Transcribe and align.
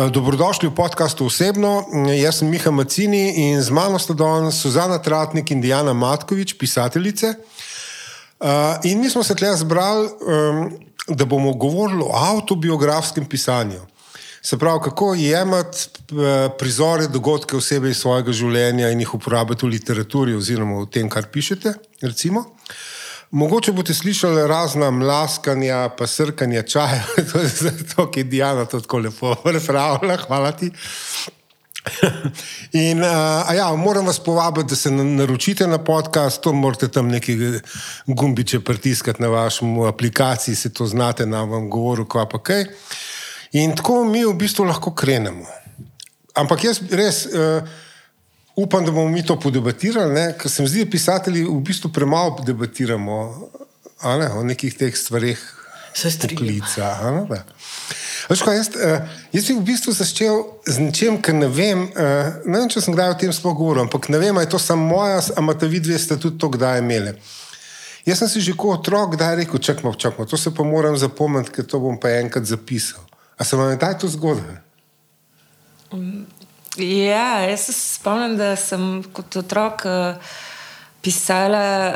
Eh, 0.00 0.10
dobrodošli 0.10 0.68
v 0.68 0.74
podkastu 0.74 1.26
osebno. 1.28 1.84
Jaz 2.08 2.40
sem 2.40 2.48
Miha 2.48 2.70
Macini 2.70 3.52
in 3.52 3.60
z 3.60 3.68
mano 3.68 3.98
sta 3.98 4.16
danes 4.16 4.56
Suzana 4.56 4.96
Tratnik 4.96 5.50
in 5.50 5.60
Diana 5.60 5.92
Matkovič, 5.92 6.56
pisateljice. 6.56 7.36
Eh, 7.36 8.88
in 8.88 9.00
mi 9.00 9.10
smo 9.10 9.22
se 9.22 9.34
tle 9.34 9.52
zbrali, 9.56 10.08
da 11.08 11.24
bomo 11.24 11.52
govorili 11.52 12.00
o 12.00 12.16
autobiografskem 12.16 13.28
pisanju. 13.28 13.80
Se 14.42 14.58
pravi, 14.58 14.80
kako 14.84 15.14
jemati 15.14 15.78
eh, 15.78 16.48
prizore, 16.58 17.08
dogodke 17.08 17.56
osebe 17.56 17.90
iz 17.90 18.00
svojega 18.00 18.32
življenja 18.32 18.88
in 18.88 19.00
jih 19.00 19.14
uporabiti 19.14 19.66
v 19.66 19.74
literaturi 19.76 20.34
oziroma 20.34 20.80
v 20.80 20.88
tem, 20.88 21.08
kar 21.12 21.28
pišete. 21.28 21.74
Recimo. 22.00 22.56
Mogoče 23.30 23.72
boste 23.72 23.94
slišali 23.94 24.48
razna 24.48 24.90
mlaskanja, 24.90 25.88
pa 25.98 26.06
srkanja 26.06 26.62
čaja, 26.62 27.02
to 27.32 27.38
je 27.38 27.48
zato, 27.48 28.10
ki 28.10 28.20
je 28.20 28.24
Diana 28.24 28.64
tako 28.64 28.98
lepo 28.98 29.36
razpravljala. 29.44 30.16
Hvala 30.16 30.52
ti. 30.52 30.70
In, 32.72 32.98
uh, 32.98 33.54
ja, 33.56 33.74
moram 33.76 34.06
vas 34.06 34.18
povabiti, 34.18 34.68
da 34.68 34.76
se 34.76 34.90
naročite 34.90 35.66
na 35.66 35.78
podcast, 35.78 36.42
to 36.42 36.52
morate 36.52 36.88
tam 36.88 37.08
neki 37.08 37.36
gumbiče 38.06 38.60
pritiskati 38.60 39.22
na 39.22 39.28
vašem 39.28 39.80
aplikaciji, 39.80 40.54
se 40.54 40.72
to 40.72 40.86
znate, 40.86 41.26
na 41.26 41.42
vam 41.42 41.70
govoru, 41.70 42.08
kva 42.08 42.26
pa 42.28 42.42
kaj. 42.42 42.64
In 43.52 43.76
tako 43.76 44.04
mi 44.04 44.24
v 44.24 44.34
bistvu 44.34 44.64
lahko 44.64 44.94
krenemo. 44.94 45.46
Ampak 46.34 46.64
jaz 46.64 46.82
res. 46.90 47.26
Uh, 47.26 47.68
upam, 48.62 48.84
da 48.84 48.92
bomo 48.92 49.08
mi 49.08 49.22
to 49.26 49.38
podebatirali, 49.40 50.32
ker 50.38 50.50
se 50.50 50.62
mi 50.62 50.68
zdi, 50.68 50.84
da 50.84 50.90
pisatelji 50.90 51.44
v 51.44 51.60
bistvu 51.64 51.92
premalo 51.92 52.38
debatiramo 52.46 53.16
ne, 54.20 54.30
o 54.36 54.44
nekih 54.44 54.76
teh 54.76 54.96
stvareh. 54.96 55.40
Se 55.94 56.10
strinjam. 56.10 57.26
Jaz, 58.30 58.68
uh, 58.78 59.08
jaz 59.32 59.46
bi 59.48 59.54
v 59.56 59.64
bistvu 59.66 59.92
začel 59.92 60.44
z 60.66 60.78
nečem, 60.78 61.18
kar 61.18 61.34
ne 61.34 61.48
vem. 61.50 61.88
Uh, 61.90 62.30
ne 62.46 62.60
vem, 62.60 62.68
če 62.70 62.82
sem 62.84 62.94
kdaj 62.94 63.14
o 63.14 63.18
tem 63.18 63.32
sploh 63.34 63.56
govoril, 63.58 63.84
ampak 63.88 64.06
ne 64.12 64.20
vem, 64.22 64.36
ali 64.36 64.46
je 64.46 64.54
to 64.54 64.60
samo 64.62 64.86
moja, 64.86 65.18
ali 65.34 65.56
ta 65.58 65.66
vidve 65.66 65.98
ste 65.98 66.18
tudi 66.20 66.38
to 66.38 66.52
kdaj 66.54 66.78
imeli. 66.78 67.16
Jaz 68.06 68.22
sem 68.22 68.30
si 68.32 68.40
že 68.44 68.54
kot 68.56 68.80
otrok 68.80 69.16
kdaj 69.16 69.42
rekel: 69.42 69.58
čakaj, 69.58 69.98
čakaj, 69.98 70.30
to 70.30 70.38
se 70.38 70.54
pa 70.54 70.64
moram 70.64 70.96
zapomniti, 70.96 71.52
ker 71.58 71.66
to 71.66 71.82
bom 71.82 71.98
pa 72.00 72.14
enkrat 72.20 72.46
zapisal. 72.46 73.02
A 73.36 73.44
se 73.44 73.56
vam 73.56 73.70
je 73.72 73.78
taj 73.82 73.98
to 73.98 74.08
zgodilo? 74.08 74.56
Ja, 76.80 77.40
jaz 77.44 77.68
se 77.68 77.72
spomnim, 77.72 78.36
da 78.38 78.54
sem 78.56 79.02
kot 79.12 79.36
otrok 79.36 79.84
uh, 79.84 80.32
pisala 81.02 81.94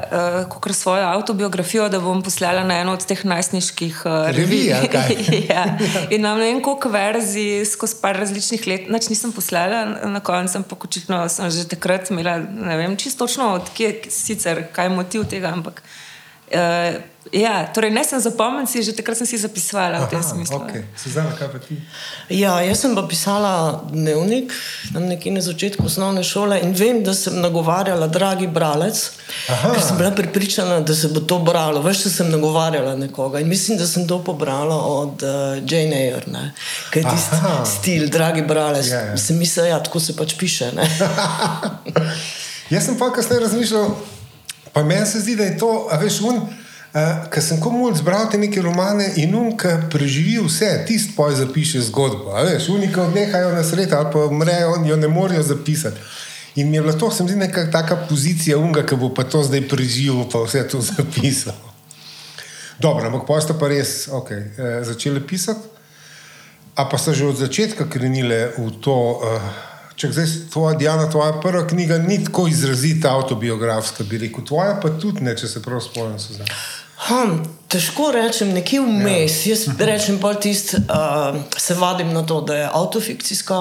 uh, 0.54 0.72
svojo 0.72 1.06
autobiografijo, 1.08 1.88
da 1.88 2.00
bom 2.00 2.22
poslala 2.22 2.64
na 2.64 2.78
eno 2.80 2.92
od 2.92 3.04
teh 3.06 3.24
najstniških 3.24 4.02
uh, 4.06 4.30
revij. 4.36 4.68
ja. 5.50 5.64
In 6.10 6.22
ne 6.22 6.34
vem, 6.34 6.62
koliko 6.62 6.88
verzij 6.88 7.64
skozi 7.64 8.00
par 8.02 8.16
različnih 8.16 8.66
let, 8.66 8.88
noč 8.88 9.08
nisem 9.08 9.32
poslala 9.32 9.84
na 10.08 10.20
koncu, 10.20 10.58
ampak 10.58 10.84
očitno 10.84 11.28
sem 11.28 11.50
že 11.50 11.68
takrat 11.68 12.10
imela, 12.10 12.38
ne 12.38 12.76
vem 12.76 12.96
čisto 12.96 13.26
točno, 13.26 13.54
odkje 13.60 14.10
sicer, 14.10 14.66
kaj 14.72 14.90
je 14.90 14.96
motiv 14.96 15.28
tega, 15.28 15.52
ampak. 15.52 15.82
Uh, 16.54 17.02
ja, 17.32 17.66
torej 17.74 17.90
ne 17.90 18.04
sem 18.04 18.20
zapomnil, 18.20 18.66
si 18.68 18.82
že 18.82 18.92
takrat 18.92 19.16
sem 19.16 19.26
si 19.26 19.40
zapisala 19.40 20.04
v 20.04 20.12
tem 20.12 20.22
smislu. 20.22 20.60
Okay. 20.60 20.84
Sezana, 20.92 21.32
kaj 21.32 21.48
pa 21.50 21.58
ti? 21.58 21.74
Ja, 22.28 22.60
jaz 22.60 22.84
sem 22.84 22.92
pa 22.94 23.02
pisala 23.08 23.80
dnevnik 23.88 24.52
nekje 24.92 25.32
na 25.32 25.40
začetku 25.40 25.88
osnovne 25.88 26.20
šole 26.20 26.60
in 26.60 26.76
vem, 26.76 27.00
da 27.02 27.16
sem 27.16 27.34
nagovarjala, 27.40 28.06
dragi 28.12 28.46
bralec, 28.46 29.10
Aha. 29.48 29.72
ker 29.72 29.82
sem 29.82 29.96
bila 29.96 30.12
pripričana, 30.12 30.80
da 30.84 30.94
se 30.94 31.08
bo 31.08 31.24
to 31.24 31.40
bralo. 31.40 31.82
Veš, 31.82 32.04
da 32.06 32.10
sem 32.10 32.30
nagovarjala 32.30 32.94
nekoga 32.96 33.40
in 33.40 33.48
mislim, 33.48 33.78
da 33.80 33.86
sem 33.88 34.06
to 34.08 34.20
pobrala 34.24 34.76
od 34.76 35.24
uh, 35.24 35.58
Jane 35.64 35.96
Eyre, 36.06 36.50
ker 36.92 37.02
je 37.02 37.08
tisti 37.08 37.36
stil, 37.78 38.08
dragi 38.12 38.44
bralec. 38.44 38.86
Yeah. 38.86 39.10
Ja, 39.10 39.16
ja. 39.16 39.16
Sem 39.16 39.40
mislila, 39.40 39.74
ja, 39.74 39.82
tako 39.82 40.00
se 40.00 40.16
pač 40.16 40.36
piše. 40.38 40.70
jaz 42.74 42.84
sem 42.84 42.98
pa 43.00 43.10
kasneje 43.12 43.48
razmišljal. 43.48 43.96
Pa 44.74 44.82
meni 44.82 45.06
se 45.06 45.20
zdi, 45.20 45.36
da 45.36 45.44
je 45.44 45.58
to, 45.58 45.70
a 45.90 45.96
veš, 46.02 46.18
un, 46.26 46.40
uh, 46.42 47.26
ker 47.30 47.42
sem 47.42 47.60
komu 47.62 47.92
zbral 47.94 48.26
te 48.30 48.38
neke 48.42 48.62
romane 48.62 49.06
in 49.22 49.34
un, 49.38 49.52
ki 49.54 49.70
preživi 49.92 50.40
vse, 50.42 50.70
tisti 50.88 51.14
poj 51.14 51.36
zapiše 51.38 51.84
zgodbo. 51.86 52.34
Veš, 52.48 52.66
unika 52.74 53.04
odnehajo 53.06 53.52
na 53.54 53.62
sred 53.62 53.92
ali 53.94 54.10
pa 54.10 54.24
umrejo 54.26 54.74
in 54.80 54.88
jo 54.90 54.96
ne 54.98 55.08
morejo 55.08 55.42
zapisati. 55.46 56.02
In 56.58 56.70
mi 56.70 56.76
je 56.76 56.82
bilo 56.82 56.94
to, 56.98 57.10
se 57.10 57.22
mi 57.22 57.30
zdi, 57.30 57.38
neka 57.38 57.70
taka 57.70 57.96
pozicija 58.08 58.58
unga, 58.58 58.82
ki 58.86 58.98
bo 58.98 59.12
pa 59.14 59.22
to 59.24 59.42
zdaj 59.46 59.62
preživel, 59.70 60.26
pa 60.32 60.42
vse 60.42 60.66
to 60.68 60.80
zapisal. 60.90 61.54
Dobro, 62.82 63.06
ampak 63.06 63.28
pa 63.30 63.38
ste 63.40 63.54
pa 63.54 63.70
res 63.70 64.08
okay, 64.10 64.50
eh, 64.58 64.82
začeli 64.82 65.22
pisati, 65.22 65.70
a 66.74 66.82
pa 66.90 66.98
ste 66.98 67.14
že 67.14 67.30
od 67.30 67.38
začetka 67.38 67.86
krenili 67.86 68.50
v 68.58 68.74
to. 68.82 69.22
Uh, 69.22 69.73
Če 69.96 70.10
zdaj 70.10 70.30
tvoja, 70.52 70.74
Diana, 70.78 71.06
tvoja 71.10 71.36
prva 71.42 71.66
knjiga 71.70 72.00
ni 72.02 72.18
tako 72.24 72.48
izrazita 72.50 73.12
autobiografska, 73.14 74.04
bi 74.04 74.18
rekel, 74.26 74.42
tvoja 74.46 74.78
pa 74.82 74.90
tudi 74.98 75.22
ne, 75.22 75.36
če 75.38 75.48
se 75.48 75.62
prav 75.62 75.82
spomnim. 75.84 76.18
Hm, 77.04 77.34
težko 77.68 78.08
rečem, 78.14 78.54
nekje 78.56 78.80
vmes. 78.80 79.36
Ja. 79.44 79.52
Jaz 79.52 79.64
rečem 79.78 80.16
pa 80.22 80.32
tisto, 80.40 80.78
uh, 80.78 81.36
se 81.58 81.74
vadim 81.74 82.12
na 82.14 82.22
to, 82.26 82.40
da 82.40 82.56
je 82.56 82.70
autofikcijska, 82.72 83.58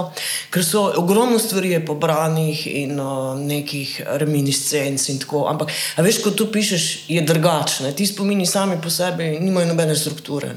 ker 0.53 0.65
so 0.65 0.85
ogromno 1.01 1.39
stvari 1.41 1.75
pobranih 1.85 2.65
in 2.71 2.99
uh, 3.01 3.33
nekih 3.39 3.99
reminiscenc 4.21 5.09
in 5.09 5.19
tako. 5.21 5.45
Ampak, 5.51 5.73
veš, 5.97 6.21
ko 6.23 6.31
tu 6.31 6.47
pišeš, 6.53 6.87
je 7.11 7.25
drugačne. 7.25 7.93
Ti 7.93 8.07
spomini 8.07 8.47
sami 8.49 8.79
po 8.81 8.89
sebi 8.89 9.33
nimajo 9.41 9.73
nobene 9.73 9.95
strukture. 9.95 10.53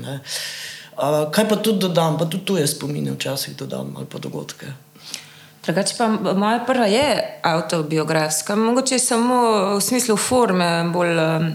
Uh, 0.97 1.26
kaj 1.32 1.48
pa 1.48 1.60
tudi 1.60 1.84
dodam, 1.88 2.16
pa 2.20 2.25
tudi 2.25 2.44
tu 2.44 2.56
je 2.56 2.66
spomine 2.70 3.12
včasih 3.16 3.56
dodam 3.56 3.97
ali 3.97 4.06
pa 4.06 4.22
dogodke. 4.22 4.85
Drugače 5.66 5.94
pa 5.99 6.09
moja 6.34 6.60
prva 6.66 6.87
je 6.87 7.38
autobiografska, 7.43 8.56
mogoče 8.56 8.99
samo 8.99 9.38
v 9.77 9.81
smislu 9.81 10.16
forme 10.16 10.84
bolj 10.94 11.19
um, 11.19 11.53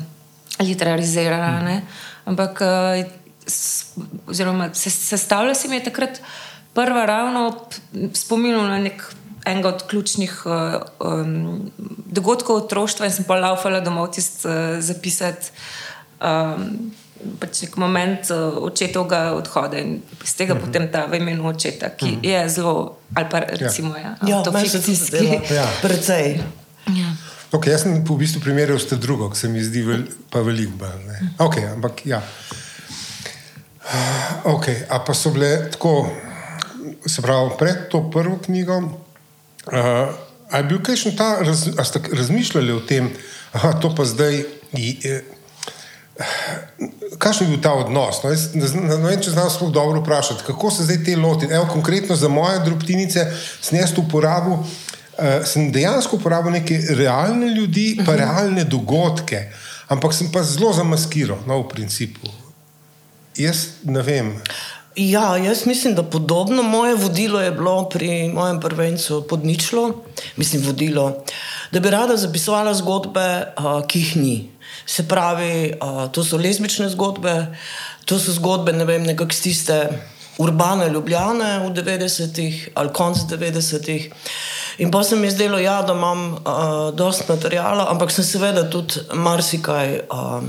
literarizirana. 0.59 1.61
Ne? 1.61 1.81
Ampak 2.25 2.61
uh, 2.61 3.05
sestavlja 4.73 5.55
se 5.55 5.67
mi 5.67 5.75
je 5.75 5.83
takrat 5.83 6.21
prva 6.73 7.05
ravno 7.05 7.55
spominjala 8.13 8.67
na 8.67 8.79
nek. 8.79 9.13
Enega 9.45 9.69
od 9.69 9.87
ključnih 9.89 10.43
uh, 10.45 10.53
um, 10.99 11.71
dogodkov 12.05 12.55
otroštva, 12.55 13.07
in 13.09 13.13
sem 13.15 13.25
pa 13.25 13.39
laufala 13.41 13.79
domov 13.81 14.11
tisti 14.13 14.45
uh, 14.45 14.53
zapisati. 14.79 15.49
Um, 16.21 16.91
pač 17.39 17.63
nek 17.65 17.77
moment 17.81 18.31
uh, 18.33 18.57
očetovega 18.67 19.21
odhoda 19.37 19.79
in 19.79 20.01
iz 20.23 20.35
tega 20.35 20.53
mhm. 20.53 20.61
-huh. 20.61 20.65
potem 20.65 20.91
ta 20.91 21.05
v 21.05 21.21
imenu 21.21 21.47
očeta, 21.47 21.89
ki 21.89 22.05
mhm. 22.05 22.21
-huh. 22.21 22.29
je 22.29 22.49
zelo, 22.49 22.97
ali 23.13 23.27
pa 23.31 23.39
recimo, 23.39 23.97
ja, 23.97 24.15
ja, 24.27 24.43
fikcijski. 24.61 25.39
Ja, 25.53 25.67
precej. 25.81 26.41
Ja. 26.87 27.15
Okay, 27.51 27.71
jaz 27.71 27.83
sem 27.83 27.99
v 27.99 28.15
bistvu 28.17 28.39
primerjal 28.39 28.79
s 28.79 28.87
tem 28.87 28.99
drugo, 28.99 29.29
ki 29.29 29.37
se 29.37 29.47
mi 29.51 29.59
zdi 29.63 29.81
vel, 29.83 30.03
pa 30.31 30.39
veliko 30.39 30.71
bolj. 30.79 31.03
Okay, 31.37 31.67
ampak 31.67 32.05
ja. 32.05 32.21
Okay, 34.47 34.87
a 34.89 34.99
pa 35.03 35.13
so 35.13 35.33
bile 35.35 35.67
tako, 35.71 36.07
se 37.05 37.21
pravi, 37.21 37.51
pred 37.59 37.89
to 37.91 38.07
prvo 38.11 38.39
knjigo. 38.45 38.77
Uh, 39.67 40.15
a 40.47 40.57
je 40.57 40.63
bil 40.63 40.79
kaj 40.79 40.95
še 40.95 41.11
ta, 41.19 41.43
raz, 41.43 41.67
ste 41.67 41.99
razmišljali 41.99 42.71
o 42.71 42.79
tem, 42.87 43.11
da 43.51 43.73
to 43.83 43.91
pa 43.95 44.07
zdaj. 44.07 44.45
Je, 44.71 45.19
Kakšen 47.17 47.47
je 47.47 47.51
bil 47.55 47.61
ta 47.63 47.73
odnos? 47.77 48.21
No, 48.23 48.31
jaz, 48.33 48.51
ne 48.53 48.97
vem, 48.99 49.19
če 49.21 49.33
znaš 49.33 49.57
sploh 49.57 49.71
dobro 49.73 50.01
vprašati, 50.01 50.45
kako 50.47 50.71
se 50.73 50.85
zdaj 50.87 51.03
te 51.05 51.15
loti. 51.17 51.49
Evo, 51.49 51.67
konkretno 51.71 52.15
za 52.15 52.29
moje 52.29 52.59
drobtinice 52.65 53.25
sem 53.61 53.79
jaz 53.79 53.93
uporabil, 53.97 54.59
uh, 54.59 54.65
sem 55.47 55.71
dejansko 55.71 56.19
uporabil 56.19 56.57
neke 56.57 56.79
realne 56.97 57.51
ljudi, 57.53 57.95
pa 57.97 58.01
uh 58.01 58.07
mhm. 58.07 58.11
-huh. 58.11 58.19
realne 58.19 58.63
dogodke, 58.63 59.51
ampak 59.87 60.13
sem 60.13 60.31
pa 60.31 60.43
zelo 60.43 60.73
zamaskiral, 60.73 61.37
no, 61.47 61.61
v 61.61 61.69
principu. 61.69 62.27
Jaz 63.37 63.67
ne 63.83 64.01
vem. 64.01 64.35
Ja, 64.95 65.37
jaz 65.37 65.65
mislim, 65.65 65.95
da 65.95 66.03
podobno 66.03 66.63
moje 66.63 66.95
vodilo 66.95 67.41
je 67.41 67.51
bilo 67.51 67.89
pri 67.89 68.29
mojem 68.33 68.59
prvencu 68.59 69.27
pod 69.29 69.45
ničlo, 69.45 70.03
mislim, 70.35 70.65
vodilo, 70.65 71.23
da 71.71 71.79
bi 71.79 71.89
rada 71.89 72.17
zapisovala 72.17 72.73
zgodbe, 72.73 73.53
uh, 73.57 73.87
ki 73.87 73.99
jih 73.99 74.17
ni. 74.17 74.49
Se 74.85 75.07
pravi, 75.07 75.73
uh, 75.73 76.11
to 76.11 76.23
so 76.23 76.37
lezbične 76.37 76.89
zgodbe, 76.89 77.55
to 78.05 78.19
so 78.19 78.33
zgodbe 78.33 78.73
ne 78.73 78.85
vem, 78.85 79.03
nekako 79.03 79.35
tiste 79.43 79.87
urbane 80.37 80.89
ljubljene 80.89 81.59
v 81.59 81.69
90-ih 81.69 82.69
ali 82.75 82.93
konc 82.93 83.17
90-ih. 83.17 84.11
In 84.77 84.91
pa 84.91 85.03
se 85.03 85.15
mi 85.15 85.27
je 85.27 85.31
zdelo, 85.31 85.59
ja, 85.59 85.81
da 85.81 85.93
imam 85.93 86.33
uh, 86.33 86.39
dosta 86.95 87.23
materijala, 87.33 87.87
ampak 87.89 88.11
sem 88.11 88.25
seveda 88.25 88.69
tudi 88.69 89.05
marsikaj. 89.13 89.99
Uh, 90.09 90.43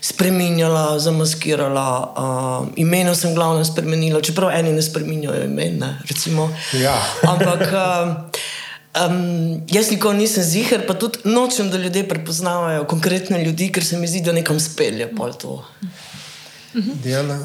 Spreminjala, 0.00 0.98
zamaskirala, 0.98 2.14
uh, 2.16 2.66
imena 2.76 3.14
sem 3.18 3.34
glavno 3.34 3.64
spremenila, 3.64 4.20
čeprav 4.22 4.52
eni 4.54 4.72
ne 4.72 4.82
spremenjajo 4.82 5.44
imena. 5.44 5.88
Ja. 6.72 6.94
Ampak 7.26 7.60
uh, 7.72 8.12
Um, 9.06 9.60
jaz 9.70 9.90
nikoli 9.90 10.18
nisem 10.18 10.42
zihar, 10.42 10.82
pa 10.86 10.94
tudi 10.94 11.18
nočem, 11.24 11.70
da 11.70 11.78
ljudje 11.78 12.08
prepoznavajo 12.08 12.84
konkretne 12.84 13.44
ljudi, 13.44 13.70
ker 13.72 13.84
se 13.84 13.98
mi 13.98 14.08
zdi, 14.08 14.22
da 14.24 14.32
nekam 14.32 14.60
spelje. 14.60 15.10
Diana. 17.04 17.38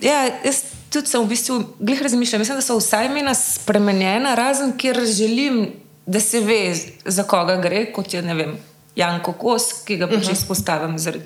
Ja, 0.00 0.24
jaz 0.44 0.62
tudi 0.90 1.10
sem 1.10 1.22
v 1.22 1.28
bistvu 1.28 1.58
glih 1.78 2.02
razmišljal. 2.02 2.40
Mislim, 2.42 2.58
da 2.58 2.64
so 2.64 2.76
vsa 2.78 3.02
imena 3.04 3.34
spremenjena, 3.34 4.34
razen 4.34 4.76
kjer 4.78 5.00
želim, 5.06 5.66
da 6.06 6.20
se 6.20 6.40
ve, 6.40 6.74
za 7.04 7.22
koga 7.22 7.56
gre, 7.62 7.86
kot 7.92 8.14
je 8.14 8.22
vem, 8.22 8.56
Janko 8.96 9.32
Kos, 9.32 9.72
ki 9.86 9.96
ga 9.96 10.06
pač 10.06 10.24
uh 10.24 10.28
-huh. 10.28 10.32
izpostavim 10.32 10.98
zaradi 10.98 11.24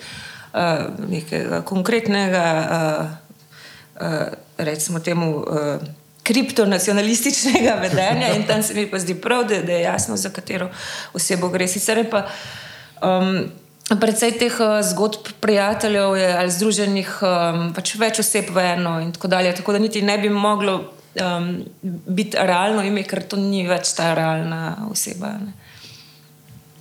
uh, 0.55 1.09
nekega 1.11 1.63
konkretnega, 1.63 2.45
uh, 2.71 3.07
uh, 4.07 4.27
recimo 4.59 5.01
temu. 5.01 5.37
Uh, 5.37 6.06
Kriptonacionalističnega 6.27 7.77
vedenja, 7.81 8.33
in 8.35 8.47
tam 8.49 8.63
se 8.63 8.75
mi 8.75 8.89
pa 8.91 8.99
zdi 8.99 9.15
prav, 9.15 9.45
da, 9.47 9.61
da 9.63 9.73
je 9.73 9.85
jasno, 9.85 10.17
za 10.17 10.33
katero 10.35 10.71
osebo 11.15 11.49
gre. 11.55 11.69
Sicer 11.71 12.03
pa 12.11 12.27
um, 13.03 13.47
Predvsej 13.87 14.33
teh 14.35 14.55
uh, 14.59 14.81
zgodb 14.83 15.29
prijateljev 15.39 16.17
je, 16.19 16.31
ali 16.35 16.51
združenih 16.51 17.11
um, 17.23 17.69
pač 17.71 17.93
več 17.95 18.19
oseb 18.19 18.49
v 18.51 18.65
eno, 18.73 18.97
in 18.99 19.13
tako 19.15 19.31
dalje. 19.31 19.53
Tako 19.61 19.77
da 19.77 19.79
niti 19.79 20.03
ne 20.03 20.17
bi 20.19 20.27
moglo 20.27 20.75
um, 21.23 21.53
biti 21.85 22.35
realno 22.35 22.83
ime, 22.83 23.05
ker 23.07 23.23
to 23.31 23.39
ni 23.39 23.63
več 23.69 23.93
ta 23.95 24.11
realna 24.19 24.89
oseba. 24.91 25.37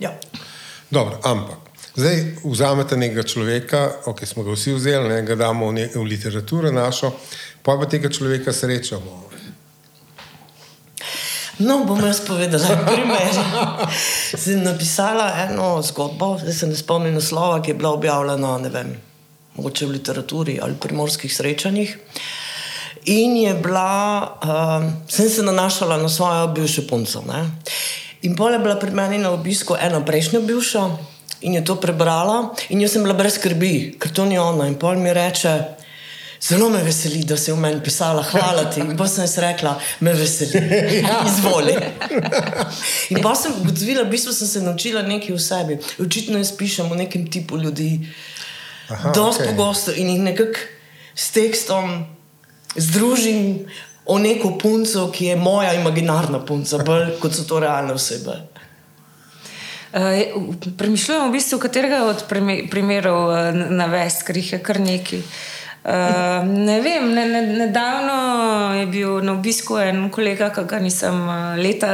Ja. 0.02 0.10
Dobro, 0.90 1.20
ampak 1.22 1.62
zdaj 1.94 2.42
vzamete 2.42 2.98
nekega 2.98 3.22
človeka, 3.22 3.84
ki 4.02 4.10
okay, 4.10 4.26
smo 4.26 4.42
ga 4.42 4.58
vsi 4.58 4.74
vzeli, 4.74 5.06
ne, 5.08 5.22
ga 5.22 5.38
damo 5.38 5.70
v, 5.70 5.78
ne, 5.78 5.86
v 5.94 6.02
literaturo 6.10 6.74
našo, 6.74 7.14
pa 7.62 7.78
pa 7.78 7.86
tega 7.86 8.10
človeka 8.10 8.50
srečamo. 8.50 9.25
No, 11.58 11.84
bom 11.88 11.96
jaz 12.04 12.20
povedala, 12.20 12.68
primer. 12.84 13.32
Sem 14.36 14.60
napisala 14.60 15.32
eno 15.46 15.80
zgodbo, 15.80 16.36
zdaj 16.36 16.52
se 16.52 16.66
ne 16.68 16.76
spomnim 16.76 17.14
naslova, 17.16 17.62
ki 17.64 17.70
je 17.72 17.76
bila 17.80 17.94
objavljena, 17.96 18.58
ne 18.60 18.68
vem, 18.68 18.90
mogoče 19.56 19.86
v 19.86 19.96
literaturi 19.96 20.58
ali 20.62 20.76
pri 20.76 20.94
morskih 20.94 21.32
srečanjih. 21.32 21.96
In 23.08 23.36
je 23.40 23.54
bila, 23.54 24.36
um, 24.44 24.90
sem 25.08 25.30
se 25.30 25.42
nanašala 25.42 25.96
na 25.96 26.08
svojo 26.08 26.46
bivšo 26.52 26.84
punco. 26.90 27.22
Ne? 27.24 27.46
In 28.28 28.36
pol 28.36 28.52
je 28.52 28.58
bila 28.58 28.76
pred 28.76 28.92
meni 28.92 29.18
na 29.18 29.30
obisku 29.30 29.78
ena 29.80 30.02
prejšnja 30.04 30.40
bivša 30.40 30.84
in 31.40 31.54
je 31.54 31.64
to 31.64 31.76
prebrala, 31.80 32.52
in 32.68 32.80
jaz 32.80 32.96
sem 32.96 33.04
bila 33.04 33.14
brez 33.14 33.36
skrbi, 33.38 33.96
ker 34.00 34.12
to 34.12 34.24
ni 34.28 34.36
ona. 34.38 34.66
In 34.68 34.76
pol 34.76 35.00
mi 35.00 35.12
reče, 35.12 35.75
Zelo 36.40 36.68
me 36.68 36.82
veseli, 36.82 37.24
da 37.24 37.36
si 37.36 37.52
v 37.52 37.56
meni 37.56 37.80
pisala, 37.84 38.22
hvala 38.22 38.66
ti. 38.70 38.80
In 38.80 38.96
pa 38.96 39.08
sem 39.08 39.24
jaz 39.24 39.38
rekla, 39.40 39.76
me 40.00 40.12
veseli, 40.12 40.60
ja. 41.00 41.22
izvoli. 41.24 41.76
In 43.10 43.22
pa 43.24 43.34
sem 43.34 43.54
ugotovila, 43.56 44.04
v 44.04 44.12
bistvu 44.12 44.34
sem 44.36 44.48
se 44.48 44.60
naučila 44.60 45.02
nekaj 45.02 45.34
o 45.34 45.40
sebi. 45.40 45.78
Očitno 46.02 46.38
jaz 46.38 46.52
pišem 46.56 46.92
o 46.92 46.98
nekem 46.98 47.24
tipu 47.30 47.56
ljudi, 47.56 48.08
zelo 48.88 49.30
okay. 49.32 49.48
pogosto 49.48 49.94
in 49.96 50.12
jih 50.12 50.20
nekako 50.20 50.60
s 51.14 51.30
tekstom 51.32 52.04
združim 52.76 53.64
o 54.04 54.18
neko 54.18 54.58
punco, 54.60 55.08
ki 55.10 55.32
je 55.32 55.36
moja 55.36 55.72
imaginarna 55.74 56.44
punca, 56.44 56.78
bolj 56.84 57.16
kot 57.20 57.34
so 57.34 57.48
to 57.48 57.60
realne 57.64 57.96
osebe. 57.96 58.36
Uh, 59.96 60.44
Premišljujemo, 60.76 61.30
v 61.30 61.32
bistvu, 61.32 61.58
katerega 61.58 62.04
od 62.04 62.26
primerov 62.70 63.30
uh, 63.32 63.60
navesti, 63.72 64.26
ker 64.28 64.36
jih 64.36 64.52
je 64.52 64.58
kar 64.62 64.80
nekaj. 64.84 65.22
Uh, 65.24 65.55
ne 65.86 66.80
vem, 66.80 67.14
ne, 67.14 67.28
ne, 67.30 67.42
nedavno 67.60 68.74
je 68.74 68.86
bil 68.86 69.20
na 69.22 69.32
obisku 69.32 69.78
en 69.78 70.08
kolega, 70.10 70.50
ki 70.50 70.64
ga 70.66 70.80
nisem 70.82 71.14
uh, 71.14 71.54
leta 71.54 71.90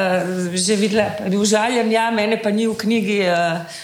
že 0.54 0.76
videla, 0.80 1.10
da 1.20 1.28
je 1.28 1.38
užaljen, 1.38 1.92
ja, 1.92 2.10
mene 2.10 2.38
pa 2.40 2.50
ni 2.50 2.66
v 2.66 2.76
knjigi. 2.76 3.22
Uh, 3.28 3.80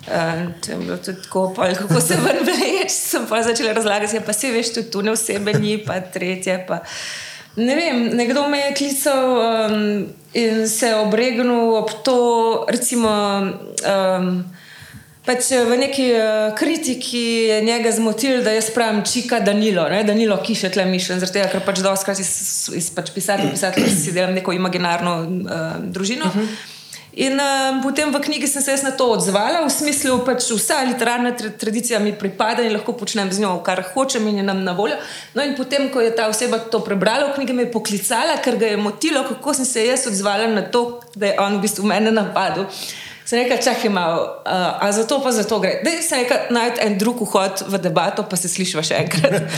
Uh, 0.00 0.48
to 0.64 0.70
je 0.72 0.76
bilo 0.76 0.96
tudi 0.96 1.22
tako, 1.22 1.52
pol, 1.54 1.74
kako 1.76 2.00
se 2.00 2.16
vrne. 2.16 2.88
Sem 2.88 3.26
pa 3.28 3.42
začela 3.42 3.72
razlagati, 3.72 4.16
ja, 4.16 4.32
se 4.32 4.50
veš, 4.50 4.72
tudi 4.74 4.90
tu 4.90 5.02
ne 5.02 5.12
osebe 5.12 5.52
ni, 5.52 5.76
pa 5.84 6.00
tretje. 6.00 6.56
Pa. 6.66 6.80
Ne 7.56 7.76
vem, 7.76 8.16
nekdo 8.16 8.48
me 8.48 8.58
je 8.58 8.74
klical 8.74 9.36
um, 9.36 10.08
in 10.32 10.68
se 10.68 10.94
obregnil 10.94 11.76
ob 11.76 11.90
to, 12.02 12.66
recimo. 12.68 13.12
Um, 13.84 14.44
Pač 15.20 15.50
eh, 15.52 15.64
v 15.68 15.76
neki 15.76 16.06
uh, 16.16 16.54
kritiki 16.56 17.24
je 17.52 17.60
njega 17.60 17.92
zmotil, 17.92 18.40
da 18.44 18.54
jaz 18.56 18.70
pravim 18.72 19.02
čika 19.04 19.40
Danilo, 19.44 19.84
ne? 19.92 20.00
Danilo, 20.04 20.38
ki 20.40 20.56
še 20.56 20.72
tle 20.72 20.86
mišljen, 20.88 21.20
zaradi 21.20 21.36
tega, 21.38 21.50
ker 21.52 21.64
pač 21.66 21.82
doskrat 21.84 22.22
iz, 22.22 22.32
iz 22.72 22.88
pač 22.96 23.12
pisatelja, 23.12 23.52
pisatelja 23.52 23.92
si 23.92 24.14
delam 24.16 24.32
neko 24.36 24.56
imaginarno 24.56 25.16
uh, 25.20 25.72
družino. 25.92 26.24
Uh 26.24 26.40
-huh. 26.40 26.68
In 27.12 27.40
uh, 27.42 27.82
potem 27.82 28.12
v 28.14 28.20
knjigi 28.22 28.46
sem 28.46 28.62
se 28.62 28.84
na 28.86 28.90
to 28.94 29.10
odzvala, 29.10 29.66
v 29.66 29.70
smislu, 29.70 30.18
da 30.18 30.24
pač 30.24 30.46
vsa 30.54 30.84
literarna 30.86 31.34
tra 31.36 31.50
tradicija 31.50 31.98
mi 31.98 32.12
pripada 32.14 32.62
in 32.62 32.72
lahko 32.72 32.92
počnem 32.92 33.32
z 33.32 33.42
njo, 33.42 33.58
kar 33.66 33.82
hočem 33.94 34.28
in 34.28 34.36
je 34.36 34.42
nam 34.42 34.64
na 34.64 34.72
voljo. 34.72 34.96
No, 35.34 35.42
in 35.42 35.56
potem, 35.56 35.90
ko 35.90 36.00
je 36.00 36.14
ta 36.16 36.28
oseba 36.30 36.58
to 36.58 36.80
prebrala 36.80 37.26
v 37.28 37.34
knjigi, 37.34 37.52
me 37.52 37.62
je 37.66 37.72
poklicala, 37.72 38.38
ker 38.38 38.56
ga 38.56 38.66
je 38.66 38.76
motilo, 38.76 39.24
kako 39.28 39.54
sem 39.54 39.64
se 39.64 39.86
jaz 39.86 40.06
odzvala 40.06 40.46
na 40.46 40.62
to, 40.62 41.00
da 41.14 41.26
je 41.26 41.40
on 41.40 41.58
v 41.58 41.62
bistvu 41.66 41.84
mene 41.84 42.14
napadel. 42.14 42.64
Se 43.30 43.36
reka, 43.36 43.62
čakaj 43.62 43.90
malo, 43.90 44.22
uh, 44.22 44.86
a 44.86 44.92
za 44.92 45.06
to 45.06 45.22
pa 45.22 45.32
za 45.32 45.44
to 45.44 45.60
gre. 45.60 45.80
Da 45.84 45.90
se 46.02 46.16
reka, 46.16 46.34
najti 46.50 46.80
en 46.82 46.98
drug 46.98 47.20
vhod 47.22 47.62
v 47.66 47.78
debato, 47.78 48.24
pa 48.26 48.36
se 48.36 48.48
slišiš 48.50 48.88
še 48.88 49.02
enkrat. 49.04 49.42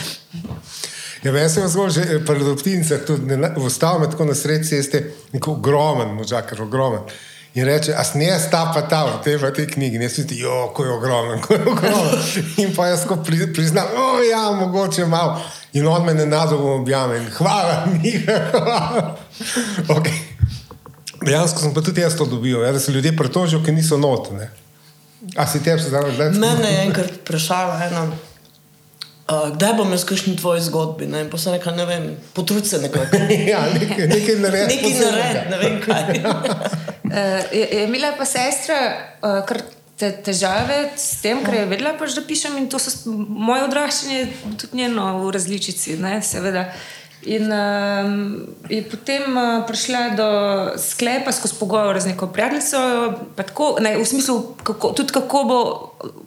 Ja, 1.22 1.30
jaz 1.38 1.52
sem 1.54 1.68
zgolj 1.70 1.90
že 1.94 2.16
pred 2.26 2.42
optimcem, 2.50 3.04
tudi 3.06 3.36
v 3.38 3.68
stavku, 3.70 4.08
tako 4.10 4.24
na 4.26 4.34
sredi 4.34 4.66
ceste, 4.66 5.04
neko 5.30 5.52
ogromen, 5.54 6.16
možakar, 6.18 6.58
ogromen. 6.64 7.04
In 7.54 7.62
reče, 7.68 7.94
a 7.94 8.02
snije 8.04 8.40
sta 8.42 8.64
pa 8.74 8.82
ta 8.90 9.04
v 9.06 9.20
tej, 9.22 9.38
tej 9.54 9.68
knjigi, 9.70 10.00
ne 10.02 10.08
smeti, 10.10 10.40
jo, 10.42 10.72
ko 10.74 10.82
je 10.84 10.90
ogromen, 10.96 11.38
ko 11.46 11.54
je 11.54 11.62
ogromen. 11.62 12.26
In 12.66 12.74
pa 12.74 12.90
jaz 12.90 13.06
ko 13.06 13.20
pri, 13.22 13.52
priznam, 13.54 13.86
o 13.94 14.18
ja, 14.26 14.50
mogoče 14.50 15.06
malo. 15.06 15.38
In 15.78 15.86
on 15.86 16.02
me 16.04 16.14
ne 16.18 16.26
nadolgo 16.26 16.74
objame 16.82 17.22
in 17.22 17.30
hvala 17.38 17.86
mi. 17.86 18.18
okay. 19.96 20.31
Dejansko 21.26 21.62
sem 21.62 21.74
pa 21.74 21.84
tudi 21.84 22.02
jaz 22.02 22.16
to 22.18 22.26
dobil, 22.26 22.60
ja, 22.62 22.72
da 22.72 22.80
se 22.80 22.92
ljudje 22.92 23.14
pritožijo, 23.16 23.62
ki 23.64 23.72
niso 23.72 23.98
notne. 23.98 24.50
A 25.36 25.46
si 25.46 25.62
tebi 25.62 25.82
zdaj 25.82 26.10
gledal? 26.16 26.38
Mene 26.40 26.70
je 26.72 26.84
enkrat 26.88 27.10
vprašala 27.22 27.78
ena. 27.86 28.06
Uh, 29.32 29.52
kdaj 29.54 29.76
bom 29.78 29.92
jaz 29.94 30.02
kakšni 30.04 30.34
tvoji 30.36 30.64
zgodbi? 30.66 31.06
Ne, 31.06 31.22
rekel, 31.24 31.76
ne 31.76 31.84
vem, 31.86 32.08
potrud 32.34 32.66
se 32.66 32.80
nekako. 32.82 33.16
ja, 33.52 33.62
nekaj, 33.70 34.08
nekaj 34.10 34.40
naredi. 34.42 34.74
nekaj 34.74 34.96
naredi, 35.00 35.44
ne 35.50 35.60
vem 35.62 35.78
kaj. 35.84 36.02
uh, 36.18 37.52
je, 37.58 37.62
je 37.62 37.84
imela 37.86 38.12
pa 38.18 38.26
sestra 38.26 38.80
uh, 39.22 39.38
kar 39.46 39.62
te, 39.96 40.10
težave 40.26 40.80
s 40.98 41.22
tem, 41.22 41.44
ker 41.46 41.60
je 41.60 41.68
vedela, 41.70 41.94
pač, 41.98 42.16
da 42.18 42.24
pišem 42.26 42.58
in 42.58 42.66
to 42.72 42.80
so 42.82 43.14
moje 43.14 43.62
odraščanje, 43.68 44.24
tudi 44.60 44.82
njeno 44.82 45.06
v 45.22 45.30
različici, 45.38 45.96
ne, 46.02 46.18
seveda. 46.26 46.66
In 47.24 47.52
um, 47.52 48.46
je 48.68 48.82
potem 48.82 49.36
uh, 49.36 49.62
prišla 49.66 50.08
do 50.18 50.28
sklepa, 50.74 51.32
skozi 51.32 51.54
pogovor 51.58 52.00
z 52.00 52.10
neko 52.10 52.26
prijateljico, 52.26 52.78
tako, 53.36 53.76
ne, 53.80 53.94
v 53.96 54.06
smislu, 54.06 54.56
kako, 54.62 54.90
tudi 54.92 55.12
kako 55.12 55.44
bo 55.44 55.58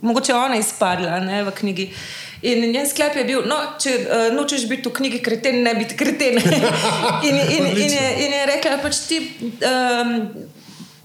mogoče 0.02 0.34
ona 0.34 0.56
izpadla 0.56 1.20
ne, 1.20 1.44
v 1.44 1.52
knjigi. 1.52 1.90
In 2.42 2.72
njen 2.72 2.88
sklep 2.88 3.16
je 3.16 3.26
bil, 3.28 3.42
no, 3.44 3.58
če 3.82 3.96
uh, 4.06 4.28
nočeš 4.36 4.70
biti 4.72 4.88
v 4.88 4.94
knjigi 4.96 5.20
kreten, 5.20 5.64
ne 5.68 5.74
biti 5.76 5.98
kreten. 6.00 6.40
in, 7.28 7.36
in, 7.44 7.68
in, 7.76 7.92
je, 7.92 8.06
in 8.26 8.36
je 8.40 8.46
rekla, 8.54 8.78
pač 8.80 9.02
ti 9.10 9.20
um, 9.44 10.14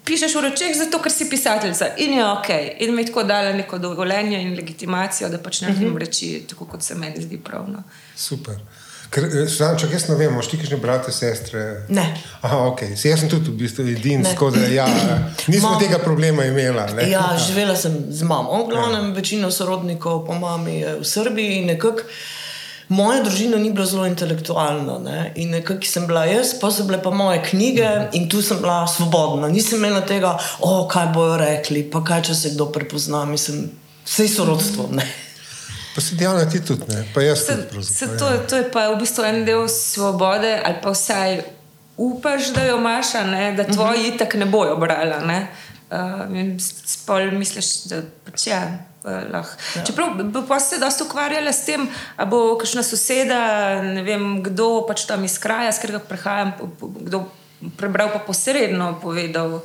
pišeš 0.06 0.37
v 0.38 0.44
rečeh, 0.44 0.75
zato 0.76 1.00
ker 1.02 1.12
si 1.12 1.26
pisateljica. 1.30 1.97
In 1.99 2.14
je 2.18 2.28
ok. 2.28 2.50
In 2.87 2.94
mi 2.94 3.02
je 3.02 3.11
tako 3.11 3.25
dala 3.26 3.56
neko 3.59 3.78
dovoljenje 3.78 4.38
in 4.42 4.54
legitimacijo, 4.54 5.28
da 5.35 5.42
pač 5.42 5.64
ne 5.66 5.75
vem 5.75 5.99
reči, 5.99 6.44
tako 6.47 6.70
kot 6.70 6.87
se 6.87 6.94
meni 6.94 7.23
zdi 7.23 7.40
pravno. 7.42 7.82
Super. 8.14 8.62
Ker, 9.11 9.26
znam, 9.50 9.75
če 9.75 9.88
jaz 9.90 10.05
ne 10.07 10.14
vem, 10.14 10.31
imaš 10.31 10.52
ti 10.52 10.59
kakšne 10.61 10.76
brate, 10.79 11.11
sestre? 11.11 11.62
Ne. 11.90 12.05
Aha, 12.47 12.61
ok. 12.69 12.85
Si, 12.95 13.09
jaz 13.11 13.25
sem 13.25 13.31
tudi 13.33 13.50
v 13.50 13.59
bistvu 13.59 13.87
edin, 13.90 14.23
skozi 14.23 14.69
ja, 14.76 14.85
nismo 15.50 15.73
Mam, 15.73 15.81
tega 15.83 15.99
problema 15.99 16.47
imela. 16.47 16.87
Ne? 16.95 17.09
Ja, 17.11 17.25
živela 17.35 17.75
sem 17.79 17.97
z 18.14 18.26
mamo, 18.29 18.62
glavnem, 18.71 19.09
ja. 19.11 19.17
večino 19.17 19.50
sorodnikov 19.50 20.23
po 20.29 20.37
mami 20.38 20.76
je 20.85 20.93
v 21.00 21.09
Srbiji 21.14 21.57
in 21.62 21.75
nekako. 21.75 22.07
Moja 22.90 23.21
družina 23.23 23.59
ni 23.59 23.69
bila 23.71 23.85
zelo 23.87 24.02
intelektualna 24.07 24.97
ne? 24.99 25.19
in 25.38 25.52
nekako 25.55 25.87
sem 25.87 26.09
bila 26.11 26.25
jaz, 26.26 26.57
pa 26.59 26.73
so 26.75 26.83
bile 26.88 26.99
pa 27.02 27.12
moje 27.14 27.38
knjige 27.47 27.87
in 28.19 28.26
tu 28.31 28.43
sem 28.43 28.59
bila 28.59 28.83
svobodna. 28.90 29.47
Nisem 29.50 29.79
imela 29.79 30.02
tega, 30.07 30.33
o, 30.59 30.88
kaj 30.90 31.12
bojo 31.14 31.37
rekli, 31.38 31.85
pa 31.90 32.02
kaj 32.07 32.25
če 32.31 32.35
se 32.35 32.55
kdo 32.57 32.67
prepozna, 32.75 33.23
mislim, 33.31 33.69
vse 34.07 34.26
sorodstvo. 34.35 34.88
Ne? 34.95 35.07
Pa 35.94 36.00
si 36.00 36.16
dejal, 36.16 36.38
da 36.38 36.47
ti 36.47 36.61
tudi 36.64 36.87
ne, 36.88 37.04
pa 37.14 37.23
jaz 37.23 37.47
tudi. 37.47 37.85
Se, 37.85 38.06
to, 38.18 38.28
ja. 38.30 38.42
to 38.47 38.56
je 38.56 38.68
pa 38.70 38.88
v 38.92 39.00
bistvu 39.00 39.25
en 39.26 39.44
del 39.44 39.66
svobode, 39.68 40.52
ali 40.64 40.78
pa 40.82 40.92
vsaj 40.94 41.40
upaš, 42.00 42.52
da 42.54 42.64
jo 42.64 42.76
imaš, 42.78 43.12
da 43.56 43.64
tvoji 43.64 44.00
uh 44.00 44.06
-huh. 44.06 44.14
itak 44.14 44.35
ne 44.35 44.47
bojo 44.47 44.76
brali. 44.76 45.14
Uh, 45.90 46.61
spol 46.87 47.30
misliš, 47.32 47.85
da 47.90 48.02
pač 48.25 48.47
ja. 48.47 48.87
Ja. 49.04 49.44
Čeprav 49.87 50.09
pa 50.49 50.61
se 50.61 50.78
dosta 50.78 51.04
ukvarjala 51.04 51.52
s 51.52 51.64
tem, 51.64 51.88
ali 52.16 52.30
bo 52.30 52.59
kakšna 52.59 52.82
soseda, 52.82 53.82
ne 53.82 54.02
vem 54.02 54.42
kdo 54.42 54.85
pač 54.88 55.06
tam 55.09 55.25
iz 55.25 55.38
kraja, 55.38 55.73
s 55.73 55.80
katerega 55.80 56.04
prihajam, 56.04 56.52
kdo 56.80 57.25
prebral 57.76 58.12
pa 58.12 58.18
posredno 58.18 58.99
povedal. 59.02 59.62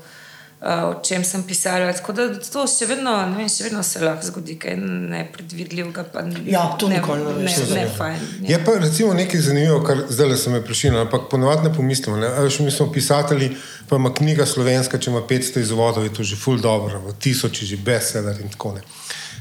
O 0.66 1.02
čem 1.04 1.24
sem 1.24 1.44
pisala. 1.44 1.94
Tako 1.94 2.14
da 2.14 2.24
to 2.42 2.64
še 2.68 2.86
vedno, 2.86 3.12
ne 3.26 3.38
vem, 3.38 3.50
še 3.50 3.64
vedno 3.64 3.84
se 3.84 4.00
lahko 4.00 4.26
zgodi, 4.26 4.56
kaj 4.58 4.76
nepredvidljivega. 4.80 6.06
Ja, 6.46 6.64
to 6.80 6.90
ne, 6.90 6.98
nikoli 6.98 7.22
ne 7.22 7.34
veš, 7.36 7.58
Ne, 7.60 7.76
ne, 7.76 7.82
je. 7.82 7.90
fajn. 7.90 8.20
Je 8.42 8.60
pa 8.66 8.72
recimo 8.80 9.14
nekaj 9.14 9.42
zanimivo, 9.42 9.84
kar 9.84 10.04
zdaj 10.10 10.28
le 10.28 10.38
sem 10.38 10.54
me 10.54 10.62
prišel, 10.62 10.98
ampak 10.98 11.30
ponovadi 11.32 11.70
ne 11.70 11.74
pomislimo. 11.74 12.18
Ne? 12.18 12.28
A 12.28 12.42
Veš, 12.42 12.60
mi 12.60 12.72
smo 12.72 12.92
pisatelji, 12.92 13.52
pa 13.90 13.96
ima 13.96 14.14
knjiga 14.14 14.46
slovenska, 14.46 14.98
če 14.98 15.12
ima 15.12 15.22
500 15.22 15.60
izvodov, 15.60 16.04
je 16.04 16.14
to 16.14 16.24
že 16.24 16.36
full 16.36 16.58
dobro, 16.58 17.00
v 17.00 17.14
tisoči 17.16 17.66
že 17.66 17.78
bestseller 17.78 18.42
in 18.42 18.50
tako 18.50 18.74
ne. 18.74 18.82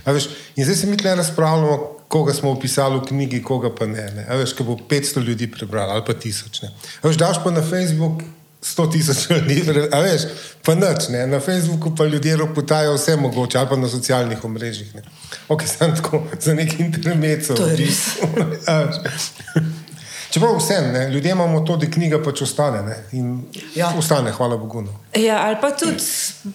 A 0.05 0.13
Veš, 0.13 0.29
in 0.57 0.65
zdaj 0.65 0.77
se 0.77 0.87
mi 0.87 0.97
tle 0.97 1.15
razpravljamo, 1.15 1.77
koga 2.09 2.35
smo 2.35 2.51
opisali 2.53 2.99
v 2.99 3.07
knjigi, 3.07 3.43
koga 3.43 3.71
pa 3.71 3.87
ne. 3.87 4.05
ne. 4.13 4.27
A 4.29 4.37
Veš, 4.37 4.53
ko 4.53 4.65
bo 4.65 4.77
500 4.77 5.25
ljudi 5.25 5.49
prebralo 5.51 5.93
ali 5.93 6.05
pa 6.07 6.13
tisoč. 6.15 6.63
Ne. 6.63 6.69
A 7.01 7.09
Veš, 7.09 7.17
daš 7.17 7.41
pa 7.41 7.51
na 7.51 7.63
Facebook 7.63 8.21
100 8.65 8.93
tisoč 8.93 9.31
ljudi, 9.31 9.63
a 9.93 10.01
veš, 10.01 10.23
pa 10.65 10.75
nič, 10.75 11.09
ne. 11.09 11.27
na 11.27 11.41
Facebooku 11.41 11.95
pa 11.97 12.05
ljudje 12.05 12.37
roputajo 12.37 12.95
vse 12.95 13.17
mogoče, 13.17 13.59
ali 13.59 13.69
pa 13.69 13.77
na 13.77 13.89
socialnih 13.89 14.45
omrežjih. 14.45 14.95
Ne. 14.95 15.03
Ok, 15.49 15.67
sem 15.67 15.97
tako 15.97 16.23
za 16.41 16.55
neki 16.55 16.83
intermezzo. 16.83 17.55
To 17.55 17.67
je 17.67 17.77
res. 17.77 17.99
Čeprav 20.35 20.57
vsem, 20.59 20.93
ne, 20.93 21.11
ljudje 21.11 21.31
imamo 21.31 21.61
to, 21.61 21.77
da 21.77 21.87
knjiga 21.87 22.19
pač 22.23 22.43
ostane. 22.43 22.83
Ne, 22.83 22.97
in 23.13 23.43
Ja. 23.75 23.93
Ostane, 23.99 24.33
hvala 24.33 24.57
Bogu. 24.57 24.83
No. 24.83 24.91
Ja, 25.15 25.45
ali 25.47 25.57
pa 25.61 25.71
tudi 25.71 26.03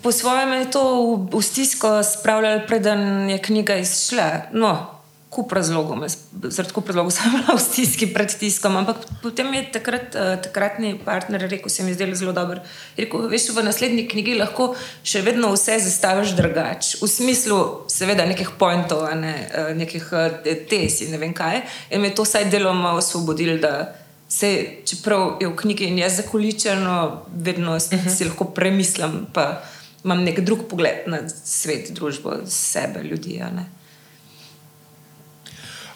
po 0.03 0.11
svojem 0.11 0.53
je 0.53 0.71
to 0.71 0.83
v, 1.31 1.37
v 1.37 1.41
stisko 1.41 2.03
spravljali, 2.03 2.65
preden 2.67 3.29
je 3.29 3.37
knjiga 3.37 3.75
izšla. 3.75 4.49
No, 4.51 4.98
kup 5.29 5.51
razlogov, 5.53 6.01
zaradi 6.49 6.73
kup 6.73 6.87
razlogov 6.89 7.11
sem 7.15 7.31
bila 7.31 7.53
v 7.53 7.61
stiski 7.61 8.09
pred 8.13 8.33
tiskom, 8.33 8.77
ampak 8.81 9.05
potem 9.21 9.53
je 9.53 9.61
takrat, 9.77 10.17
uh, 10.17 10.33
takratni 10.41 10.95
partner 11.05 11.45
rekel, 11.49 11.69
se 11.69 11.83
mi 11.83 11.93
zdelo 11.93 12.15
zelo 12.15 12.33
dobro. 12.33 12.63
Je 12.97 13.05
Rekel, 13.05 13.29
veš, 13.29 13.49
v 13.53 13.63
naslednji 13.63 14.07
knjigi 14.09 14.35
lahko 14.39 14.73
še 15.05 15.21
vedno 15.21 15.53
vse 15.53 15.77
zastaviš 15.85 16.33
drugače. 16.37 16.97
V 17.01 17.09
smislu, 17.09 17.59
seveda, 17.91 18.25
nekih 18.25 18.55
pointov, 18.59 19.05
ne, 19.15 19.35
eh, 19.53 19.71
nekih 19.77 20.09
eh, 20.17 20.65
tes 20.69 21.01
in 21.05 21.13
ne 21.13 21.21
vem 21.21 21.33
kaj. 21.33 21.61
In 21.93 22.01
me 22.01 22.09
je 22.09 22.17
to 22.17 22.25
vsaj 22.25 22.49
deloma 22.49 22.95
osvobodilo, 22.97 23.57
da 23.61 23.93
se, 24.29 24.81
čeprav 24.85 25.37
je 25.41 25.47
v 25.47 25.55
knjigi 25.55 25.89
in 25.89 25.99
je 26.01 26.09
zakoličeno, 26.09 27.25
vedno 27.33 27.75
uh 27.75 27.81
-huh. 27.81 28.17
si 28.17 28.25
lahko 28.25 28.45
premislim, 28.45 29.27
pa 29.33 29.61
imam 30.03 30.23
nek 30.23 30.39
drug 30.39 30.67
pogled 30.69 31.07
na 31.07 31.29
svet, 31.29 31.91
družbo, 31.91 32.37
sebe, 32.45 33.03
ljudi. 33.03 33.37
ne. 33.37 33.78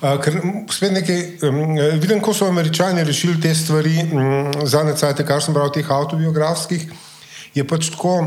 Ker 0.03 0.35
spet 0.71 0.91
nekaj, 0.91 1.21
um, 1.47 1.77
vidim, 2.01 2.19
ko 2.19 2.33
so 2.35 2.47
američani 2.51 3.03
rešili 3.07 3.39
te 3.41 3.53
stvari, 3.55 4.01
um, 4.11 4.49
zadnje 4.67 4.97
cajte, 4.99 5.23
kar 5.23 5.43
sem 5.43 5.55
bral 5.55 5.71
teh 5.71 5.87
avtobiografskih, 5.87 6.89
je 7.55 7.63
pač 7.67 7.87
tako, 7.93 8.17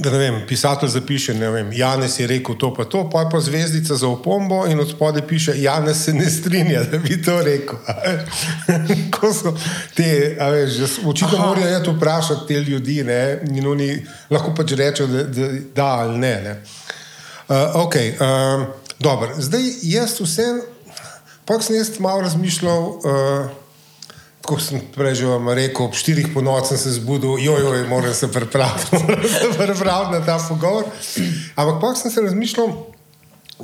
da 0.00 0.10
ne 0.10 0.18
vem, 0.18 0.36
pisatelj 0.48 0.90
zapiše, 0.92 1.34
ne 1.34 1.48
vem, 1.50 1.70
Janes 1.72 2.18
je 2.20 2.26
rekel 2.28 2.56
to 2.60 2.72
pa 2.74 2.84
to, 2.84 3.06
pa 3.10 3.20
je 3.20 3.30
pa 3.32 3.40
zvezdica 3.40 3.96
za 3.96 4.08
opombo 4.08 4.66
in 4.68 4.80
od 4.80 4.90
spode 4.90 5.22
piše, 5.28 5.54
Janes 5.56 6.04
se 6.04 6.12
ne 6.12 6.30
strinja, 6.30 6.82
da 6.90 6.98
bi 6.98 7.16
to 7.22 7.38
rekel. 7.42 7.78
ko 9.14 9.32
so 9.32 9.54
te, 9.96 10.36
veš, 10.52 11.00
očitno 11.04 11.38
morajo 11.38 11.68
je 11.68 11.84
to 11.84 11.92
vprašati 11.92 12.48
te 12.48 12.60
ljudi, 12.60 13.04
ne, 13.04 13.40
in 13.48 13.66
oni 13.66 13.88
lahko 14.30 14.52
pač 14.56 14.72
rečejo, 14.76 15.08
da, 15.08 15.24
da, 15.24 15.48
da 15.74 15.86
ali 15.86 16.18
ne. 16.18 16.34
ne. 16.44 16.56
Uh, 17.48 17.56
ok, 17.86 17.94
uh, 17.96 18.66
dobro. 18.98 19.32
Zdaj 19.38 19.62
jaz 19.82 20.20
vsem, 20.20 20.60
pa 21.50 21.58
sem 21.62 21.76
jaz 21.76 21.90
malo 21.98 22.22
razmišljal, 22.22 22.84
uh, 23.02 23.50
kot 24.46 24.62
sem 24.62 24.82
prej 24.94 25.16
že 25.18 25.26
vam 25.26 25.48
rekel, 25.50 25.88
ob 25.88 25.96
štirih 25.98 26.28
po 26.34 26.44
noči 26.46 26.70
sem 26.70 26.78
se 26.78 26.92
zbudil, 27.00 27.40
joj, 27.42 27.82
moram 27.90 28.14
se 28.14 28.30
pripraviti, 28.30 28.86
moram 29.02 29.26
se 29.26 29.50
pripraviti 29.58 30.12
na 30.14 30.20
ta 30.26 30.38
pogovor. 30.48 30.86
Ampak 31.56 31.80
pa 31.82 31.90
sem 31.98 32.14
se 32.14 32.22
razmišljal, 32.22 32.70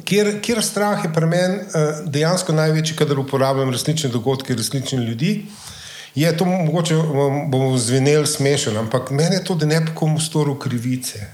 kjer, 0.03 0.33
kjer 0.43 0.63
strah 0.67 1.07
je 1.07 1.13
pri 1.15 1.31
meni 1.31 1.63
uh, 1.63 2.03
dejansko 2.11 2.53
največji, 2.59 2.99
kadar 2.99 3.23
uporabljam 3.23 3.71
resnične 3.71 4.11
dogodke, 4.11 4.59
resnične 4.59 4.99
ljudi. 5.07 5.47
Je 6.17 6.37
to 6.37 6.45
mogoče, 6.45 6.97
bomo 7.53 7.77
zveneli 7.79 8.27
smešno, 8.27 8.81
ampak 8.81 9.11
meni 9.11 9.37
je 9.37 9.45
to, 9.45 9.55
da 9.55 9.67
ne 9.67 9.81
bi 9.81 9.95
komu 9.95 10.21
storil 10.21 10.59
krivice. 10.59 11.27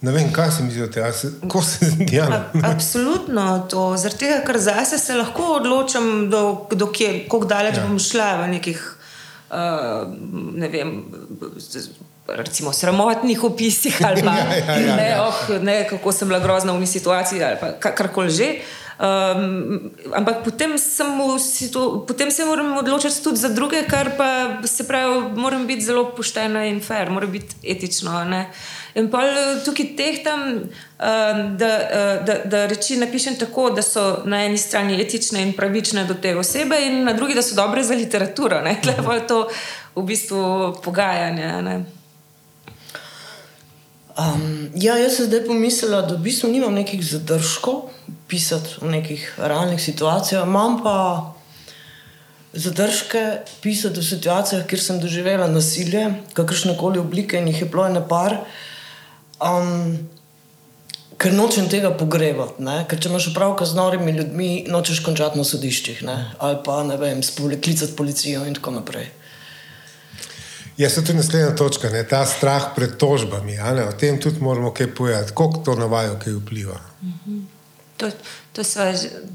Ne 0.00 0.12
vem, 0.12 0.32
kaj 0.32 0.50
se 0.50 0.62
mi 0.62 0.70
zdi, 0.70 0.86
da 0.92 1.12
se, 1.12 1.30
ko 1.48 1.62
se 1.62 1.86
zdi. 1.90 2.20
A- 2.20 2.42
Absolutno 2.68 3.66
to. 3.70 3.96
Zaradi 3.96 4.18
tega, 4.18 4.42
ker 4.46 4.58
zase 4.60 4.98
se 4.98 5.14
lahko 5.14 5.42
odločam, 5.56 6.30
do, 6.30 6.66
do 6.70 6.90
kje, 6.92 7.24
kako 7.24 7.44
daleč 7.44 7.76
Ja. 7.76 7.82
ja. 7.82 7.88
bom 7.88 7.98
šla 7.98 8.28
v 8.42 8.48
nekih, 8.48 8.82
uh, 9.50 9.56
ne 10.54 10.68
vem. 10.68 11.04
Recimo, 12.28 12.72
sramotnih 12.72 13.44
opisih, 13.44 14.00
ali 14.04 14.22
pa 14.22 14.34
Ja, 14.36 14.56
ja, 14.56 14.76
ja, 14.80 14.96
ne, 14.96 15.08
ja. 15.10 15.28
oh, 15.28 15.62
ne, 15.62 15.86
kako 15.88 16.12
sem 16.12 16.28
bila 16.28 16.40
grozna 16.42 16.72
v 16.72 16.76
uni 16.76 16.86
situaciji, 16.86 17.42
ali 17.44 17.56
karkoli 17.80 18.30
že. 18.30 18.48
Um, 18.96 19.92
ampak 20.16 20.40
potem, 20.44 20.78
situ, 21.38 22.04
potem 22.08 22.30
se 22.30 22.44
moram 22.44 22.76
odločiti 22.78 23.22
tudi 23.22 23.36
za 23.36 23.48
druge, 23.48 23.84
kar 23.84 24.16
pa 24.16 24.56
se 24.66 24.86
pravi, 24.88 25.36
moram 25.36 25.66
biti 25.66 25.84
zelo 25.84 26.10
poštena 26.16 26.64
in 26.64 26.80
fair, 26.80 27.10
mora 27.10 27.26
biti 27.26 27.54
etično. 27.62 28.24
Ne? 28.24 28.50
In 28.96 29.10
pa 29.12 29.20
tukaj 29.64 29.90
tehtam, 29.96 30.44
um, 30.56 31.40
da, 31.60 31.68
uh, 31.68 32.24
da, 32.24 32.36
da 32.44 32.62
reči 32.66 32.96
napišem 32.96 33.36
tako, 33.36 33.68
da 33.76 33.82
so 33.84 34.22
na 34.24 34.40
eni 34.46 34.58
strani 34.58 34.96
etične 35.02 35.42
in 35.44 35.52
pravične 35.52 36.06
do 36.08 36.14
te 36.14 36.32
osebe, 36.36 36.78
in 36.86 37.04
na 37.04 37.12
drugi, 37.12 37.36
da 37.36 37.42
so 37.44 37.58
dobre 37.58 37.84
za 37.84 37.94
literaturo. 37.94 38.62
Tlepo 38.84 39.12
je 39.12 39.26
to 39.26 39.42
v 39.94 40.06
bistvu 40.08 40.40
pogajanje. 40.84 41.52
Ne? 41.62 41.76
Um, 44.16 44.70
ja, 44.74 44.96
jaz 44.96 45.18
sem 45.18 45.28
zdaj 45.28 45.44
pomislila, 45.44 46.00
da 46.08 46.16
v 46.16 46.24
bistvu 46.24 46.48
nimam 46.48 46.72
nekih 46.72 47.04
zadržkov 47.04 47.90
pisati 48.32 48.80
v 48.80 48.96
nekih 48.96 49.26
realnih 49.36 49.80
situacijah, 49.82 50.46
imam 50.48 50.80
pa 50.80 50.96
zadržke 52.56 53.44
pisati 53.60 54.00
v 54.00 54.04
situacijah, 54.08 54.64
kjer 54.64 54.80
sem 54.80 55.00
doživela 55.00 55.50
nasilje, 55.52 56.08
kakršne 56.32 56.78
koli 56.80 56.98
oblike 56.98 57.36
in 57.36 57.52
jih 57.52 57.60
je 57.60 57.68
bilo 57.68 57.84
ene 57.84 58.00
par. 58.08 58.38
Um, 59.36 60.08
ker 61.20 61.32
nočem 61.32 61.68
tega 61.68 61.90
pogrevati, 61.96 62.62
ne? 62.64 62.78
ker 62.88 63.00
če 63.00 63.10
imaš 63.10 63.30
opravka 63.32 63.66
z 63.68 63.76
norimi 63.76 64.12
ljudmi, 64.16 64.50
nočeš 64.72 65.02
končati 65.04 65.40
na 65.40 65.44
sodiščih 65.44 66.02
ne? 66.08 66.16
ali 66.38 66.58
pa 66.64 66.82
ne 66.88 66.96
vem, 67.00 67.20
klicati 67.20 67.96
policijo 67.96 68.44
in 68.48 68.56
tako 68.56 68.78
naprej. 68.78 69.10
Jaz 70.76 70.92
sem 70.92 71.04
tudi 71.08 71.16
naslednja 71.16 71.54
točka, 71.56 71.88
ne, 71.88 72.02
ta 72.04 72.20
strah 72.28 72.74
pred 72.76 72.98
tožbami. 73.00 73.56
a 73.56 73.72
Ne, 73.72 73.86
o 73.88 73.92
tem 73.96 74.20
tudi 74.20 74.42
moramo 74.44 74.74
kaj 74.76 74.92
povedati, 74.94 75.32
koliko 75.32 75.62
to 75.64 75.74
navajo, 75.74 76.18
kaj 76.20 76.36
vpliva. 76.36 76.76
To, 77.96 78.10
to 78.52 78.64
smo 78.64 78.84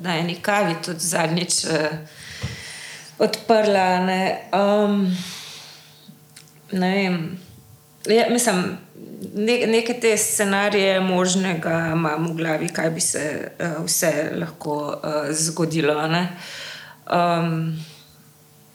na 0.02 0.20
eni 0.20 0.38
kavi 0.42 0.76
tudi 0.86 1.00
zadnjič 1.02 1.66
uh, 1.66 1.98
odprla. 3.18 4.06
Ne, 4.06 4.22
um, 4.54 5.18
ne 6.72 6.92
vem. 6.94 7.18
Ja, 8.06 8.30
mislim, 8.30 8.78
ne, 9.36 9.68
neke 9.68 9.94
te 9.94 10.18
scenarije 10.18 11.00
možnega 11.00 11.92
imam 11.94 12.28
v 12.32 12.36
glavi, 12.38 12.70
kaj 12.70 12.90
bi 12.90 13.02
se 13.02 13.52
uh, 13.60 13.86
vse 13.86 14.32
lahko 14.36 14.76
uh, 15.04 15.32
zgodilo. 15.32 16.08
Ne. 16.08 16.28
Um, 17.12 17.78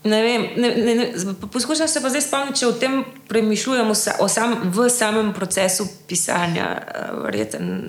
Ne 0.07 0.23
vem, 0.23 0.43
ne, 0.57 0.69
ne, 0.77 0.95
ne, 0.95 1.35
poskušam 1.53 1.89
se 1.89 2.03
pa 2.03 2.09
zdaj 2.09 2.23
spomniti, 2.23 2.61
če 2.61 2.67
o 2.67 2.73
tem 2.79 3.01
premišljujem 3.29 3.89
vsa, 3.91 4.13
o 4.23 4.29
sam, 4.31 4.55
v 4.71 4.89
samem 4.91 5.33
procesu 5.35 5.87
pisanja, 6.07 6.67
eh, 6.79 7.09
verjetno 7.25 7.81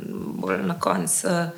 bolj 0.41 0.63
na 0.65 0.79
koncu. 0.79 1.27
eh, 1.27 1.49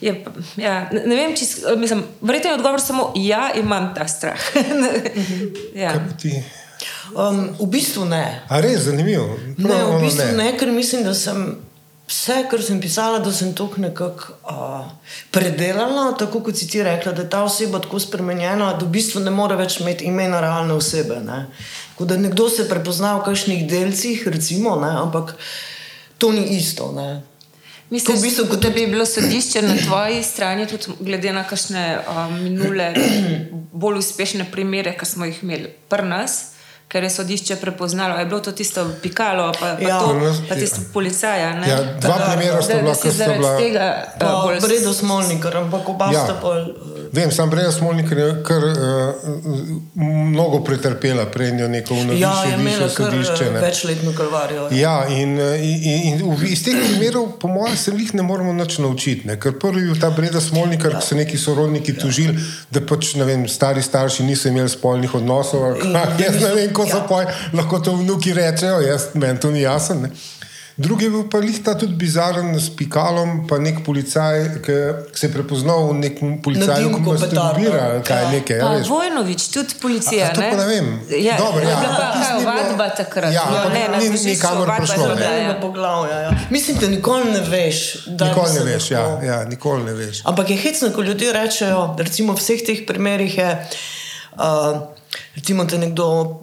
je 0.00 0.24
Ja, 0.56 0.88
ne, 0.92 1.16
vem, 1.16 1.34
če 1.36 1.44
mislim, 1.76 2.04
verjetno 2.20 2.50
je 2.50 2.54
odgovor 2.54 2.80
samo 2.80 3.12
ja, 3.16 3.50
imam 3.54 3.94
ta 3.94 4.08
strah. 4.08 4.40
ja. 5.82 5.90
Kaj 5.90 6.16
ti? 6.22 6.42
Um, 7.12 7.42
v 7.60 7.66
bistvu 7.68 8.04
ne. 8.08 8.42
A 8.48 8.60
res 8.60 8.86
zanimivo. 8.88 9.36
Ne, 9.56 9.68
Prav, 9.68 9.86
v 9.86 9.94
ono 9.96 10.00
bistvu 10.04 10.26
ne. 10.32 10.38
ne, 10.38 10.48
ker 10.58 10.72
mislim, 10.72 11.04
da 11.04 11.14
sem 11.14 11.42
vse, 12.08 12.36
kar 12.50 12.62
sem 12.62 12.80
pisala, 12.80 13.18
da 13.24 13.32
sem 13.32 13.54
to 13.54 13.68
nekako 13.76 14.36
uh, 14.48 14.86
predelala, 15.30 16.12
tako 16.18 16.42
kot 16.44 16.56
si 16.56 16.68
ti 16.68 16.82
rekla, 16.82 17.12
da 17.12 17.22
je 17.22 17.30
ta 17.30 17.42
oseba 17.44 17.80
tako 17.80 18.00
spremenjena, 18.00 18.72
da 18.78 18.86
v 18.86 18.90
bistvu 18.92 19.20
ne 19.24 19.32
more 19.34 19.56
več 19.56 19.80
imeti 19.80 20.08
imena 20.08 20.40
realne 20.40 20.76
osebe. 20.76 21.20
Ne. 21.24 21.46
Tako 21.92 22.08
da 22.10 22.16
nekdo 22.20 22.48
se 22.48 22.68
prepozna 22.68 23.16
v 23.18 23.26
kakšnih 23.28 23.66
delcih, 23.70 24.24
recimo, 24.28 24.76
ne, 24.80 24.92
ampak 25.04 25.36
to 26.18 26.32
ni 26.32 26.56
isto. 26.56 26.92
Ne. 26.96 27.22
Mislim, 27.92 28.16
v 28.16 28.24
bistvu, 28.24 28.46
kot 28.48 28.62
da 28.64 28.70
bi 28.72 28.86
bilo 28.88 29.04
sodišče 29.04 29.62
na 29.62 29.74
tvoji 29.76 30.22
strani, 30.24 30.64
tudi 30.66 30.94
glede 31.00 31.32
na 31.32 31.44
kakšne 31.44 31.82
um, 32.00 32.38
minule 32.40 32.94
bolj 33.72 34.00
uspešne 34.00 34.48
primere, 34.52 34.94
ki 34.96 35.06
smo 35.06 35.28
jih 35.28 35.42
imeli 35.44 35.68
pri 35.92 36.08
nas. 36.08 36.38
Ker 36.92 37.02
je 37.02 37.10
sodišče 37.10 37.56
prepoznalo, 37.56 38.18
je 38.18 38.26
bilo 38.26 38.40
to 38.42 38.52
tisto 38.52 38.84
pikalo, 39.02 39.52
pa, 39.52 39.58
pa, 39.60 39.66
Ja. 39.78 39.88
ja, 39.88 39.98
to, 39.98 40.12
nas- 40.14 40.40
pa 40.44 40.54
tisto 40.54 40.80
policaja. 40.92 41.52
ne. 41.54 41.64
Ja, 41.66 41.76
dva 41.96 42.18
Da- 42.18 42.26
primera 42.28 42.62
sta 42.62 42.74
da- 42.74 42.78
bila, 42.78 42.90
da 42.90 42.94
ko 42.94 43.00
sta 43.00 43.10
zaradi 43.12 43.38
bila- 43.38 43.56
tega 43.58 43.86
Pa 44.18 44.26
uh, 44.28 44.42
bolj 44.44 44.60
Bredo 44.60 44.92
Smolnikar, 44.92 45.56
ampak 45.56 45.88
oba 45.88 46.06
Ja. 46.06 46.20
sta 46.20 46.34
uh, 46.34 46.91
Vem, 47.12 47.30
sam 47.30 47.50
Breda 47.50 47.72
Smolnik 47.72 48.10
je 48.10 48.42
kar 48.42 48.62
uh, 48.64 48.74
mnogo 49.94 50.60
pretrpela 50.60 51.26
pred 51.26 51.54
njo 51.54 51.68
neko 51.68 51.94
vnovično 51.94 52.16
Ja, 52.18 52.44
je 52.44 52.54
imela 52.54 52.88
kar 52.88 53.06
sodišče. 53.06 53.44
eh, 53.44 53.50
ne. 53.50 53.60
večletno 53.60 54.12
kalvarijo. 54.12 54.68
Ja, 54.72 55.08
in, 55.08 55.38
eh, 55.38 55.58
in, 55.58 56.02
in 56.04 56.32
v- 56.32 56.46
iz 56.46 56.64
teh 56.64 56.74
primerov, 56.78 57.32
po 57.32 57.48
mojem, 57.48 57.76
se 57.76 57.92
jih 57.92 58.14
ne 58.14 58.22
moremo 58.22 58.52
nič 58.54 58.78
naučiti. 58.78 59.26
Ne? 59.26 59.40
Ker 59.40 59.58
prvi 59.58 59.80
je 59.80 59.84
bil 59.84 60.00
ta 60.00 60.10
Breda 60.10 60.40
Smolnik, 60.40 60.82
ker 60.82 60.96
so 61.00 61.14
neki 61.14 61.38
sorodniki 61.38 61.92
tužili, 61.94 62.38
da 62.70 62.80
pač 62.82 63.14
vem, 63.16 63.48
stari 63.48 63.82
starši 63.82 64.22
niso 64.22 64.48
imeli 64.48 64.68
spolnih 64.68 65.14
odnosov. 65.14 65.76
In- 65.76 65.92
kaj. 65.92 66.16
Jaz 66.18 66.40
ne 66.42 66.54
vem, 66.54 66.72
ko 66.72 66.86
so 66.86 66.96
Ja. 66.96 67.04
poj, 67.04 67.24
lahko 67.52 67.78
to 67.80 67.92
vnuki 67.94 68.32
rečejo, 68.32 68.80
jaz, 68.80 69.02
meni 69.14 69.38
to 69.38 69.50
ni 69.50 69.60
jasno. 69.60 69.94
Ne? 69.96 70.08
Drugi 70.74 71.04
je 71.04 71.10
bil 71.10 71.24
pa 71.24 71.38
lihta 71.38 71.74
tudi 71.74 71.94
bizaren 71.94 72.56
s 72.56 72.70
pikalom, 72.70 73.46
pa 73.46 73.58
nek 73.58 73.84
policaj, 73.84 74.34
ki 74.58 74.76
se 75.12 75.26
je 75.26 75.32
prepoznal 75.32 75.86
v 75.86 75.94
nekem 75.96 76.38
policaju, 76.38 76.88
ki 76.88 77.00
masturbira, 77.02 77.28
petardo. 77.28 77.90
ali 77.90 78.02
kaj 78.02 78.22
Ja. 78.22 78.30
nekaj. 78.30 78.56
Ja, 78.56 78.68
veš. 78.70 78.88
Vojnovič, 78.88 79.48
tudi 79.48 79.74
policija. 79.76 80.24
A- 80.24 80.30
a 80.30 80.34
to 80.34 80.40
pa 80.42 80.56
ne 80.56 80.66
vem. 80.66 80.86
Ja, 81.18 81.36
Dobro, 81.36 81.60
je 81.60 81.68
ja, 81.68 81.76
bila 81.76 81.92
pa 81.94 82.06
tisto 82.10 82.24
kaj, 82.24 82.34
ni 82.34 82.40
bilo- 82.40 82.52
vadba 82.62 82.88
takrat. 82.90 83.30
Ja, 83.30 83.42
ampak 83.42 83.68
ne, 83.68 83.80
ni- 83.80 83.94
tožilstvu 83.98 84.30
nikamor 84.30 84.58
vadba 84.60 84.74
je 84.74 84.80
prišlo, 84.82 85.04
bila, 85.04 85.14
ne. 85.14 85.22
ja. 85.22 85.32
Enega 85.34 85.60
poglavja. 85.60 86.16
Ja. 86.18 86.30
Mislim, 86.50 86.76
da 86.78 86.86
nikoli 86.88 87.24
ne 87.26 87.40
veš. 87.42 87.78
da 88.08 88.24
Nikoli 88.24 88.50
ne 88.50 88.60
veš, 88.62 88.90
ja, 88.90 89.04
ja, 89.22 89.44
nikoli 89.44 89.84
ne 89.84 89.92
veš. 89.94 90.22
Ampak 90.24 90.50
je 90.50 90.56
hecno, 90.58 90.90
ko 90.90 91.02
ljudje 91.02 91.32
rečejo, 91.32 91.94
da 91.94 92.02
recimo 92.02 92.32
v 92.32 92.38
vseh 92.38 92.60
teh 92.62 92.78
primerih 92.82 93.38
je, 93.38 93.50
uh, 94.34 94.80
recimo, 95.34 95.64
te 95.64 95.78
nekdo 95.78 96.41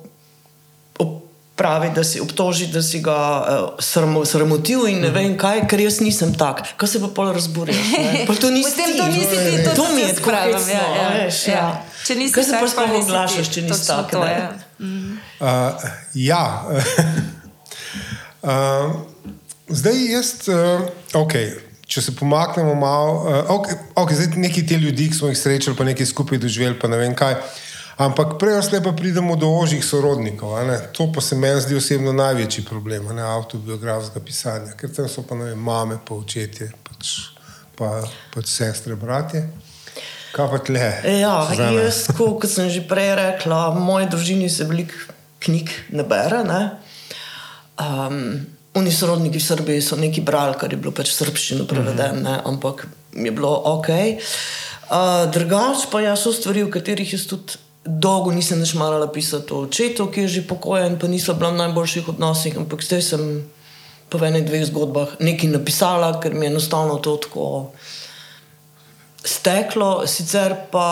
pravi, 1.60 1.90
da 1.96 2.04
si 2.08 2.22
obtoži, 2.24 2.70
da 2.72 2.82
si 2.82 3.02
ga 3.04 3.18
uh, 3.18 3.84
sramo, 3.84 4.24
sramotil 4.26 4.88
in 4.88 5.02
ne 5.04 5.12
vem 5.12 5.36
kaj, 5.38 5.66
ker 5.68 5.84
jaz 5.84 6.00
nisem 6.00 6.32
tak. 6.40 6.64
Kaj 6.80 6.94
se 6.94 7.02
pa 7.04 7.12
pol 7.16 7.34
razburjaš? 7.36 7.92
ne? 7.98 8.24
Pa 8.28 8.36
to 8.40 8.52
nisi 8.56 8.72
Potem 8.72 8.94
ti. 8.94 8.98
to 8.98 9.08
nisi 9.12 9.36
ti, 9.44 9.64
to, 9.66 9.70
to 9.70 9.84
to 9.84 9.94
mi 9.96 10.02
je 10.02 10.14
tako 10.16 10.24
spravim, 10.24 10.56
hecno, 10.56 10.74
ja, 10.74 10.88
ja, 10.96 11.10
veš, 11.18 11.42
ja. 11.48 11.54
ja. 11.54 11.70
Če 12.08 12.16
nisi 12.16 12.34
Kaj 12.34 12.48
se 12.48 12.60
pa 12.62 12.72
sploh 12.72 12.98
oglašaš, 13.04 13.52
če 13.54 13.66
nisi 13.68 13.88
tak? 13.88 14.12
to, 14.12 14.24
ja. 14.24 14.50
Uh, 14.80 15.88
ja. 16.14 16.44
uh, 18.50 18.96
zdaj, 19.68 20.04
jaz, 20.14 20.32
uh, 20.48 20.88
okay, 21.20 21.52
če 21.90 22.08
se 22.08 22.16
pomaknemo 22.16 22.76
malo, 22.80 23.16
uh, 23.20 23.56
okay, 23.60 23.76
okay, 24.00 24.16
zdaj 24.16 24.40
neki 24.40 24.64
ti 24.64 24.80
ljudi, 24.80 25.10
ki 25.12 25.20
smo 25.20 25.34
jih 25.34 25.40
srečali, 25.40 25.76
pa 25.76 25.88
nekaj 25.92 26.08
skupaj 26.08 26.40
doživeli, 26.40 26.80
pa 26.80 26.88
ne 26.88 27.04
vem 27.04 27.18
kaj. 27.18 27.36
Ampak 28.00 28.38
prej 28.40 28.56
ali 28.56 28.80
pa 28.80 28.92
pridemo 28.96 29.36
do 29.36 29.52
ožjih 29.60 29.84
sorodnikov. 29.86 30.56
To 30.96 31.12
pa 31.12 31.22
se 31.22 31.36
meni 31.36 31.62
zdi 31.62 31.76
osebno 31.76 32.14
največji 32.16 32.64
problem, 32.64 33.12
ne 33.16 33.22
avtobiografskega 33.22 34.26
pisanja, 34.26 34.72
ker 34.80 34.94
tam 34.96 35.10
so 35.12 35.24
pa 35.28 35.36
vem, 35.36 35.60
mame, 35.60 36.00
pa 36.08 36.16
očetje, 36.16 36.72
pač, 36.88 37.36
pa, 37.76 38.00
pač 38.32 38.48
sestre, 38.48 38.96
bratje. 38.96 39.44
Kaj 40.32 40.48
pa 40.48 40.62
tle? 40.64 40.88
Ja, 41.20 41.44
Suzana? 41.50 41.76
jaz, 41.76 42.06
ko, 42.16 42.32
kot 42.40 42.48
sem 42.48 42.72
že 42.72 42.88
prej 42.88 43.18
rekla, 43.20 43.76
v 43.76 43.84
moji 43.84 44.08
družini 44.16 44.48
se 44.48 44.64
veliko 44.64 44.96
knjig 45.44 45.76
ne 45.92 46.08
bere. 46.08 46.44
Ne? 46.48 46.64
Um, 47.76 48.48
Oni 48.80 48.92
sorodniki 48.94 49.42
v 49.42 49.44
Srbiji 49.44 49.82
so 49.84 49.98
nekaj 50.00 50.24
brali, 50.24 50.56
kar 50.56 50.72
je 50.72 50.78
bilo 50.80 50.94
pač 50.96 51.10
srbščino 51.18 51.66
prevedeno, 51.68 52.22
ne, 52.22 52.36
ampak 52.48 52.86
je 53.12 53.32
bilo 53.34 53.50
ok. 53.76 53.90
Uh, 54.88 55.26
drugač 55.34 55.90
pa 55.92 56.00
ja, 56.06 56.14
so 56.16 56.32
stvari, 56.32 56.64
v 56.64 56.72
katerih 56.72 57.18
jaz 57.18 57.26
tudi 57.28 57.58
dolgo 57.90 58.32
nisem 58.32 58.62
več 58.62 58.76
marala 58.78 59.10
pisati 59.12 59.54
o 59.54 59.64
očetu, 59.66 60.08
ki 60.14 60.26
je 60.26 60.34
že 60.40 60.48
pokojen, 60.48 61.00
pa 61.02 61.08
nisem 61.10 61.38
bila 61.38 61.52
v 61.52 61.62
najboljših 61.64 62.14
odnosih, 62.14 62.58
ampak 62.58 62.86
zdaj 62.86 63.02
sem 63.02 63.24
po 64.10 64.18
enih 64.18 64.46
dveh 64.46 64.66
zgodbah 64.70 65.18
nekaj 65.22 65.50
napisala, 65.54 66.18
ker 66.22 66.34
mi 66.34 66.46
je 66.46 66.54
enostavno 66.54 66.98
to 66.98 67.18
tako 67.18 67.46
steklo, 69.26 70.08
sicer 70.08 70.56
pa 70.72 70.88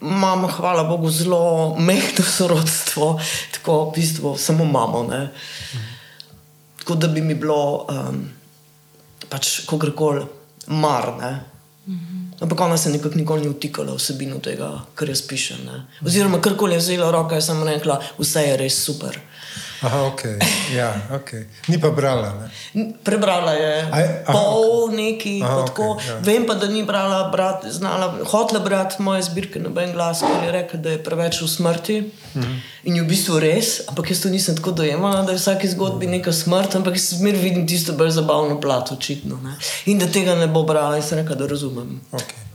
imam, 0.00 0.46
hvala 0.48 0.84
Bogu, 0.84 1.10
zelo 1.10 1.76
mehko 1.78 2.22
sorodstvo, 2.22 3.20
tako 3.52 3.90
v 3.90 3.92
bistvu 3.96 4.36
samo 4.38 4.64
imamo. 4.64 5.02
Ne? 5.02 5.28
Tako 6.78 6.94
da 6.94 7.08
bi 7.08 7.20
mi 7.20 7.34
bilo 7.34 7.86
um, 7.90 8.24
pač 9.28 9.66
kogarkoli 9.66 10.24
mar. 10.66 11.12
Ne? 11.20 11.32
Ampak 12.40 12.60
ona 12.60 12.76
se 12.76 12.90
nekako 12.90 13.18
nikoli 13.18 13.42
ni 13.42 13.48
vtikala 13.48 13.92
v 13.92 13.96
vsebino 13.96 14.38
tega, 14.44 14.68
kar 14.94 15.08
jaz 15.08 15.22
pišem. 15.24 15.62
Ne? 15.64 15.78
Oziroma, 16.04 16.40
karkoli 16.44 16.76
je 16.76 16.82
vzela 16.82 17.08
v 17.08 17.14
roke, 17.14 17.34
je 17.34 17.42
samo 17.42 17.64
rekla, 17.64 17.96
vse 18.18 18.42
je 18.44 18.56
res 18.60 18.76
super. 18.76 19.16
Aha, 19.82 20.02
ok. 20.02 20.22
Ja, 20.72 20.94
okay. 21.12 21.44
Ni 21.68 21.80
pa 21.80 21.90
brala. 21.90 22.32
Ne? 22.74 22.92
Prebrala 23.04 23.52
je 23.52 23.88
A 23.92 23.98
je- 23.98 24.24
aha, 24.26 24.32
pol 24.32 24.88
neki, 24.90 25.42
Aha, 25.42 25.64
tako. 25.64 25.98
ja. 26.00 26.16
Vem 26.20 26.46
pa, 26.46 26.54
da 26.54 26.66
ni 26.66 26.82
brala, 26.82 27.28
brat, 27.28 27.66
znala, 27.66 28.18
hotela 28.24 28.60
brati 28.60 29.02
moje 29.02 29.22
zbirke 29.22 29.58
na 29.58 29.68
Ben 29.68 29.92
glas, 29.92 30.20
ker 30.20 30.44
je 30.44 30.52
rekla, 30.52 30.80
da 30.80 30.90
je 30.90 31.02
preveč 31.02 31.42
v 31.42 31.48
smrti. 31.48 31.96
Mhm. 32.34 32.54
In 32.84 32.96
je 32.96 33.02
v 33.02 33.06
bistvu 33.06 33.38
res, 33.38 33.80
ampak 33.86 34.10
jaz 34.10 34.20
to 34.20 34.28
nisem 34.28 34.56
tako 34.56 34.70
dojemala, 34.72 35.22
da 35.22 35.32
je 35.32 35.38
v 35.38 35.42
vsaki 35.42 35.68
zgodbi 35.68 36.06
neka 36.06 36.32
smrt, 36.32 36.74
ampak 36.74 36.94
jaz 36.94 37.10
zmer 37.12 37.34
vidim 37.34 37.66
tisto 37.66 37.92
bolj 37.92 38.10
zabavno 38.10 38.60
plat, 38.60 38.92
očitno. 38.92 39.36
Ne? 39.36 39.56
In 39.86 39.98
da 39.98 40.06
tega 40.06 40.34
ne 40.34 40.46
bo 40.46 40.62
brala, 40.62 40.96
in 40.96 41.02
sem 41.02 41.18
rekla, 41.18 41.34
da 41.34 41.46
razumem. 41.46 42.00
Okay. 42.12 42.45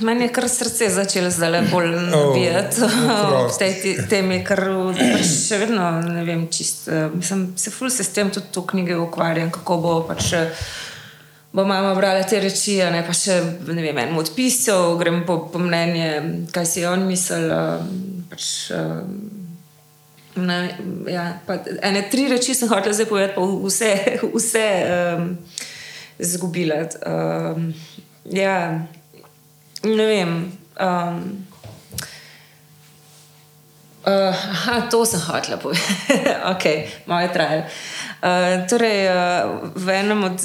Meni 0.00 0.22
je 0.22 0.28
kar 0.30 0.48
srce 0.48 0.88
začelo 0.88 1.30
zdaj 1.30 1.62
bolj 1.64 1.88
nabijati 1.88 2.82
Oh, 2.82 3.40
ob 3.40 3.58
tej 3.58 3.72
ti- 3.74 3.96
temi, 4.08 4.44
ker 4.44 4.60
pač 4.94 5.24
še 5.42 5.58
vedno 5.58 5.82
ne 6.02 6.24
vem, 6.24 6.46
čist. 6.48 6.88
eh, 6.88 7.08
Mislim, 7.12 7.52
se 7.56 7.70
ful 7.70 7.90
se 7.90 8.04
s 8.04 8.08
tem 8.10 8.30
tudi 8.30 8.46
v 8.54 8.66
knjige 8.66 8.96
ukvarjam, 8.96 9.50
kako 9.50 9.76
bo 9.78 10.04
pač. 10.04 10.32
eh, 10.32 10.50
Bo 11.50 11.64
mama 11.64 11.94
brala 11.94 12.22
te 12.22 12.38
reči, 12.38 12.76
ne 12.84 13.00
pa 13.02 13.12
še 13.12 13.40
ne 13.66 13.82
vem, 13.82 13.96
enemu 13.96 14.20
od 14.20 14.30
piscev, 14.30 14.98
grem 14.98 15.24
po, 15.24 15.38
po 15.48 15.58
mnenje, 15.58 16.08
kaj 16.52 16.66
si 16.66 16.80
je 16.80 16.88
on 16.88 17.06
mislil. 17.06 17.48
eh, 17.48 17.80
Pač, 18.30 18.70
ne, 20.36 20.58
ja, 21.08 21.40
pa 21.42 21.56
ene 21.82 22.02
tri 22.04 22.28
reči 22.28 22.54
sem 22.54 22.68
hotel 22.68 22.92
zdaj 22.92 23.06
povedati, 23.06 23.34
pa 23.34 23.42
vse, 23.42 23.90
vse 24.30 24.66
um, 25.16 25.38
zgubila. 26.20 26.84
Um, 27.00 27.72
ja, 28.26 28.84
ne 29.84 30.06
vem. 30.06 30.32
Um, 30.80 31.48
Uh, 34.08 34.32
aha, 34.32 34.88
to 34.88 35.04
sem 35.04 35.20
hotel 35.20 35.58
povedati. 35.58 35.84
ok, 36.54 36.64
malo 37.06 37.20
je 37.20 37.28
trajalo. 37.28 37.62
Uh, 38.22 38.64
torej, 38.64 39.04
uh, 39.04 39.68
v 39.76 39.86
enem 39.90 40.24
od 40.24 40.38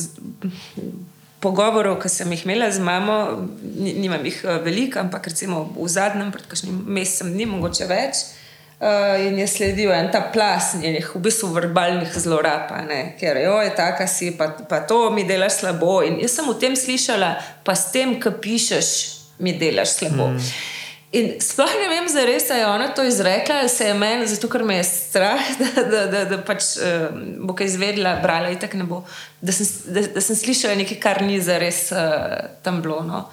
pogovorov, 1.39 2.01
ki 2.03 2.11
sem 2.11 2.27
jih 2.35 2.43
imela 2.43 2.67
z 2.67 2.83
mamo, 2.83 3.47
ni- 3.79 3.95
nimam 4.03 4.19
jih 4.25 4.41
uh, 4.43 4.59
veliko, 4.59 4.99
ampak 4.99 5.31
recimo 5.31 5.69
v 5.79 5.87
zadnjem, 5.87 6.33
pred 6.35 6.43
kakšnim 6.43 6.75
mesecem, 6.75 7.31
ni 7.31 7.47
mogoče 7.47 7.87
več. 7.87 8.25
Uh, 8.83 9.15
in 9.31 9.39
je 9.39 9.47
sledil 9.47 9.95
en 9.95 10.11
ta 10.11 10.25
plas 10.33 10.73
njenih, 10.81 11.13
v 11.15 11.23
bistvu 11.23 11.53
verbalnih 11.55 12.11
zlorab, 12.19 12.67
ker 13.15 13.39
je 13.39 13.71
taka 13.79 14.11
si, 14.11 14.35
pa, 14.35 14.51
pa 14.67 14.83
to 14.83 15.07
mi 15.07 15.23
delaš 15.23 15.63
slabo. 15.63 16.01
In 16.03 16.19
jaz 16.19 16.35
sem 16.35 16.51
v 16.51 16.59
tem 16.59 16.75
slišala, 16.75 17.37
pa 17.63 17.79
s 17.79 17.95
tem, 17.95 18.19
ki 18.19 18.33
pišeš, 18.43 19.22
mi 19.39 19.57
delaš 19.57 19.97
slabo. 19.99 20.27
Mm. 20.27 20.53
In 21.13 21.27
sploh 21.37 21.69
ne 21.77 21.89
vem, 21.91 22.07
zares 22.09 22.47
je 22.49 22.65
ona 22.65 22.87
to 22.97 23.03
izrekla, 23.05 23.59
ali 23.61 23.69
se 23.69 23.85
je 23.85 23.93
meni, 23.93 24.25
zato 24.27 24.49
ker 24.49 24.63
me 24.65 24.79
je 24.79 24.83
strah, 24.83 25.41
da, 25.61 25.83
da, 25.83 26.05
da, 26.09 26.23
da 26.25 26.39
pač 26.41 26.71
uh, 26.81 27.13
bo 27.37 27.53
kaj 27.53 27.69
izvedela, 27.69 28.15
brala 28.23 28.49
in 28.49 28.57
tako 28.59 28.81
ne 28.81 28.87
bo. 28.89 29.03
Da 29.41 29.53
sem, 29.53 29.69
da, 29.93 30.07
da 30.15 30.23
sem 30.25 30.35
slišala 30.35 30.79
nekaj, 30.81 30.97
kar 31.03 31.21
ni 31.21 31.37
zares 31.41 31.85
uh, 31.93 32.33
tam 32.65 32.81
bilo. 32.81 33.03
No. 33.05 33.27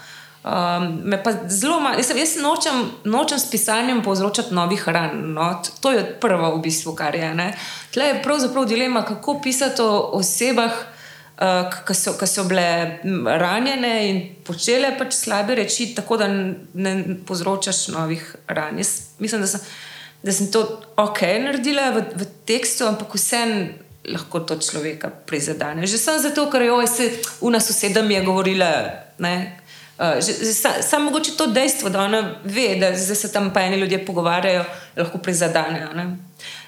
Um, 0.44 1.00
me 1.08 1.22
pa 1.24 1.32
zelo 1.48 1.80
malo, 1.80 1.96
jaz, 2.00 2.12
jaz 2.16 2.36
nočem, 2.40 2.84
nočem 3.04 3.40
s 3.40 3.48
pisanjem 3.50 4.04
povzročati 4.04 4.54
novih 4.54 4.84
ran. 4.88 5.16
No. 5.32 5.48
To 5.80 5.96
je 5.96 6.04
prvo, 6.20 6.52
v 6.58 6.62
bistvu, 6.68 6.92
kar 6.96 7.16
je. 7.16 7.32
Ne. 7.34 7.54
Tle 7.96 8.12
je 8.12 8.22
pravzaprav 8.22 8.68
dilema, 8.68 9.06
kako 9.08 9.40
pisati 9.40 9.80
o 9.82 10.20
osebah. 10.20 10.84
Uh, 11.40 11.70
ki 11.88 11.94
so, 11.96 12.12
ki 12.20 12.26
so 12.28 12.42
bile 12.44 13.00
ranjene 13.40 13.92
in 14.10 14.18
počele 14.44 14.90
pač 14.98 15.14
slabe 15.16 15.54
reči, 15.56 15.94
tako 15.96 16.18
da 16.20 16.26
ne 16.28 16.92
povzročaš 17.24 17.86
novih 17.94 18.26
ran. 18.48 18.76
Jaz 18.76 19.16
mislim, 19.18 19.40
da 19.40 19.48
sem, 19.48 19.62
da 20.20 20.34
sem 20.36 20.50
to 20.52 20.66
ok 21.00 21.22
naredila 21.40 21.94
v, 21.96 22.02
v 22.12 22.28
tekstu, 22.44 22.84
ampak 22.84 23.16
vseeno 23.16 23.70
lahko 24.12 24.42
to 24.44 24.58
človeka 24.60 25.08
prizadene. 25.08 25.88
Že 25.88 26.02
sem 26.02 26.20
zato, 26.20 26.44
ker 26.52 26.66
jo 26.68 26.76
je 26.84 27.08
una 27.40 27.60
soseda 27.60 28.04
mi 28.04 28.14
je 28.14 28.24
govorila. 28.28 28.70
Ne, 29.24 29.60
Uh, 30.00 30.16
Samo 30.52 30.82
sa, 30.82 30.98
mogoče 30.98 31.34
to 31.36 31.46
dejstvo, 31.52 31.90
da 31.92 32.00
ona 32.00 32.34
ve, 32.44 32.76
da 32.80 32.96
se 32.96 33.32
tam 33.32 33.52
pa 33.52 33.60
eni 33.60 33.76
ljudje 33.76 33.98
pogovarjajo, 34.06 34.64
lahko 34.96 35.18
prizadenejo. 35.18 35.92
Ne? 35.92 36.16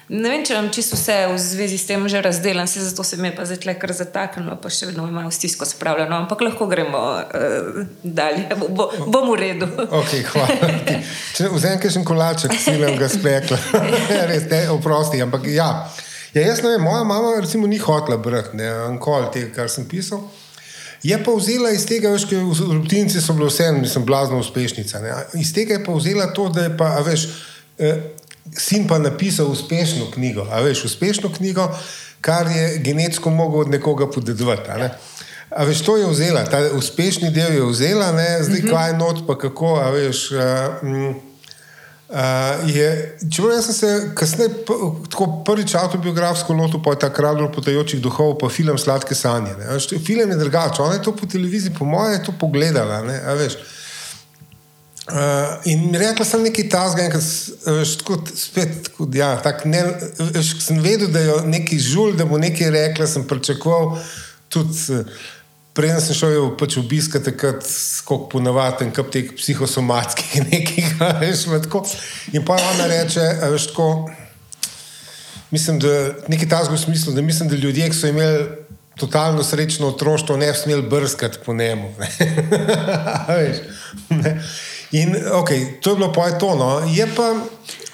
Ne 0.09 0.29
vem, 0.29 0.43
če 0.45 0.57
vam 0.57 0.69
čisto 0.73 0.97
vse 0.99 1.15
v 1.31 1.37
zvezi 1.39 1.77
s 1.79 1.87
tem 1.87 2.03
že 2.09 2.21
razdelam, 2.21 2.67
se 2.67 2.83
zato 2.83 3.03
se 3.03 3.17
mi 3.17 3.29
je 3.29 3.35
pa 3.35 3.45
zdaj 3.45 3.59
tle 3.63 3.75
kar 3.79 3.93
zataknilo, 3.95 4.57
pa 4.61 4.69
še 4.69 4.91
vedno 4.91 5.07
imamo 5.07 5.31
stisko 5.31 5.65
spravljeno, 5.65 6.15
ampak 6.25 6.41
lahko 6.43 6.67
gremo 6.67 7.03
uh, 7.21 7.83
dalje, 8.03 8.47
bo, 8.59 8.69
bo, 8.69 8.89
bom 9.07 9.31
v 9.31 9.39
redu. 9.39 9.69
Okay, 10.03 10.23
hvala. 10.27 10.71
Če 11.37 11.47
vzamem 11.53 11.79
kakšen 11.83 12.07
kolaček, 12.07 12.55
silem 12.59 12.97
ga 12.99 13.11
spekla. 13.11 13.59
Ja, 14.13 14.25
Res, 14.29 14.47
ne, 14.51 14.65
oprosti, 14.73 15.21
ampak 15.23 15.47
ja. 15.47 15.69
ja. 16.33 16.43
Jaz 16.47 16.63
ne 16.63 16.69
vem, 16.69 16.81
moja 16.81 17.03
mama 17.03 17.35
recimo 17.41 17.67
ni 17.67 17.77
hotela 17.77 18.17
brati, 18.17 18.57
ne, 18.57 18.67
ankoli 18.87 19.29
tega, 19.33 19.51
kar 19.55 19.69
sem 19.69 19.85
pisal. 19.89 20.23
Je 21.03 21.17
pa 21.23 21.31
vzela 21.35 21.69
iz 21.75 21.83
tega, 21.85 22.13
veš, 22.15 22.25
ker 22.29 22.39
Ljubljenci 22.39 23.21
so 23.21 23.35
bili 23.35 23.49
vseeno, 23.51 23.81
mislim, 23.83 24.05
blazno 24.05 24.39
uspešnica. 24.39 24.99
Ne? 25.03 25.15
Iz 25.39 25.51
tega 25.53 25.75
je 25.75 25.83
pa 25.85 25.93
vzela 25.93 26.29
to, 26.33 26.47
da 26.49 26.63
je 26.63 26.77
pa, 26.77 26.87
veš, 27.05 27.27
eh, 27.77 27.99
sin 28.51 28.87
pa 28.87 28.99
napisal 28.99 29.47
uspešno 29.51 30.11
knjigo, 30.13 30.47
a 30.51 30.61
veš, 30.61 30.85
uspešno 30.85 31.29
knjigo, 31.37 31.69
kar 32.21 32.47
je 32.47 32.77
genetsko 32.77 33.29
mogel 33.29 33.59
od 33.59 33.69
nekoga 33.69 34.11
podedovati. 34.11 34.71
a 34.71 34.77
ne. 34.77 34.89
A 35.49 35.63
veš, 35.63 35.81
to 35.81 35.97
je 35.97 36.07
vzela, 36.07 36.45
ta 36.45 36.59
uspešni 36.73 37.29
del 37.31 37.53
je 37.53 37.65
vzela, 37.65 38.11
ne? 38.11 38.43
zdaj 38.43 38.59
mm 38.59 38.65
-hmm. 38.65 38.71
kaj 38.71 38.93
not, 38.97 39.27
pa 39.27 39.37
kako, 39.37 39.75
a 39.75 39.89
veš. 39.89 40.31
Uh, 40.31 40.89
mm, 40.89 41.13
Uh, 42.09 42.69
je, 42.75 43.17
čeprav 43.35 43.61
sem 43.61 43.73
se 43.73 44.11
kasneje, 44.15 44.49
tako 45.09 45.43
prvič 45.45 45.75
avtobiografsko 45.75 46.53
lotil, 46.53 46.83
pa 46.83 46.91
je 46.91 46.99
ta 46.99 47.09
kralj 47.13 47.47
potajočih 47.55 48.01
duhov, 48.01 48.37
pa 48.37 48.49
film 48.49 48.77
Sladke 48.77 49.15
sanje. 49.15 49.55
Ne. 49.57 49.79
Film 50.05 50.29
je 50.29 50.35
drugačen, 50.35 50.85
ona 50.85 50.93
je 50.93 51.01
to 51.01 51.15
po 51.15 51.25
televiziji, 51.25 51.73
po 51.79 51.85
mojem, 51.85 52.13
je 52.13 52.23
to 52.23 52.33
pogledala. 52.39 53.01
Ne, 53.01 53.21
a 53.25 53.33
veš. 53.33 53.53
Uh, 53.53 53.82
in 55.65 55.91
mi 55.91 55.97
rekla 55.99 56.25
sem 56.25 56.43
nekaj 56.43 56.69
tasga, 56.71 57.03
enkrat, 57.03 57.25
veš, 57.65 57.97
tako 57.99 58.21
t- 58.23 58.37
spet, 58.39 58.77
tako, 58.87 59.07
ja, 59.13 59.33
tak 59.43 59.65
ne, 59.67 59.81
veš, 60.31 60.53
ko 60.55 60.63
sem 60.63 60.79
vedel, 60.79 61.09
da 61.11 61.19
je 61.19 61.33
neki 61.51 61.79
žul, 61.79 62.13
da 62.15 62.23
bo 62.25 62.39
nekaj 62.39 62.71
rekla, 62.71 63.07
sem 63.07 63.27
pričakoval 63.27 63.97
tudi. 64.49 64.79
eh, 64.95 65.31
Preden 65.73 65.97
sem 66.05 66.13
šel 66.13 66.35
jo 66.35 66.41
pač 66.53 66.75
obiskati, 66.77 67.31
takrat 67.31 67.63
skok 67.65 68.27
ponavaden, 68.29 68.91
kup 68.93 69.07
teh 69.09 69.31
psihosomatskih 69.33 70.35
nekih, 70.51 70.91
veš, 71.19 71.47
tako. 71.65 71.81
In 72.31 72.45
pa 72.45 72.59
ona 72.61 72.85
reče, 72.87 73.23
veš, 73.49 73.71
tako, 73.71 73.87
mislim, 75.51 75.79
da 75.81 75.95
nekaj 76.29 76.49
tasga 76.49 76.77
v 76.77 76.83
smislu, 76.83 77.13
da 77.17 77.25
mislim, 77.25 77.49
da 77.49 77.55
ljudje, 77.57 77.89
ki 77.89 77.97
so 77.97 78.07
imeli 78.07 78.45
totalno 79.01 79.43
srečno 79.43 79.87
otroštvo, 79.87 80.37
ne 80.37 80.51
bi 80.51 80.57
smeli 80.57 80.85
brskati 80.85 81.41
po 81.45 81.53
njemu. 81.53 81.89
ne. 84.09 84.37
In 84.93 85.15
ok, 85.33 85.49
to 85.81 85.89
je 85.89 85.95
bilo 85.95 86.11
poje 86.13 86.37
tono. 86.39 86.83
Je 86.87 87.07
pa, 87.15 87.33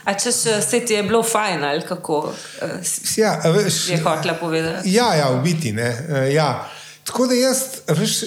A 0.10 0.14
če 0.18 0.32
se 0.32 0.80
ti 0.82 0.94
je 0.94 1.04
bilo 1.04 1.22
fajn 1.24 1.64
ali 1.64 1.82
kako 1.86 2.32
eh, 2.62 2.80
ja, 3.18 3.36
veš, 3.46 3.90
je 3.90 3.98
hotela 3.98 4.34
povedati? 4.34 4.90
Ja, 4.92 5.14
ja, 5.16 5.30
v 5.30 5.44
biti. 5.44 5.72
ne, 5.72 5.90
eh, 6.10 6.34
Ja. 6.34 6.70
Tako 7.04 7.28
da 7.28 7.34
jaz, 7.34 7.58
veš, 7.88 8.20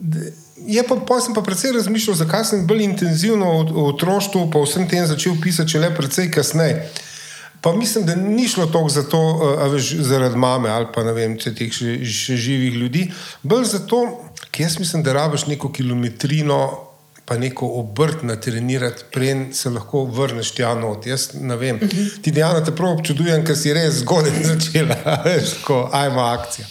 d- 0.00 0.32
je 0.66 0.82
pa, 0.82 0.96
pa 1.08 1.20
sem 1.20 1.34
pa 1.34 1.40
predvsej 1.42 1.72
razmišljal, 1.72 2.16
zakaj 2.16 2.44
sem 2.44 2.66
bolj 2.66 2.82
intenzivno 2.84 3.46
v 3.62 3.72
v 3.72 3.84
otroštvu, 3.86 4.50
pa 4.52 4.60
vsem 4.60 4.88
tem 4.88 5.06
začel 5.06 5.38
pisati 5.42 5.72
šele 5.72 5.94
precej 5.96 6.28
kasneje. 6.30 6.82
Pa 7.60 7.72
mislim, 7.72 8.04
da 8.06 8.14
ni 8.14 8.48
šlo 8.48 8.66
toliko 8.66 8.88
za 8.88 9.02
to, 9.02 9.20
a 9.58 9.66
veš, 9.66 9.94
zaradi 10.04 10.36
mame 10.36 10.68
ali 10.70 10.86
pa 10.94 11.02
ne 11.02 11.12
vem, 11.12 11.38
če 11.38 11.54
teh 11.54 11.72
še, 11.72 11.96
še 12.04 12.36
živih 12.36 12.74
ljudi, 12.74 13.06
bolj 13.42 13.64
zato, 13.64 14.02
ker 14.50 14.66
jaz 14.66 14.76
mislim, 14.78 15.02
da 15.02 15.12
rabiš 15.12 15.46
neko 15.46 15.72
kilometrino. 15.72 16.87
Pa 17.28 17.36
neko 17.38 17.66
obrt 17.76 18.22
natrenirati, 18.22 19.04
preden 19.12 19.50
se 19.54 19.70
lahko 19.70 20.04
vrneš 20.04 20.54
tja 20.56 20.74
not. 20.74 21.06
Jaz 21.06 21.28
ne 21.34 21.56
vem. 21.56 21.76
Uh 21.76 21.82
-huh. 21.82 22.22
Ti 22.22 22.30
dejano 22.30 22.60
te 22.60 22.72
prav 22.76 22.92
občudujem, 22.92 23.44
ker 23.44 23.56
si 23.56 23.72
res 23.72 23.94
zgodaj 24.00 24.32
začela, 24.52 24.96
veš, 25.24 25.54
ko 25.64 25.90
ajmo 25.92 26.20
akcija. 26.20 26.66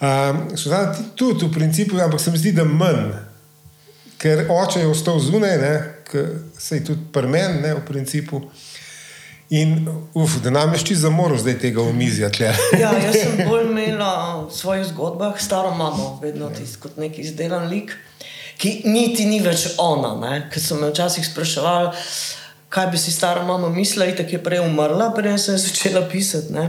Um, 0.00 0.56
Suzana, 0.56 0.92
ti 0.92 1.02
tudi 1.14 1.46
v 1.46 1.52
principu, 1.52 1.98
ampak 1.98 2.20
se 2.20 2.30
mi 2.30 2.38
zdi, 2.38 2.52
da 2.52 2.64
manj, 2.64 3.10
ker 4.18 4.46
oče 4.48 4.80
je 4.80 4.86
ostal 4.86 5.18
zunaj, 5.18 5.58
se 6.58 6.76
je 6.76 6.84
tudi 6.84 7.00
prmen, 7.12 7.60
ne, 7.60 7.74
v 7.74 7.84
principu. 7.88 8.40
In 9.50 9.88
uf, 10.14 10.36
da 10.42 10.50
nam 10.50 10.72
je 10.72 10.78
šči 10.78 10.94
zamoril 10.94 11.38
zdaj 11.38 11.56
tega 11.58 11.82
omizja. 11.82 12.30
Ja, 12.80 12.92
jaz 12.94 13.16
sem 13.18 13.48
bolj 13.48 13.66
imela 13.72 14.46
v 14.46 14.54
svojih 14.54 14.86
zgodbah 14.92 15.40
staro 15.42 15.74
mamo, 15.74 16.20
vedno 16.22 16.50
tisti 16.54 16.78
kot 16.80 16.96
neki 16.96 17.24
izdelan 17.26 17.66
lik, 17.68 17.96
ki 18.60 18.82
niti 18.84 19.24
ni 19.28 19.40
več 19.40 19.70
ona. 19.80 20.12
Ker 20.52 20.62
so 20.62 20.76
me 20.76 20.90
včasih 20.90 21.24
spraševali, 21.26 21.94
kaj 22.70 22.86
bi 22.92 23.00
si 23.00 23.12
stara 23.12 23.42
mama 23.46 23.70
mislila, 23.72 24.10
in 24.10 24.16
tako 24.18 24.36
je 24.36 24.44
prej 24.44 24.62
umrla, 24.62 25.10
preden 25.16 25.38
sem 25.38 25.58
začela 25.58 26.04
pisati. 26.08 26.52
Ne. 26.52 26.68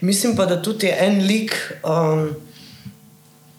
Mislim 0.00 0.36
pa, 0.36 0.48
da 0.48 0.58
tudi 0.62 0.88
je 0.88 0.98
en 1.06 1.22
lik. 1.28 1.56
Um, 1.84 2.28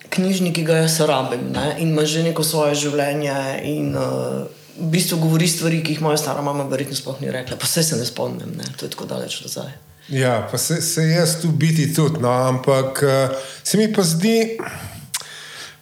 Knjižnik, 0.08 0.54
ki 0.56 0.64
ga 0.64 0.78
jaz 0.80 1.02
rabim, 1.04 1.50
ne? 1.54 1.76
in 1.84 1.92
ima 1.92 2.06
že 2.08 2.24
neko 2.24 2.42
svoje 2.44 2.78
življenje, 2.80 3.34
in 3.70 3.92
uh, 3.92 4.48
v 4.80 4.88
bistvu 4.94 5.20
govori 5.20 5.50
stvari, 5.52 5.82
ki 5.84 5.98
jih 5.98 6.02
moja 6.02 6.18
stara 6.18 6.42
mama 6.42 6.64
verjetno 6.72 6.96
sploh 6.96 7.20
ni 7.22 7.28
rekla, 7.30 7.58
pa 7.60 7.68
vse 7.68 7.84
se 7.84 8.00
ne 8.00 8.06
spomnim, 8.08 8.56
ne? 8.56 8.66
to 8.80 8.88
je 8.88 8.94
tako 8.96 9.06
daleč 9.12 9.36
nazaj. 9.44 9.68
Ja, 10.10 10.48
pa 10.48 10.58
se, 10.58 10.80
se 10.82 11.04
jaz 11.12 11.36
tu 11.44 11.52
biti 11.52 11.90
tudi, 11.94 12.24
no, 12.24 12.32
ampak 12.48 13.04
uh, 13.04 13.36
se 13.68 13.78
mi 13.78 13.92
pa 13.94 14.08
zdi, 14.08 14.56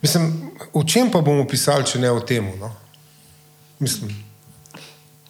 mislim, 0.02 0.45
o 0.76 0.84
čem 0.84 1.08
pa 1.12 1.24
bomo 1.24 1.48
pisali, 1.48 1.88
če 1.88 2.00
ne 2.04 2.12
o 2.12 2.20
tem. 2.20 2.52
No? 2.60 2.70
Mislim. 3.80 4.12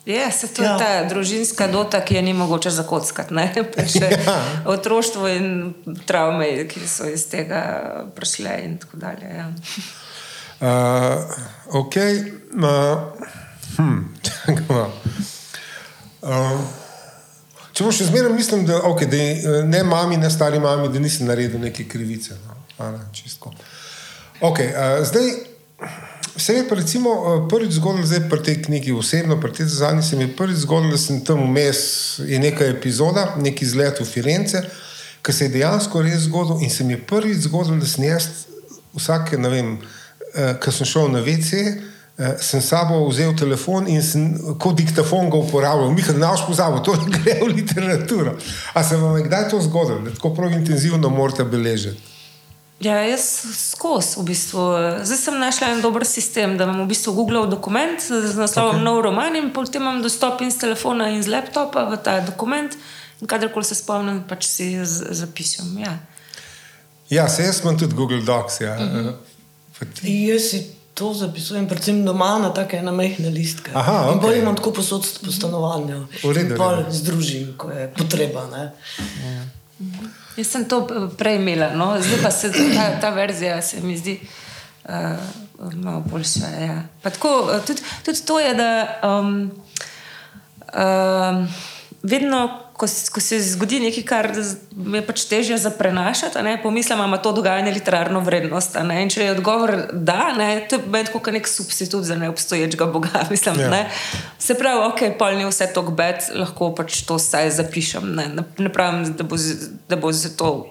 Je, 0.05 0.31
se 0.31 0.47
to 0.53 0.61
je 0.61 0.69
Ja. 0.69 0.77
ta 0.77 0.89
družinska 1.09 1.67
dota, 1.67 2.01
ki 2.05 2.15
je 2.15 2.21
ni 2.21 2.33
mogoče 2.33 2.69
zakockati. 2.69 3.33
ne. 3.33 3.53
Ja. 4.25 4.41
Otroštvo 4.65 5.27
in 5.27 5.73
travme, 6.05 6.67
ki 6.67 6.87
so 6.87 7.07
iz 7.09 7.25
tega 7.29 7.61
prišle, 8.15 8.59
in 8.65 8.77
tako 8.77 8.97
dalje. 8.97 9.25
Ja. 9.35 9.47
Uh, 10.59 11.77
ok, 11.81 11.95
uh, 11.95 12.97
hm, 13.77 13.97
uh, 16.21 16.61
če 17.73 17.83
bo 17.83 17.91
še 17.91 18.05
zmeraj, 18.07 18.31
mislim, 18.33 18.65
da, 18.65 18.79
okay, 18.87 19.09
da 19.09 19.17
je, 19.17 19.63
ne 19.67 19.83
mami, 19.83 20.17
ne 20.17 20.29
stari 20.31 20.59
mami, 20.59 20.89
da 20.89 20.99
nisem 20.99 21.27
naredil 21.27 21.59
neke 21.59 21.87
krivice. 21.89 22.37
No. 22.45 22.55
A 22.77 22.91
Ne, 22.91 22.99
čistko. 23.13 23.51
Okay, 24.41 24.67
uh, 24.67 25.05
zdaj, 25.05 25.31
se 26.37 26.53
je 26.53 26.69
pa 26.69 26.75
recimo 26.75 27.09
uh, 27.09 27.47
prvič 27.49 27.71
zgodilo, 27.71 28.05
zdaj 28.05 28.29
pri 28.29 28.43
tej 28.43 28.61
knjigi 28.61 28.91
osebno, 28.91 29.39
pri 29.41 29.53
tej 29.53 29.65
zadnji 29.65 30.03
se 30.03 30.15
mi 30.15 30.23
je 30.23 30.35
prvič 30.35 30.57
zgodilo, 30.57 30.91
da 30.91 30.97
sem 30.97 31.23
tam 31.25 31.43
vmes, 31.43 31.79
je 32.19 32.39
neka 32.39 32.65
epizoda, 32.65 33.35
neki 33.39 33.65
izlet 33.65 33.99
v 33.99 34.05
Firence, 34.05 34.61
ki 35.21 35.33
se 35.33 35.45
je 35.45 35.49
dejansko 35.49 36.01
res 36.01 36.27
zgodil 36.27 36.61
in 36.61 36.69
se 36.69 36.83
mi 36.83 36.93
je 36.93 37.03
prvič 37.07 37.47
zgodilo, 37.47 37.77
da 37.79 37.87
sem 37.87 38.03
jaz 38.03 38.27
vsake, 38.93 39.37
ne 39.37 39.49
vem, 39.49 39.75
uh, 39.77 40.55
ko 40.59 40.71
sem 40.71 40.87
šel 40.87 41.11
na 41.11 41.23
WC. 41.23 41.65
Uh, 42.15 42.37
sem 42.39 42.61
sabo 42.63 43.01
vzel 43.09 43.33
telefon 43.35 43.89
in 43.91 43.99
sem 44.03 44.29
kot 44.55 44.77
diktafon 44.79 45.27
ga 45.29 45.35
uporabljal. 45.35 45.91
Mi 45.91 46.03
smo 46.03 46.15
naš 46.15 46.45
pozabil, 46.47 46.79
to 46.79 46.95
gre 47.11 47.41
v 47.41 47.49
literaturo. 47.51 48.37
A 48.73 48.83
se 48.83 48.95
vam 48.95 49.17
je 49.17 49.25
kdaj 49.27 49.49
to 49.51 49.59
zgodilo, 49.61 49.99
tako 50.15 50.31
prav 50.35 50.55
intenzivno 50.55 51.09
morate 51.09 51.43
beležiti? 51.43 52.14
Ja, 52.79 52.99
jaz 52.99 53.23
skozi 53.71 54.19
v 54.19 54.23
bistvu. 54.25 54.59
Zdaj 55.03 55.17
sem 55.17 55.39
našla 55.39 55.67
en 55.67 55.81
dober 55.81 56.03
sistem, 56.05 56.57
da 56.57 56.63
imam 56.63 56.83
v 56.83 56.87
bistvu 56.87 57.13
Google 57.13 57.47
dokument 57.47 58.01
z 58.01 58.35
naslovom 58.35 58.75
okay. 58.75 58.83
Nov 58.83 59.01
roman 59.01 59.35
in 59.35 59.53
potem 59.53 59.81
imam 59.81 60.01
dostop 60.03 60.41
in 60.41 60.51
z 60.51 60.57
telefona 60.57 61.07
in 61.09 61.23
z 61.23 61.27
laptopa 61.27 61.85
v 61.85 61.97
ta 61.97 62.19
dokument. 62.19 62.75
In 63.21 63.27
kadarkoli 63.27 63.63
se 63.63 63.75
spomnim, 63.75 64.23
pač 64.27 64.45
si 64.45 64.85
z- 64.85 65.07
zapišem. 65.11 65.77
Ja. 65.77 65.93
Ja, 67.09 67.27
se 67.29 67.43
jaz 67.43 67.61
imam 67.63 67.77
tudi 67.77 67.95
Google 67.95 68.21
Docs. 68.21 68.61
Ja. 68.61 68.75
Uh 68.75 68.81
-huh. 68.81 69.13
In 70.03 70.27
jaz 70.29 70.41
si 70.41 70.59
to 70.93 71.13
zapisujem, 71.13 71.67
predvsem 71.67 72.05
doma 72.05 72.39
na 72.39 72.49
take 72.49 72.77
ena 72.77 72.91
mehne 72.91 73.29
listke. 73.29 73.71
Aha, 73.73 74.03
In 74.03 74.09
okej. 74.09 74.21
bolj 74.21 74.37
imam 74.39 74.55
tako 74.55 74.71
posod 74.71 75.19
po 75.25 75.31
stanovanju. 75.31 75.95
In 75.95 76.29
v 76.29 76.33
redu. 76.33 76.55
združim, 76.89 77.53
ko 77.57 77.69
je 77.69 77.87
potreba. 77.97 78.47
Ne? 78.51 78.71
Jaz 80.35 80.47
sem 80.47 80.65
to 80.67 80.87
eh, 80.91 81.07
prej 81.17 81.35
imela, 81.35 81.69
no? 81.73 81.95
zdaj 82.01 82.23
pa 82.23 82.31
se 82.31 82.51
ta, 82.51 82.99
ta 83.01 83.09
verzija 83.09 83.61
se 83.61 83.81
mi 83.81 83.97
zdi 83.97 84.19
uh, 84.83 84.91
malo 85.73 85.99
boljša. 85.99 86.47
Ja. 86.59 86.83
Pa 87.01 87.09
Tako, 87.09 87.49
eh, 87.53 87.61
tudi, 87.67 87.81
tudi 88.05 88.21
to 88.25 88.39
je, 88.39 88.53
da 88.53 88.99
um, 89.03 89.51
um, 90.73 91.47
vedno, 92.03 92.64
ko, 92.77 92.87
ko 93.13 93.21
se 93.23 93.39
zgodi 93.39 93.79
nekaj, 93.79 94.03
kar 94.03 94.27
je 94.95 95.01
pač 95.07 95.23
težje 95.29 95.57
za 95.57 95.69
prenašati, 95.71 96.41
ne, 96.43 96.57
pomislim, 96.63 96.99
ima 96.99 97.17
to 97.17 97.31
dogajanje 97.31 97.71
literarno 97.71 98.19
vrednost. 98.19 98.75
ne, 98.83 99.01
In 99.03 99.09
če 99.09 99.23
je 99.23 99.31
odgovor 99.31 99.75
da, 99.93 100.33
ne, 100.37 100.67
to 100.69 100.75
je 100.75 100.81
meni 100.91 101.07
kot 101.13 101.31
nek 101.33 101.47
substitut 101.47 102.03
za 102.03 102.15
neobstoječega 102.15 102.85
Boga. 102.85 103.23
Mislim, 103.31 103.59
Ja. 103.59 103.69
ne. 103.69 103.89
Se 104.39 104.53
pravi, 104.53 104.85
ok, 104.91 105.17
pol 105.19 105.37
ni 105.37 105.45
vse 105.45 105.71
to 105.73 105.81
gbet, 105.81 106.29
lahko 106.35 106.73
pač 106.75 107.01
to 107.07 107.15
vsaj 107.15 107.49
zapišem. 107.51 108.15
Ne, 108.15 108.29
ne, 108.57 108.69
pravim, 108.69 109.13
da 109.13 109.23
bo, 109.23 109.35
da 109.89 109.95
bo 109.95 110.11
za 110.11 110.29
to 110.37 110.67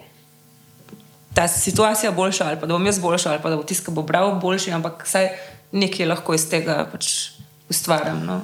ta 1.33 1.47
situacija 1.47 2.11
boljša, 2.11 2.45
ali 2.47 2.59
pa 2.59 2.65
da 2.65 2.73
bom 2.73 2.85
jaz 2.85 2.99
boljša, 2.99 3.29
ali 3.29 3.41
pa 3.43 3.49
da 3.49 3.57
bo 3.57 3.63
ki 3.63 3.91
bo 3.91 4.01
bral, 4.01 4.39
boljši, 4.39 4.71
ampak 4.71 5.03
vsaj 5.05 5.29
nekaj 5.71 6.05
lahko 6.05 6.33
iz 6.33 6.45
tega 6.49 6.85
pač 6.91 7.31
ustvarjam. 7.69 8.21
No. 8.25 8.41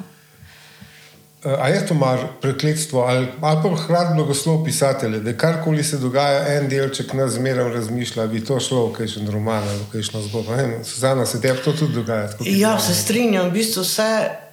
Uh, 1.43 1.51
a 1.57 1.69
je 1.69 1.87
to 1.87 1.93
mar 1.93 2.19
prekletstvo 2.41 3.01
ali, 3.01 3.27
ali 3.41 3.59
pa 3.63 3.75
hkrati 3.83 4.13
blagoslov 4.15 4.63
pisatelja, 4.65 5.19
da 5.19 5.33
karkoli 5.33 5.83
se 5.83 5.97
dogaja, 5.97 6.57
en 6.57 6.69
delček 6.69 7.13
nas 7.13 7.33
zmeraj 7.33 7.73
razmišlja, 7.73 8.27
bi 8.27 8.43
to 8.45 8.59
šlo 8.59 8.85
v 8.87 8.93
kakšen 8.93 9.31
roman 9.31 9.63
ali 9.63 9.79
v 9.79 9.89
kakšno 9.91 10.21
zgodbo. 10.21 10.53
Suzana, 10.83 11.25
se 11.25 11.41
tebi 11.41 11.59
to 11.65 11.73
tudi 11.73 11.93
dogaja? 11.93 12.29
Ja, 12.45 12.75
meni? 12.75 12.81
se 12.81 12.95
strinjam, 12.95 13.49
v 13.49 13.51
bistvu 13.57 13.81
vse 13.81 14.11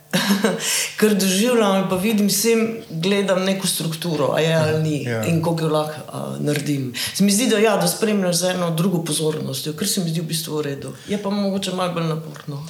ker 0.99 1.15
doživljam 1.15 1.89
pa 1.91 1.97
vidim 1.97 2.29
vsem, 2.29 2.79
gledam 2.91 3.45
neko 3.45 3.67
strukturo, 3.67 4.33
a 4.35 4.41
je 4.41 4.55
ali 4.55 4.83
ni 4.83 5.05
Ja. 5.05 5.25
in 5.27 5.43
kako 5.45 5.61
jo 5.61 5.69
lahko 5.69 6.01
uh, 6.09 6.41
naredim. 6.41 6.93
Se 7.15 7.25
mi 7.25 7.33
zdi, 7.33 7.47
da, 7.47 7.59
ja, 7.59 7.77
da 7.77 7.89
spremljaš 7.89 8.37
z 8.37 8.55
eno 8.55 8.71
drugo 8.71 9.05
pozornostjo, 9.05 9.73
kar 9.73 9.89
se 9.89 10.01
mi 10.01 10.11
zdi 10.11 10.21
v 10.21 10.33
bistvu 10.33 10.57
v 10.57 10.63
redu. 10.63 10.93
Je 11.09 11.19
pa 11.23 11.31
mogoče 11.31 11.73
malo 11.73 11.93
bolj 11.93 12.09
naporno. 12.09 12.65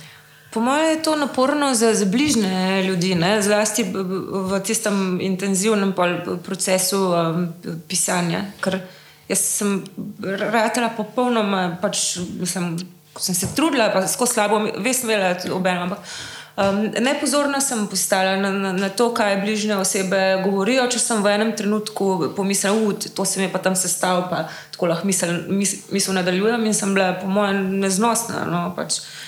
Po 0.50 0.60
mojem 0.60 0.90
je 0.90 1.02
to 1.02 1.16
naporno 1.16 1.74
za, 1.74 1.94
za 1.94 2.04
bližnje 2.04 2.82
ljudi, 2.82 3.14
ne? 3.14 3.42
zlasti 3.42 3.84
v 3.84 4.60
tistem 4.64 5.18
intenzivnem 5.20 5.92
procesu 6.44 7.12
um, 7.12 7.52
pisanja. 7.88 8.46
Ker 8.64 8.80
jaz 9.28 9.42
sem 9.60 9.82
ratela 10.24 10.88
popolnoma, 10.96 11.76
pač, 11.82 12.16
mislim, 12.40 12.78
ko 13.12 13.20
sem 13.22 13.36
se 13.36 13.50
trudila, 13.56 13.90
pa 13.92 14.06
skozi 14.08 14.38
slabo, 14.38 14.62
vest 14.80 15.04
imela 15.04 15.34
obenem. 15.52 15.84
Ampak 15.84 16.00
um, 16.56 16.80
nepozorna 16.96 17.60
sem 17.60 17.84
postala 17.84 18.40
na, 18.40 18.48
na, 18.48 18.72
na 18.72 18.88
to, 18.88 19.12
kaj 19.12 19.42
bližnje 19.44 19.76
osebe 19.76 20.40
govorijo. 20.48 20.88
Če 20.88 21.04
sem 21.10 21.22
v 21.22 21.36
enem 21.36 21.52
trenutku 21.60 22.32
pomislila, 22.36 22.96
da 22.96 23.12
to 23.12 23.28
se 23.28 23.36
mi 23.36 23.50
je 23.50 23.52
pa 23.52 23.60
tam 23.60 23.76
sestavil, 23.76 24.30
pa 24.32 24.46
tako 24.72 24.94
lahko 24.94 25.12
misel, 25.12 25.42
mis, 25.52 25.90
misel 25.92 26.16
nadaljujem 26.16 26.64
in 26.64 26.72
sem 26.72 26.96
bila, 26.96 27.18
po 27.20 27.28
mojem, 27.28 27.66
neznosna. 27.84 28.48
No, 28.48 28.70
pač. 28.72 29.02
Eh, 29.04 29.27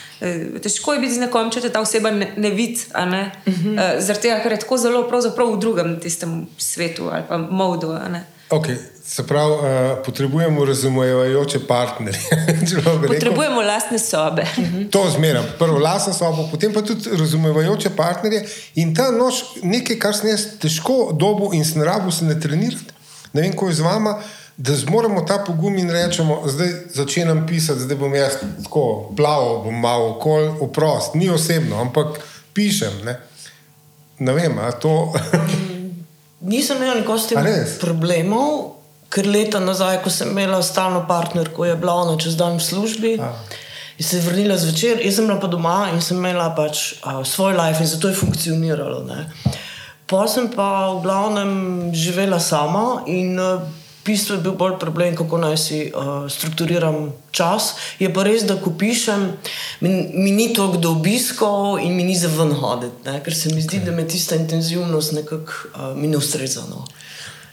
Težko 0.63 0.93
je 0.93 1.01
biti 1.01 1.15
z 1.15 1.25
nekom, 1.25 1.49
če 1.51 1.63
te 1.65 1.71
ta 1.73 1.81
oseba 1.81 2.11
ne, 2.13 2.33
ne 2.37 2.51
vidi. 2.51 2.81
Ne? 2.95 3.23
Uh 3.47 3.55
-huh. 3.55 3.73
uh, 3.73 4.03
Zaradi 4.05 4.29
tega, 4.29 4.41
ker 4.43 4.53
je 4.53 4.59
tako 4.59 4.79
zelo 4.79 5.09
v 5.09 5.61
drugem 5.61 6.01
tistem 6.01 6.47
svetu 6.59 7.09
ali 7.13 7.23
pa 7.29 7.39
modu. 7.39 7.97
Okay. 8.51 8.77
Se 9.05 9.27
pravi, 9.27 9.53
uh, 9.53 10.05
potrebujemo 10.05 10.65
razumevajoče 10.65 11.67
partnerje. 11.67 12.21
Potrebujemo 13.09 13.63
lastne 13.63 13.99
sobe. 13.99 14.47
To 14.91 15.11
zmeraj. 15.11 15.43
Prvo 15.59 15.79
lastno 15.79 16.13
sobo, 16.13 16.49
potem 16.51 16.73
pa 16.73 16.83
tudi 16.83 17.11
razumevajoče 17.13 17.91
partnerje. 17.91 18.47
In 18.75 18.95
ta 18.95 19.11
noč, 19.11 19.35
nekaj, 19.63 19.99
kar 19.99 20.15
sem 20.15 20.31
jaz 20.31 20.47
težko 20.63 21.11
dobo 21.13 21.51
in 21.53 21.65
sem 21.65 21.83
rabo 21.83 22.11
se 22.11 22.25
ne 22.25 22.41
trenirati, 22.41 22.95
ne 23.33 23.43
vem, 23.43 23.53
ko 23.53 23.69
je 23.69 23.75
z 23.75 23.81
vama, 23.81 24.23
da 24.61 24.77
zmoremo 24.77 25.21
ta 25.21 25.39
pogum 25.47 25.79
in 25.79 25.91
rečemo, 25.91 26.43
zdaj 26.47 26.69
začenjam 26.93 27.47
pisati, 27.47 27.81
zdaj 27.81 27.97
bom 27.97 28.15
jaz 28.15 28.33
tako 28.65 29.13
plaval, 29.17 29.63
bom 29.65 29.81
malo 29.81 30.11
okol, 30.11 30.51
oprost, 30.61 31.15
ni 31.15 31.31
osebno, 31.31 31.81
ampak 31.81 32.21
pišem. 32.53 32.93
Ne, 33.05 33.17
ne 34.19 34.33
vem, 34.33 34.59
a 34.59 34.73
to. 34.73 35.13
Nisem 36.53 36.77
imel 36.77 37.01
nikoli 37.01 37.21
s 37.21 37.33
tem 37.33 37.41
A 37.41 37.57
problemov, 37.81 38.77
ker 39.09 39.27
leta 39.27 39.65
nazaj, 39.65 40.03
ko 40.05 40.13
sem 40.13 40.29
imela 40.29 40.61
stalno 40.63 41.07
partnerko, 41.09 41.65
je 41.65 41.81
bila 41.81 41.97
ona 42.05 42.21
čez 42.21 42.37
dan 42.37 42.61
v 42.61 42.65
službi. 42.65 43.17
A. 43.17 43.33
In 43.97 44.05
se 44.05 44.17
je 44.17 44.29
vrnila 44.29 44.61
zvečer, 44.61 45.01
jaz 45.01 45.17
sem 45.17 45.29
bila 45.29 45.41
pa 45.41 45.49
doma 45.49 45.89
in 45.95 46.05
sem 46.05 46.21
imela 46.21 46.53
pač 46.57 47.01
uh, 47.01 47.25
svoj 47.25 47.57
life 47.57 47.81
in 47.81 47.89
zato 47.89 48.13
je 48.13 48.21
funkcioniralo. 48.21 49.05
Ne. 49.09 49.25
Pa 50.05 50.29
sem 50.29 50.53
pa 50.53 50.93
v 50.93 51.03
glavnem 51.05 51.53
živela 51.97 52.41
sama 52.41 53.05
in 53.09 53.37
v 53.41 53.80
bistvu 54.07 54.35
je 54.35 54.41
bil 54.41 54.53
bolj 54.53 54.79
problem, 54.81 55.17
kako 55.17 55.39
naj 55.39 55.57
si 55.57 55.81
uh, 55.95 56.31
strukturiram 56.31 57.13
čas. 57.31 57.75
Je 57.99 58.13
pa 58.15 58.25
res, 58.27 58.47
da 58.49 58.57
ko 58.61 58.73
pišem, 58.79 59.27
mi, 59.81 59.91
mi 60.15 60.31
ni 60.31 60.53
toliko 60.55 60.79
do 60.79 60.95
obiskov 60.97 61.79
in 61.83 61.97
mi 61.97 62.05
ni 62.05 62.17
za 62.17 62.29
ven 62.33 62.53
hoditi, 62.57 63.05
ne, 63.05 63.21
ker 63.25 63.35
se 63.35 63.55
mi 63.55 63.63
zdi, 63.63 63.83
da 63.85 63.93
me 63.93 64.09
tista 64.09 64.37
intenzivnost 64.37 65.13
nekako 65.13 65.53
uh, 65.75 65.97
mi 65.97 66.09
ne 66.09 66.17
ustreza. 66.17 66.67
No. 66.71 66.87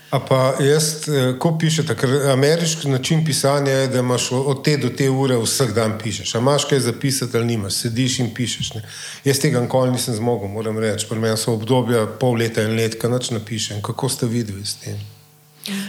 A 0.09 0.19
pa 0.19 0.55
jaz, 0.63 1.03
eh, 1.07 1.33
ko 1.39 1.57
pišete, 1.59 1.95
ker 1.99 2.09
ameriški 2.31 2.87
način 2.87 3.25
pisanja 3.25 3.71
je, 3.71 3.87
da 3.87 3.99
imaš 3.99 4.31
od 4.31 4.63
te 4.63 4.77
do 4.77 4.89
te 4.89 5.09
ure 5.09 5.35
vsak 5.35 5.73
dan 5.75 5.97
pišeš. 6.03 6.35
A 6.35 6.39
imaš 6.39 6.65
kaj 6.65 6.79
zapisati 6.79 7.37
ali 7.37 7.45
nimaš, 7.45 7.73
sediš 7.73 8.19
in 8.19 8.31
pišeš. 8.33 8.73
Ne. 8.73 8.81
Jaz 9.25 9.39
tega 9.43 9.59
nikoli 9.61 9.91
nisem 9.91 10.15
zmogel, 10.15 10.47
moram 10.47 10.79
reči. 10.79 11.09
Pri 11.09 11.19
meni 11.19 11.37
so 11.37 11.53
obdobja 11.53 12.05
pol 12.19 12.39
leta 12.39 12.63
in 12.63 12.77
let, 12.79 12.95
kaj 13.01 13.11
noč 13.11 13.29
napišem. 13.35 13.81
Kako 13.81 14.09
ste 14.09 14.31
videli 14.31 14.65
s 14.65 14.79
tem? 14.79 15.16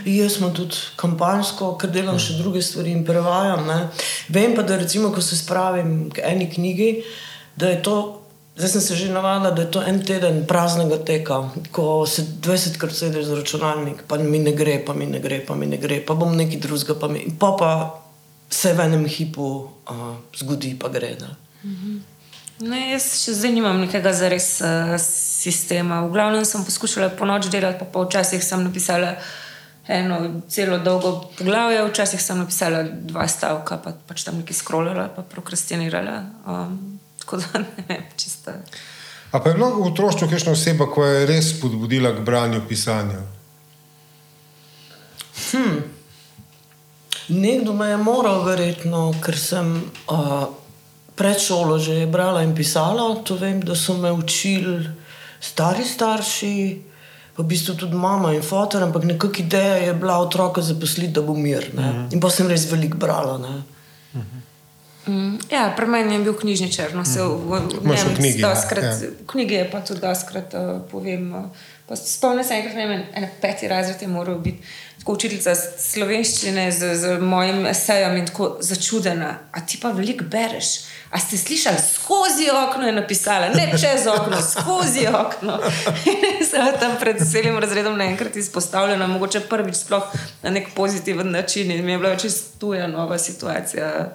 Jaz 0.05 0.37
sem 0.37 0.55
tudi 0.55 0.79
kampanjsko, 0.99 1.73
ker 1.81 1.91
delam 1.95 2.19
še 2.21 2.39
druge 2.39 2.63
stvari 2.65 2.93
in 2.97 3.05
prevajam. 3.07 3.67
Ne. 3.69 3.79
Vem 4.35 4.57
pa, 4.57 4.65
da 4.67 4.79
recimo, 4.81 5.13
ko 5.15 5.23
se 5.23 5.39
spravim 5.39 6.09
k 6.15 6.25
eni 6.27 6.49
knjigi, 6.51 6.91
da 7.57 7.75
je 7.75 7.83
to. 7.83 7.99
Zdaj 8.59 8.71
sem 8.73 8.83
se 8.83 8.95
že 8.99 9.13
navadila, 9.15 9.53
da 9.55 9.63
je 9.63 9.71
to 9.71 9.83
en 9.87 10.01
teden 10.03 10.41
praznega 10.51 10.97
teka, 11.07 11.37
ko 11.71 12.03
se 12.11 12.25
20krat 12.43 12.91
sediš 12.91 13.29
za 13.31 13.37
računalnik, 13.39 14.03
pa 14.11 14.19
mi 14.19 14.41
ne 14.43 14.51
gre, 14.51 14.81
pa 14.83 14.97
mi 14.99 15.07
ne 15.07 15.21
gre, 15.23 15.39
pa 15.47 15.55
mi 15.55 15.69
ne 15.71 15.79
gre, 15.79 16.01
pa 16.03 16.19
bom 16.19 16.35
nekaj 16.35 16.59
drugega, 16.67 16.99
pa, 16.99 17.07
mi, 17.07 17.23
pa, 17.39 17.53
pa 17.55 17.71
se 18.51 18.73
v 18.75 18.83
enem 18.83 19.07
hipu 19.07 19.47
uh, 19.63 20.19
zgodi, 20.35 20.75
pa 20.75 20.91
gre. 20.91 21.15
Ne. 21.23 21.31
Ne, 22.59 22.81
jaz 22.97 23.07
še 23.23 23.37
zdaj 23.39 23.55
nimam 23.55 23.79
nekega 23.79 24.11
zares 24.11 24.57
uh, 24.59 24.97
sistema. 24.99 26.03
V 26.03 26.11
glavnem 26.19 26.43
sem 26.43 26.67
poskušala 26.67 27.13
po 27.15 27.31
noč 27.31 27.47
delati, 27.55 27.79
pa, 27.79 27.87
pa 27.87 28.09
včasih 28.09 28.43
sem 28.43 28.65
napisala 28.67 29.15
eno 29.89 30.43
zelo 30.51 30.79
dolgo 30.79 31.31
poglavje, 31.39 31.85
včasih 31.89 32.23
sem 32.23 32.39
napisala 32.39 32.83
dva 32.83 33.29
stavka, 33.29 33.81
pa 33.85 33.93
pač 34.07 34.25
tam 34.25 34.43
nekaj 34.43 34.57
scrollala, 34.57 35.09
pa 35.17 35.23
prokrastinirala. 35.23 36.19
Um, 36.47 37.01
tako 37.19 37.37
da 37.37 37.59
ne 37.65 37.85
vem, 37.89 38.05
čisto. 38.17 38.53
A 39.33 39.41
pa 39.41 39.49
je 39.49 39.55
bilo 39.55 39.71
v 39.71 39.89
otroštvu 39.93 40.29
kakšna 40.29 40.53
oseba, 40.53 40.89
ki 40.93 41.01
je 41.01 41.27
res 41.29 41.51
spodbudila 41.57 42.13
k 42.17 42.25
branju 42.25 42.63
pisanja? 42.69 43.21
Nekdo 47.29 47.73
me 47.73 47.89
je 47.89 47.97
moral, 47.97 48.45
verjetno, 48.45 49.13
ker 49.25 49.37
sem 49.37 49.73
uh, 50.09 50.49
pred 51.17 51.41
šolo 51.41 51.79
že 51.79 52.07
brala 52.07 52.43
in 52.43 52.55
pisala. 52.57 53.21
To 53.25 53.37
vem, 53.37 53.61
da 53.61 53.77
so 53.77 53.97
me 53.97 54.13
učili 54.13 54.89
stari 55.41 55.85
starši, 55.85 56.57
pa 56.83 56.88
v 57.39 57.45
bistvu 57.47 57.75
tudi 57.75 57.97
mama 57.97 58.33
in 58.35 58.43
fotor, 58.43 58.83
ampak 58.83 59.05
nekakšna 59.05 59.45
ideja 59.45 59.75
je 59.87 59.95
bila 59.95 60.19
otroka 60.19 60.63
zaposliti, 60.63 61.13
da 61.13 61.23
bo 61.23 61.35
mir. 61.35 61.71
Uh 61.75 61.81
-huh. 61.81 62.13
In 62.13 62.21
pa 62.21 62.31
sem 62.31 62.49
res 62.49 62.71
veliko 62.71 62.99
brala. 62.99 63.39
Ne. 63.39 63.63
Mm, 65.09 65.39
ja, 65.51 65.73
pri 65.77 65.87
meni 65.87 66.15
je 66.15 66.21
bil 66.21 66.35
knjižničar. 66.37 66.95
No, 66.95 67.05
se, 67.05 67.23
v, 67.23 67.25
v, 67.25 67.85
Imaš 67.85 68.05
v 68.05 68.17
knjigi, 68.17 68.41
ja, 68.41 68.49
doskrat, 68.49 68.85
ja. 68.85 69.59
je 69.59 69.71
pa 69.71 69.81
tudi 69.81 70.01
doskrat 70.01 70.55
uh, 70.55 70.83
povem. 70.91 71.33
Uh, 71.35 71.45
pa 71.89 71.97
Spomnim 71.97 72.45
se 72.45 72.55
enkrat, 72.55 72.77
ne 72.77 72.87
vem, 72.87 73.03
peti 73.41 73.69
razred 73.69 74.03
je 74.03 74.09
moral 74.09 74.39
biti. 74.39 74.59
Tako 74.99 75.13
učiteljica 75.13 75.55
slovenščine 75.79 76.73
z, 76.73 76.95
z 76.95 77.19
mojim 77.21 77.67
esejem 77.67 78.17
in 78.17 78.27
tako 78.27 78.57
začudena. 78.61 79.39
A 79.53 79.61
ti 79.61 79.79
pa 79.83 79.93
veliko 79.97 80.25
bereš. 80.25 80.67
A 81.11 81.19
ste 81.19 81.39
slišali, 81.39 81.77
skozi 81.95 82.51
okno 82.53 82.87
je 82.87 82.93
napisala, 82.93 83.49
ne 83.49 83.73
čez 83.81 84.07
okno, 84.07 84.37
skozi 84.43 85.07
okno. 85.07 85.61
In 86.05 86.45
sem 86.45 86.73
tam 86.81 86.99
pred 87.01 87.17
celim 87.31 87.59
razredom 87.59 87.97
naenkrat 87.99 88.37
izpostavljena, 88.37 89.07
mogoče 89.07 89.41
prvič 89.41 89.77
sploh 89.77 90.05
na 90.43 90.51
nek 90.51 90.69
pozitiven 90.75 91.31
način 91.31 91.71
in 91.71 91.85
mi 91.85 91.93
je 91.93 91.99
bila 91.99 92.17
čisto 92.17 92.59
tuja 92.59 92.87
nova 92.87 93.19
situacija. 93.19 94.15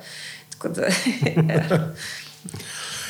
Tako 0.49 0.69
da, 0.69 0.81
ja. 1.53 1.79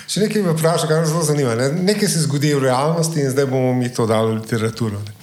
Še 0.08 0.24
nekaj 0.28 0.44
me 0.46 0.54
vpraša, 0.54 0.88
kar 0.88 1.02
me 1.02 1.10
zelo 1.10 1.24
zanima. 1.24 1.56
Ne? 1.56 1.72
Nekaj 1.72 2.08
se 2.08 2.24
zgodi 2.28 2.54
v 2.54 2.64
realnosti 2.68 3.20
in 3.20 3.32
zdaj 3.32 3.46
bomo 3.52 3.74
mi 3.74 3.92
to 3.94 4.08
dali 4.08 4.32
v 4.32 4.42
literaturo. 4.42 5.00
Ne? 5.00 5.23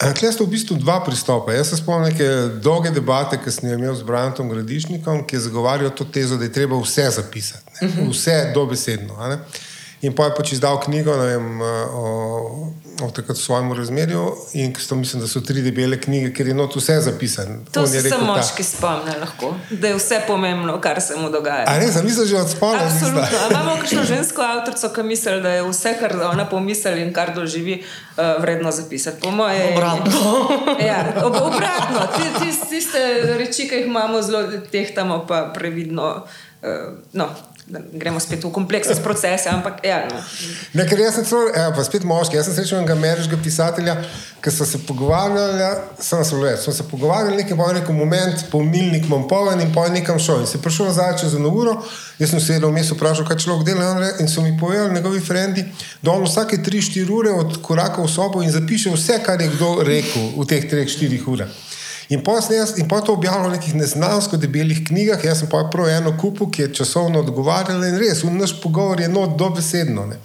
Tukaj 0.00 0.32
sta 0.32 0.44
v 0.44 0.48
bistvu 0.48 0.76
dva 0.80 1.02
pristopa. 1.04 1.52
Jaz 1.52 1.68
se 1.68 1.76
spomnim 1.76 2.08
neke 2.08 2.24
dolge 2.64 2.88
debate, 2.90 3.36
ki 3.36 3.52
sem 3.52 3.68
jo 3.68 3.76
imel 3.76 3.94
z 3.94 4.06
Brantom 4.08 4.48
Gradišnikom, 4.48 5.26
ki 5.28 5.36
je 5.36 5.40
zagovarjal 5.44 5.92
to 5.92 6.06
tezo, 6.08 6.38
da 6.40 6.48
je 6.48 6.52
treba 6.52 6.78
vse 6.80 7.10
zapisati, 7.18 7.74
ne? 7.82 8.08
vse 8.08 8.38
dobesedno. 8.54 9.18
a 9.20 9.28
ne. 9.28 9.38
In 10.00 10.12
pa 10.12 10.24
je 10.24 10.34
pač 10.34 10.52
izdal 10.52 10.80
knjigo 10.80 11.12
vem, 11.12 11.60
o, 11.60 12.04
o 12.98 13.10
takrat 13.10 13.36
svojem 13.36 13.72
razmerju, 13.72 14.22
in 14.54 14.72
to 14.74 14.94
mislim, 14.94 15.20
da 15.20 15.28
so 15.28 15.40
tri 15.40 15.60
debele 15.62 16.00
knjige, 16.00 16.32
ker 16.32 16.46
je 16.46 16.54
not 16.54 16.76
vse 16.76 17.00
zapisano. 17.00 17.58
To 17.70 17.80
On 17.80 17.86
je 17.86 18.00
se 18.00 18.08
rekel 18.08 18.24
moški 18.26 18.64
spomni, 18.64 19.12
lahko, 19.20 19.50
da 19.70 19.88
je 19.88 19.94
vse 19.94 20.22
pomembno, 20.26 20.80
kar 20.80 21.00
se 21.00 21.16
mu 21.16 21.28
dogaja. 21.30 21.64
A 21.66 21.78
res, 21.78 22.02
mislim, 22.02 22.26
že 22.26 22.36
od 22.36 22.50
spola. 22.50 22.78
Absolutno. 22.80 23.28
Imamo 23.50 23.76
kakšno 23.80 24.04
žensko 24.04 24.42
avtorico, 24.42 24.88
ki 24.88 25.02
misli, 25.02 25.40
da 25.40 25.50
je 25.50 25.62
vse, 25.64 25.94
kar 26.00 26.16
ona 26.24 26.44
pomisli 26.46 27.02
in 27.02 27.12
kar 27.12 27.34
doživi, 27.34 27.82
uh, 27.82 28.40
vredno 28.40 28.72
zapisati. 28.72 29.20
Po 29.20 29.30
moje 29.30 29.58
je 29.58 29.72
Obratno. 29.72 30.48
Ja, 30.88 31.04
ob, 31.24 31.34
obratno. 31.36 32.00
Ti- 32.16 32.32
ti- 32.40 32.68
Tiste 32.70 32.98
reči, 33.36 33.68
ki 33.68 33.74
jih 33.74 33.86
imamo, 33.86 34.22
zelo 34.22 34.40
tehtamo, 34.72 35.26
pa 35.28 35.50
previdno. 35.54 36.24
Uh, 36.62 36.68
no, 37.12 37.26
gremo 37.92 38.20
spet 38.20 38.44
v 38.44 38.50
kompleksnost 38.52 39.02
procesa, 39.02 39.50
ampak 39.54 39.84
ja, 39.84 40.02
no. 40.10 40.18
Ne, 40.74 40.86
ker 40.88 41.00
jaz 41.00 41.18
sem 41.18 41.26
celo, 41.28 41.48
evo, 41.48 41.72
pa 41.76 41.84
spet 41.86 42.04
moški, 42.08 42.36
jaz 42.38 42.48
sem 42.48 42.56
srečal 42.56 42.80
enega 42.80 42.96
ameriškega 42.98 43.38
pisatelja, 43.42 43.94
ki 44.42 44.52
so 44.54 44.66
se 44.66 44.80
pogovarjali, 44.88 45.68
sem 46.00 46.24
se 46.24 46.36
vlečil, 46.36 46.62
smo 46.64 46.74
se 46.74 46.86
pogovarjali 46.90 47.42
nekaj, 47.42 47.56
pa 47.56 47.68
je 47.70 47.78
rekel, 47.80 47.96
moment, 47.96 48.44
pomnilnik 48.52 49.06
imam 49.06 49.26
poln 49.28 49.60
in 49.60 49.72
pa 49.74 49.86
je 49.86 49.96
nekam 49.98 50.18
šel. 50.18 50.42
In 50.44 50.50
se 50.50 50.62
prišel 50.62 50.90
nazaj 50.90 51.16
čez 51.22 51.34
eno 51.38 51.52
uro, 51.54 51.76
jaz 52.18 52.34
sem 52.34 52.40
se 52.40 52.56
vedel 52.56 52.72
vmes 52.72 52.92
vprašal, 52.94 53.28
kaj 53.28 53.42
človek 53.44 53.66
dela, 53.68 54.12
in 54.20 54.28
so 54.28 54.44
mi 54.44 54.56
povedali 54.60 54.94
njegovi 54.94 55.20
frendi, 55.20 55.66
da 56.02 56.14
on 56.14 56.24
vsake 56.24 56.62
3-4 56.64 57.18
ure 57.18 57.34
od 57.42 57.60
koraka 57.62 58.02
v 58.02 58.08
sobo 58.08 58.42
in 58.42 58.50
zapiše 58.50 58.94
vse, 58.94 59.20
kar 59.26 59.40
je 59.40 59.50
kdo 59.56 59.76
rekel 59.86 60.32
v 60.36 60.48
teh 60.48 60.70
3-4 60.70 61.26
urah. 61.26 61.58
In 62.10 62.24
pa 62.26 62.40
sem 62.42 62.56
jaz, 62.56 62.74
in 62.78 62.88
pa 62.90 62.98
to 63.06 63.14
objavljal 63.14 63.52
v 63.52 63.54
nekih 63.54 63.74
neznansko 63.78 64.36
debelih 64.36 64.82
knjigah, 64.88 65.22
jaz 65.24 65.44
sem 65.44 65.48
pa 65.48 65.62
prav 65.70 65.88
eno 65.88 66.16
kupu, 66.18 66.48
ki 66.50 66.62
je 66.64 66.72
časovno 66.80 67.22
odgovarjala 67.22 67.86
in 67.86 67.98
res, 68.02 68.24
v 68.24 68.32
naš 68.34 68.56
pogovor 68.62 69.00
je 69.00 69.08
not 69.08 69.36
dobesedno. 69.38 70.08
Ne. 70.10 70.18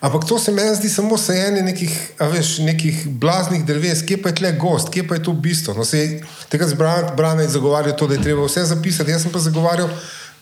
Ampak 0.00 0.26
to 0.28 0.38
se 0.38 0.52
meni 0.52 0.74
zdi 0.76 0.90
samo 0.92 1.16
sajenje 1.18 1.62
nekih, 1.62 1.94
veš, 2.20 2.58
nekih 2.58 3.06
blaznih 3.08 3.64
dreves, 3.64 4.04
kje 4.04 4.20
pa 4.22 4.28
je 4.28 4.42
tle 4.42 4.52
gost, 4.60 4.92
kje 4.92 5.06
pa 5.08 5.16
je 5.16 5.22
to 5.24 5.32
bistvo. 5.32 5.74
No, 5.74 5.84
se, 5.88 6.20
tega 6.52 6.68
zbrane 6.68 7.48
zagovarjajo 7.48 7.96
to, 7.96 8.06
da 8.06 8.14
je 8.14 8.22
treba 8.22 8.44
vse 8.44 8.66
zapisati. 8.68 9.10
Jaz 9.10 9.24
sem 9.24 9.32
pa 9.32 9.40
zagovarjal, 9.40 9.88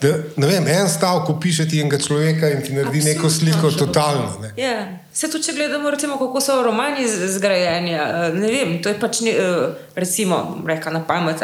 da 0.05 0.43
ne 0.43 0.51
vem, 0.51 0.69
en 0.69 0.89
stavek 0.89 1.33
piše 1.43 1.69
ti 1.69 1.81
enega 1.81 1.99
človeka 1.99 2.51
in 2.53 2.63
ti 2.63 2.73
naredi 2.73 2.99
Absolutno. 2.99 3.15
neko 3.15 3.31
sliko 3.31 3.71
totalno. 3.71 4.29
Ne. 4.43 4.53
Ja. 4.63 4.77
Se 5.13 5.31
tudi, 5.31 5.45
če 5.47 5.53
gledamo, 5.55 5.91
recimo, 5.91 6.19
kako 6.19 6.41
so 6.43 6.63
romani 6.63 7.05
zgrajeni, 7.09 7.93
ne 8.35 8.49
vem, 8.51 8.79
to 8.83 8.91
je 8.91 8.97
pač, 8.99 9.21
ne, 9.23 9.35
recimo, 9.95 10.41
reka 10.67 10.91
na 10.91 11.05
pamet, 11.07 11.43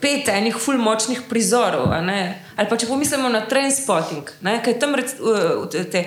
pet 0.00 0.28
enih 0.28 0.56
ful 0.58 0.78
močnih 0.78 1.22
prizorov. 1.28 1.90
a 1.92 2.00
ne. 2.00 2.20
Ali 2.56 2.68
pa 2.68 2.76
če 2.76 2.86
pomislimo 2.86 3.30
na 3.32 3.40
transpotting, 3.48 4.28
kaj 4.42 4.78
tam 4.78 4.94
rec, 4.98 5.14
eh, 5.16 5.54
te, 5.72 5.84
te, 5.90 6.02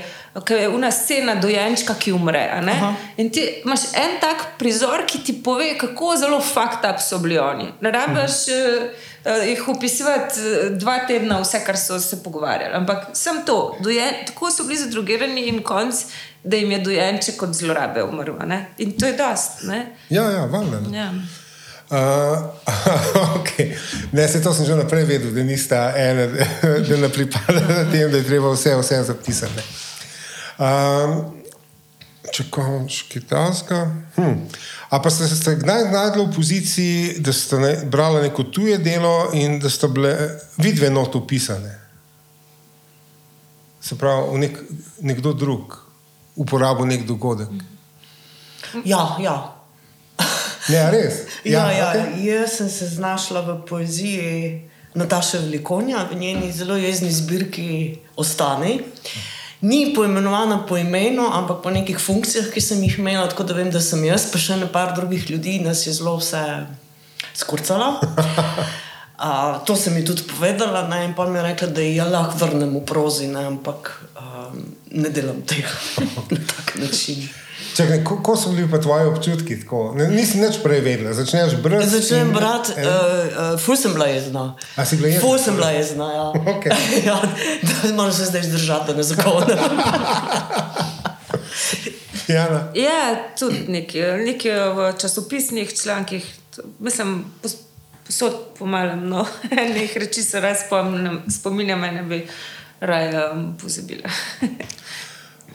kaj 0.45 0.61
je 0.61 0.69
una 0.69 0.91
scena 0.91 1.35
dojenčka, 1.35 1.95
ki 1.99 2.13
umre. 2.13 2.45
a 2.53 2.61
ne. 2.61 2.75
In 3.17 3.29
ti 3.29 3.43
imaš 3.65 3.89
en 3.93 4.19
tak 4.21 4.57
prizor, 4.59 5.05
ki 5.07 5.23
ti 5.25 5.33
pove, 5.43 5.73
kako 5.77 6.15
zelo 6.17 6.39
fucked 6.39 6.85
up 6.87 7.01
so 7.01 7.19
bili 7.19 7.37
oni. 7.37 7.71
Ne 7.81 7.91
rabiš. 7.91 8.39
Uh, 8.55 9.11
jih 9.25 9.67
opisovati 9.67 10.39
eh, 10.39 10.69
dva 10.69 10.99
tedna, 11.07 11.39
vse, 11.41 11.63
kar 11.65 11.77
so 11.77 11.99
se 11.99 12.23
pogovarjali. 12.23 12.75
Ampak 12.75 13.07
sem 13.13 13.41
to, 13.45 13.77
dojen, 13.83 14.25
tako 14.27 14.51
so 14.51 14.63
bili 14.63 14.79
zadrugirani 14.79 15.47
in 15.49 15.63
konc, 15.63 15.95
da 16.43 16.57
jim 16.57 16.71
je 16.71 16.79
dojenček 16.79 17.43
od 17.43 17.53
zlorabe 17.53 18.03
umrl. 18.03 18.37
ne. 18.45 18.65
In 18.77 18.91
to 18.99 19.05
je 19.05 19.13
dost. 19.13 19.63
Ne? 19.63 19.95
Ja, 20.09 20.29
ja, 20.31 20.45
valjda. 20.45 20.97
Ja. 20.97 21.11
Uh, 21.89 21.97
okay. 23.37 23.77
Ne, 24.11 24.27
se 24.27 24.43
to 24.43 24.53
sem 24.53 24.65
že 24.65 24.75
naprej 24.75 25.03
vedel, 25.03 25.31
da 25.31 25.43
nista 25.43 25.93
ena, 25.97 26.25
da 26.89 26.97
ne 26.97 27.09
pripada 27.09 27.85
tem, 27.91 28.11
da 28.11 28.17
je 28.17 28.23
treba 28.23 28.49
vse, 28.49 28.73
vse 28.81 29.03
zapisati. 29.03 29.61
Um, 30.57 31.35
če 32.33 32.47
konč 32.49 33.03
kitajska. 33.11 33.83
Hm. 34.15 34.33
A 34.95 34.99
pa 35.01 35.09
ste 35.09 35.27
se 35.27 35.55
kdaj 35.55 35.89
znašli 35.89 36.23
v 36.23 36.35
poziciji, 36.35 37.15
da 37.19 37.33
ste 37.33 37.59
ne, 37.59 37.71
brali 37.85 38.21
neko 38.21 38.43
tuje 38.43 38.77
delo 38.77 39.29
in 39.33 39.59
da 39.59 39.69
ste 39.69 39.87
bile 39.87 40.13
vidve 40.57 40.89
not 40.89 41.15
upisane? 41.15 41.79
Se 43.81 43.97
pravi, 43.97 44.37
nek, 44.39 44.59
nekdo 45.01 45.33
drug 45.33 45.75
uporabil 46.35 46.87
nek 46.87 47.03
dogodek. 47.03 47.51
Ja, 48.85 49.17
ja. 49.19 49.35
Ne, 50.69 50.79
a 50.79 50.89
res. 50.91 51.25
Ja, 51.43 51.67
ja, 51.71 51.91
okej. 51.91 52.25
Jaz 52.25 52.55
sem 52.57 52.69
se 52.69 52.87
znašla 52.87 53.41
v 53.41 53.59
poeziji 53.67 54.69
Nataše 54.95 55.43
Velikonja, 55.43 56.07
v 56.11 56.15
njeni 56.15 56.51
zelo 56.51 56.79
jezni 56.79 57.11
zbirki 57.11 57.99
Ostani. 58.15 58.79
Ni 59.65 59.93
poimenovana 59.95 60.59
po 60.69 60.77
imenu, 60.77 61.25
ampak 61.33 61.63
po 61.63 61.71
nekih 61.73 61.97
funkcijah, 61.97 62.51
ki 62.53 62.61
sem 62.61 62.83
jih 62.85 62.99
imela, 63.01 63.25
tako 63.31 63.47
da 63.49 63.55
vem, 63.57 63.71
da 63.73 63.81
sem 63.81 64.03
jaz, 64.05 64.27
pa 64.29 64.37
še 64.37 64.59
nekaj 64.61 64.93
drugih 64.93 65.25
ljudi, 65.31 65.57
nas 65.65 65.87
je 65.87 65.93
zelo 65.95 66.19
vse 66.19 66.43
skurcala. 67.33 67.95
Uh, 69.15 69.65
to 69.65 69.75
sem 69.75 69.95
ji 69.97 70.05
tudi 70.05 70.23
povedala, 70.27 70.87
ne, 70.87 71.05
in 71.05 71.13
pa 71.15 71.25
mi 71.25 71.37
je 71.39 71.43
rekla, 71.43 71.67
da 71.67 71.81
ji 71.81 71.95
ja 71.95 72.05
lahko 72.05 72.35
vrnem 72.45 72.73
v 72.75 72.81
prozi, 72.85 73.27
ne, 73.27 73.45
ampak 73.47 74.03
um, 74.19 74.75
ne 74.91 75.09
delam 75.09 75.41
tega 75.47 75.71
na 76.35 76.39
tak 76.47 76.75
način. 76.75 77.23
Čakaj, 77.75 78.03
ko, 78.03 78.17
ko 78.23 78.35
so 78.35 78.51
bili 78.51 78.67
pa 78.71 78.77
tvoji 78.79 79.07
občutki? 79.07 79.59
Tako? 79.61 79.93
Ne, 79.95 80.07
nisem 80.07 80.41
nič 80.41 80.59
prej 80.63 80.79
vedela. 80.79 81.13
Začneš 81.13 81.55
brati. 81.63 81.89
Začnem 81.89 82.27
in- 82.27 82.33
brati, 82.33 82.71
eh, 82.75 82.83
uh, 82.83 83.53
uh, 83.53 83.59
ful 83.59 83.75
sem 83.79 83.93
bila 83.93 84.05
jezna. 84.07 84.55
A 84.75 84.85
si 84.85 84.95
bila 84.99 85.07
jezna? 85.07 85.21
Ful 85.23 85.39
sem 85.39 85.55
bila 85.55 85.71
jezna, 85.71 86.07
ja. 86.11 86.27
Okej. 86.55 86.71
ja 87.07 87.19
da 87.63 87.95
moram 87.95 88.13
se 88.13 88.25
zdaj 88.25 88.43
zdržati, 88.43 88.91
da 88.91 88.97
ne 88.97 89.03
zakonem. 89.03 89.59
Jana. 92.27 92.71
ja, 92.75 93.15
tudi 93.39 93.65
nekaj, 93.67 94.17
nekaj 94.25 94.51
v 94.73 94.93
časopisnih 94.97 95.75
člankih, 95.81 96.25
mislim, 96.79 97.25
posod 98.05 98.33
pomalem, 98.59 99.07
no, 99.09 99.25
nekaj 99.75 99.99
reči 100.05 100.23
se 100.23 100.39
raz 100.39 100.65
spomnim, 100.65 101.21
spominjam, 101.29 101.81
ne 101.81 102.03
bi 102.03 102.27
raje 102.79 103.29
um, 103.31 103.57
pozabila. 103.61 104.09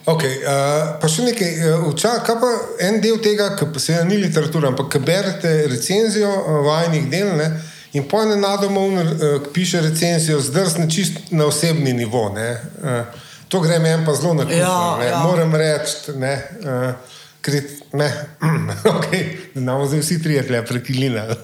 Okay, 0.08 0.38
uh, 0.40 0.96
pa 0.96 1.08
še 1.12 1.26
nekaj, 1.26 1.50
uh, 1.60 1.82
vča, 1.92 2.14
kaj 2.24 2.38
pa 2.40 2.48
en 2.86 2.96
del 3.04 3.18
tega, 3.20 3.50
ki 3.58 3.66
pa 3.68 3.82
se 3.82 3.98
ni 4.08 4.16
literatura, 4.16 4.70
ampak 4.72 4.88
ki 4.94 5.00
berete 5.04 5.50
recenzijo 5.68 6.30
uh, 6.30 6.62
vajnih 6.64 7.04
del 7.12 7.28
ne, 7.36 7.48
in 7.92 8.06
po 8.08 8.22
enem 8.24 8.40
nadomu 8.40 8.86
uh, 8.96 9.26
piše 9.52 9.82
recenzijo, 9.84 10.40
zdrsne 10.40 10.88
čist 10.90 11.30
na 11.36 11.44
osebni 11.52 11.92
nivo. 11.92 12.30
Ne, 12.32 12.48
uh, 12.80 13.28
to 13.52 13.60
gre 13.60 13.76
meni 13.78 14.06
pa 14.06 14.16
zelo 14.16 14.32
na 14.40 14.48
kup. 14.48 14.56
Ja, 14.56 14.80
ne, 14.98 15.10
ja. 15.12 15.20
Moram 15.28 15.54
reči, 15.60 16.16
ne. 16.16 16.34
Uh, 16.64 17.19
Krit, 17.40 17.70
ne, 17.92 18.12
okay, 18.96 19.37
nam 19.55 19.87
zdaj 19.87 20.00
vsi 20.00 20.22
trije 20.22 20.46
tle 20.46 20.66
prekilina. 20.66 21.22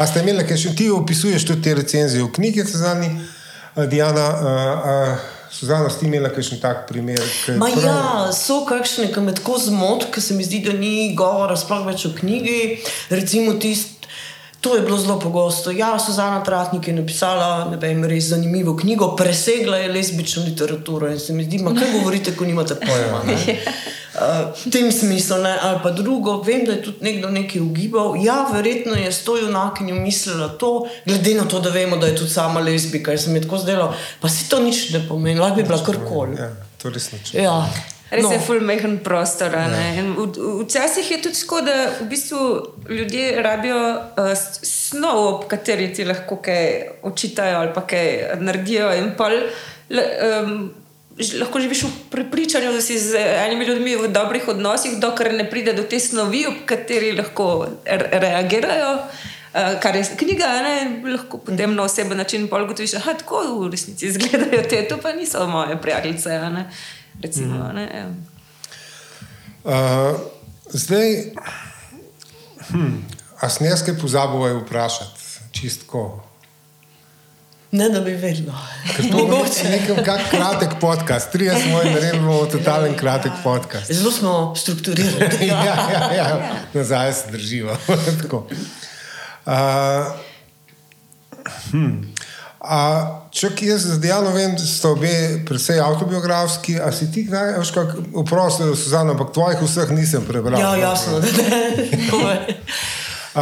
A 0.00 0.06
ste 0.06 0.20
imeli, 0.24 0.42
kaj 0.48 0.58
še 0.58 0.72
ti 0.74 0.88
opisuješ 0.90 1.44
tudi 1.46 1.62
te 1.62 1.74
recenzije 1.78 2.24
v 2.24 2.32
knjigi, 2.34 2.64
Suzani, 2.66 3.06
uh, 3.14 3.84
Diana, 3.86 4.24
uh, 4.34 4.42
uh, 5.14 5.18
Suzana, 5.54 5.90
ste 5.94 6.08
imeli 6.08 6.30
kakšen 6.34 6.58
tak 6.62 6.88
primer? 6.88 7.22
Ma 7.58 7.68
prav- 7.70 7.86
ja, 7.86 8.00
so 8.34 8.64
kakšne, 8.66 9.12
ki 9.14 9.20
me 9.22 9.34
tako 9.36 9.58
zmot, 9.62 10.08
ker 10.10 10.22
se 10.22 10.34
mi 10.34 10.42
zdi, 10.46 10.58
da 10.66 10.74
ni 10.74 11.12
govora 11.18 11.54
sploh 11.58 11.86
več 11.86 12.08
o 12.10 12.14
knjigi. 12.18 12.80
Recimo 13.14 13.54
tist, 13.62 13.99
to 14.60 14.76
je 14.76 14.82
bilo 14.82 14.98
zelo 14.98 15.20
pogosto. 15.20 15.70
Ja, 15.70 15.98
Suzana 15.98 16.44
Tratnik 16.44 16.88
je 16.88 16.94
napisala 16.94 17.70
ne 17.70 17.76
vem, 17.76 18.04
res 18.04 18.24
zanimivo 18.24 18.76
knjigo, 18.76 19.14
presegla 19.16 19.76
je 19.76 19.92
lesbično 19.92 20.44
literaturo 20.44 21.08
in 21.08 21.18
se 21.18 21.32
mi 21.32 21.44
zdi, 21.44 21.58
ma 21.58 21.74
kaj 21.74 21.92
govorite, 21.98 22.36
ko 22.36 22.44
nimate 22.44 22.74
pojma. 22.74 23.22
ne? 23.26 23.58
Uh, 24.10 24.50
v 24.66 24.70
tem 24.70 24.92
smislu, 24.92 25.38
ne? 25.42 25.54
ali 25.62 25.78
pa 25.82 25.90
drugo, 25.90 26.42
vem, 26.42 26.64
da 26.66 26.72
je 26.72 26.82
tudi 26.82 27.04
nekdo 27.04 27.30
nekaj 27.30 27.60
ugibal. 27.60 28.16
Ja, 28.24 28.50
verjetno 28.52 28.94
je 28.94 29.12
s 29.12 29.24
to 29.24 29.36
junakinjo 29.36 29.94
mislila 29.94 30.48
to, 30.48 30.88
glede 31.06 31.34
na 31.34 31.44
to, 31.44 31.60
da 31.60 31.70
vemo, 31.70 31.96
da 31.96 32.06
je 32.06 32.16
tudi 32.16 32.30
sama 32.30 32.60
lezbika. 32.60 33.14
Jaz 33.16 33.24
sem 33.24 33.36
ji 33.36 33.42
tako 33.46 33.58
zdela, 33.58 33.94
pa 34.20 34.28
si 34.28 34.48
to 34.48 34.60
nič 34.60 34.90
ne 34.90 35.00
pomeni, 35.08 35.40
lahko 35.40 35.56
bi 35.56 35.62
bila 35.62 35.80
karkoli. 35.84 36.36
Ja, 36.36 36.50
to 36.82 36.90
res 36.90 37.12
nič. 37.12 37.34
Ja. 37.34 37.64
Res 38.10 38.24
no. 38.24 38.32
Je 38.32 38.38
fulmehen 38.42 38.98
prostor. 38.98 39.54
a 39.54 39.68
ne. 39.68 39.84
In 39.98 40.14
v- 40.14 40.64
Včasih 40.64 41.10
je 41.10 41.22
tudi 41.22 41.40
tako, 41.40 41.60
da 41.60 41.74
v 42.00 42.08
bistvu 42.10 42.40
ljudje 42.88 43.42
rabijo 43.42 43.78
uh, 43.78 44.32
snov, 44.62 45.18
ob 45.26 45.44
kateri 45.46 45.92
ti 45.94 46.04
lahko 46.04 46.36
kaj 46.42 46.64
očitajo 47.02 47.58
ali 47.58 47.72
pa 47.74 47.86
kaj 47.86 48.08
naredijo. 48.40 48.90
In 48.98 49.12
pol, 49.16 49.36
um, 49.90 50.70
lahko 51.38 51.60
živiš 51.60 51.82
v 51.82 51.90
prepričanju, 52.10 52.72
da 52.72 52.80
si 52.80 52.98
z 52.98 53.14
enimi 53.46 53.64
ljudmi 53.64 53.96
v 53.96 54.08
dobrih 54.08 54.48
odnosih, 54.48 54.98
dokler 54.98 55.34
ne 55.34 55.50
pride 55.50 55.72
do 55.72 55.82
te 55.82 56.00
snovi, 56.00 56.46
ob 56.46 56.64
kateri 56.66 57.12
lahko 57.12 57.66
re 57.86 58.08
reagirajo. 58.12 58.94
Uh, 59.50 59.80
kar 59.82 59.96
je 59.96 60.04
knjiga, 60.16 60.46
ne, 60.62 60.74
lahko 61.12 61.38
potem 61.38 61.74
na 61.74 61.82
oseben 61.82 62.18
način 62.18 62.44
ugotoviš, 62.44 62.90
da 62.92 63.14
tako 63.14 63.40
v 63.60 63.70
resnici 63.70 64.06
izgledajo 64.06 64.62
te, 64.70 64.88
to 64.88 64.98
pa 64.98 65.12
niso 65.12 65.46
moje 65.46 65.78
prijateljice. 65.82 66.28
ne. 66.30 66.70
Recimo, 67.22 67.54
mm. 67.54 67.74
ne, 67.74 67.88
ja. 67.94 68.08
Uh, 69.64 70.20
zdaj, 70.72 71.32
hm, 72.70 72.96
a 73.40 73.48
sem 73.48 73.66
jaz 73.66 73.84
kaj 73.84 73.98
pozabil 74.00 74.60
vprašati, 74.62 75.20
čistko. 75.52 76.24
Ne, 77.72 77.88
da 77.88 78.00
bi 78.00 78.10
vedno. 78.10 78.52
To 79.10 79.26
bo 79.26 79.44
nekaj 79.70 80.04
kak 80.04 80.20
kratek 80.30 80.70
podcast, 80.80 81.34
30 81.34 81.62
smo 81.62 81.82
naredili, 81.84 82.18
bomo 82.18 82.46
totalen 82.46 82.96
kratek 82.96 83.32
podcast. 83.44 83.92
Zelo 83.92 84.10
smo 84.10 84.54
strukturirani. 84.56 85.46
ja, 85.46 85.64
ja, 85.92 86.12
ja, 86.16 86.54
nazaj 86.74 87.12
se 87.12 87.30
držijo. 87.30 87.76
Tako. 88.22 88.46
uh, 89.46 89.52
hm. 91.70 92.09
A, 92.60 92.80
če 93.32 93.54
jaz 93.64 93.86
z 93.88 94.00
Diano 94.02 94.34
vem, 94.34 94.52
da 94.52 94.64
ste 94.68 94.88
obe 94.88 95.12
precej 95.48 95.80
avtobiografski, 95.80 96.76
a 96.76 96.92
si 96.92 97.08
ti 97.12 97.24
kdaj, 97.24 97.54
veš, 97.56 97.70
kak, 97.72 97.94
oprosti, 98.20 98.68
Suzana, 98.76 99.14
ampak 99.16 99.32
tvojih 99.32 99.62
vseh 99.64 99.92
nisem 99.96 100.26
prebral. 100.28 100.60
Ja, 100.60 100.74
jasno, 100.76 101.20
da 101.20 101.30
ne. 101.40 102.58
Uh, 103.30 103.40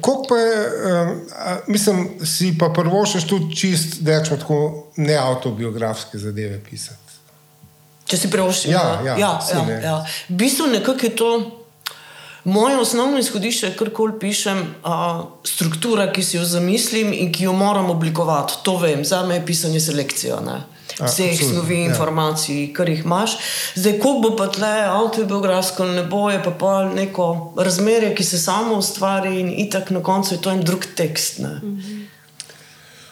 Kako 0.00 0.22
pa 0.28 0.36
je, 0.36 0.66
um, 1.02 1.20
a, 1.34 1.56
mislim, 1.66 2.08
si 2.22 2.52
pa 2.58 2.68
prvo 2.70 3.02
še 3.10 3.24
tudi 3.26 3.56
čist, 3.58 3.96
da 4.06 4.20
rečemo 4.20 4.38
tako, 4.38 4.58
neautobiografske 5.02 6.18
zadeve 6.18 6.60
pisati. 6.62 7.16
Če 8.06 8.20
si 8.20 8.30
prevoščil. 8.30 8.70
Ja, 8.70 9.00
ja, 9.02 9.16
ja, 9.18 9.32
ja, 9.50 9.64
ne. 9.66 9.80
ja. 9.82 9.96
V 10.28 10.38
bistvu 10.38 10.68
nekako 10.70 11.06
je 11.08 11.16
to. 11.18 11.30
Moje 12.44 12.78
osnovno 12.80 13.18
izhodišče, 13.18 13.74
kar 13.76 13.90
koli 13.92 14.18
pišem, 14.20 14.58
je 14.58 15.22
struktura, 15.44 16.12
ki 16.12 16.22
si 16.22 16.36
jo 16.36 16.44
zamislim 16.44 17.12
in 17.12 17.32
ki 17.32 17.44
jo 17.44 17.52
moram 17.52 17.90
oblikovati. 17.90 18.62
To 18.64 18.76
vem, 18.78 19.04
za 19.04 19.22
me 19.26 19.34
je 19.34 19.46
pisanje 19.46 19.80
selekcija. 19.80 20.40
Ne? 20.40 20.60
Vseh 21.00 21.38
snovi, 21.38 21.78
ja. 21.80 21.90
informacij, 21.90 22.72
kar 22.76 22.88
jih 22.88 23.04
imaš. 23.04 23.36
Zdaj, 23.74 23.98
ko 24.00 24.18
bo 24.22 24.34
pa 24.36 24.48
tle 24.52 24.72
avtobiografsko, 24.88 25.86
ne 25.86 26.04
bo 26.04 26.30
je 26.30 26.42
pa, 26.44 26.50
pa 26.50 26.74
neko 26.88 27.54
razmerje, 27.56 28.14
ki 28.14 28.24
se 28.24 28.38
samo 28.38 28.76
ustvari 28.80 29.40
in 29.40 29.52
itak 29.64 29.90
na 29.90 30.02
koncu 30.02 30.34
je 30.34 30.40
to 30.40 30.50
en 30.50 30.64
drug 30.64 30.86
tekst. 30.96 31.38
Ne? 31.38 31.60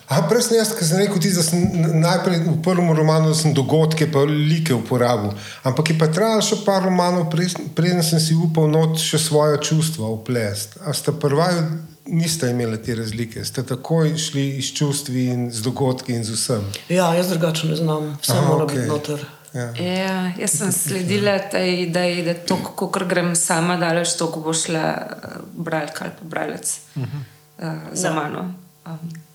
Aha, 0.08 0.22
prej 0.24 0.46
sem 0.46 0.56
jaz, 0.56 0.70
ki 0.72 0.86
sem 0.88 1.02
rekel, 1.02 1.20
ti, 1.20 1.30
da 1.36 1.42
sem 1.44 1.66
najprej 2.00 2.38
v 2.46 2.54
prvem 2.64 2.88
romanu 2.96 3.28
da 3.28 3.36
sem 3.36 3.52
dogodke, 3.52 4.06
pa 4.08 4.22
like 4.24 4.72
uporabil. 4.72 5.34
Ampak 5.68 5.92
je 5.92 5.96
pa 6.00 6.08
trajalo 6.08 6.40
še 6.40 6.62
par 6.64 6.80
romanov, 6.86 7.28
preden 7.76 8.00
sem 8.00 8.16
si 8.16 8.32
upal 8.32 8.70
not 8.72 8.96
še 8.96 9.20
svoje 9.20 9.60
čustva 9.60 10.08
uplest. 10.08 10.78
A 10.80 10.96
ste 10.96 11.12
prvaju 11.12 11.66
niste 12.08 12.48
imeli 12.48 12.80
te 12.80 12.96
razlike, 12.96 13.44
ste 13.44 13.66
takoj 13.68 14.16
šli 14.16 14.46
iz 14.62 14.72
čustvi 14.72 15.26
in 15.28 15.50
z 15.52 15.60
dogodki 15.68 16.16
in 16.16 16.24
z 16.24 16.38
vsem. 16.38 16.64
Ja, 16.88 17.12
jaz 17.12 17.28
drugače 17.28 17.68
ne 17.68 17.76
znam, 17.76 18.14
vse 18.22 18.32
Aha, 18.32 18.48
mora 18.48 18.64
okej. 18.64 18.80
biti 18.80 18.88
noter. 18.88 19.28
Ja. 19.52 19.68
Ja, 19.76 20.16
jaz 20.40 20.56
sem 20.56 20.72
sledila 20.72 21.36
tej 21.52 21.82
ideji, 21.82 22.24
da 22.24 22.34
to, 22.48 22.56
ko 22.64 22.88
grem 22.88 23.34
sama 23.36 23.76
daleč, 23.76 24.16
to 24.16 24.32
bo 24.32 24.56
šla 24.56 24.88
uh, 24.96 25.38
bralka 25.52 26.08
ali 26.08 26.16
pa 26.16 26.24
bralec 26.24 26.80
uh 26.96 27.02
-huh. 27.02 27.24
uh, 27.60 27.92
za 27.92 28.08
Ja. 28.08 28.14
mano. 28.14 28.54
Um, 28.86 29.27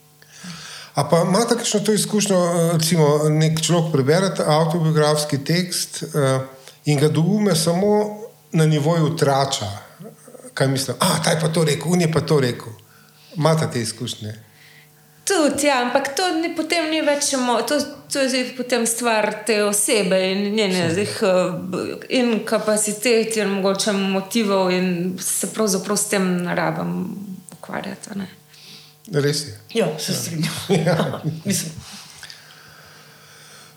A 0.94 1.04
pa 1.10 1.24
imate 1.28 1.56
kakšno 1.58 1.80
to 1.80 1.94
izkušnjo, 1.94 2.38
eh, 2.38 2.74
recimo, 2.78 3.30
nek 3.30 3.62
človek 3.62 3.92
prebere 3.92 4.30
avtobiografski 4.46 5.44
tekst 5.46 6.04
uh, 6.04 6.42
in 6.86 7.00
ga 7.00 7.10
doume 7.10 7.56
samo 7.56 8.20
na 8.52 8.66
nivoju 8.66 9.16
trača. 9.18 9.66
Kaj 10.54 10.68
mislim, 10.68 10.98
a 11.00 11.24
ta 11.24 11.32
je 11.32 11.40
pa 11.42 11.48
to 11.48 11.64
rekel, 11.64 11.92
un 11.92 12.02
je 12.02 12.12
pa 12.12 12.22
to 12.22 12.40
rekel. 12.40 12.74
Imate 13.36 13.68
te 13.74 13.82
izkušnje? 13.82 14.34
Tudi, 15.24 15.68
ja, 15.68 15.82
ampak 15.82 16.16
to 16.16 16.28
ni, 16.36 16.52
potem 16.56 16.90
ni 16.92 17.02
več 17.02 17.32
mo, 17.40 17.56
to, 17.64 17.80
to 18.12 18.20
je 18.20 18.30
zdaj 18.30 18.50
potem 18.58 18.86
stvar 18.88 19.30
te 19.48 19.64
osebe 19.64 20.20
in 20.32 20.56
njenih 20.56 21.14
in 22.10 22.44
kapacitet 22.46 23.38
in 23.38 23.56
mogoče 23.56 23.94
motivov 23.94 24.72
in 24.72 25.16
se 25.20 25.48
pravzaprav 25.54 25.98
s 25.98 26.12
tem 26.12 26.28
ne 26.44 26.56
rabim 26.56 26.94
ukvarjati. 27.56 28.20
Ne? 28.20 28.28
Res 29.12 29.48
je. 29.48 29.58
Ja, 29.80 30.00
se 30.00 30.14
strinjam. 30.14 30.54
Ja. 30.86 31.22
Mislim, 31.46 31.72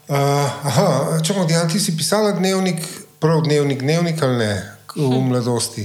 Uh, 0.07 0.67
aha, 0.71 1.19
če 1.19 1.35
bomo 1.35 1.49
dejansko, 1.51 1.73
ti 1.73 1.81
si 1.83 1.93
pisala 1.99 2.31
dnevnik, 2.37 2.79
prav 3.19 3.41
dnevnik, 3.43 3.81
dnevnik 3.83 4.21
ali 4.23 4.37
ne, 4.39 4.53
v 4.95 5.17
mladosti. 5.19 5.83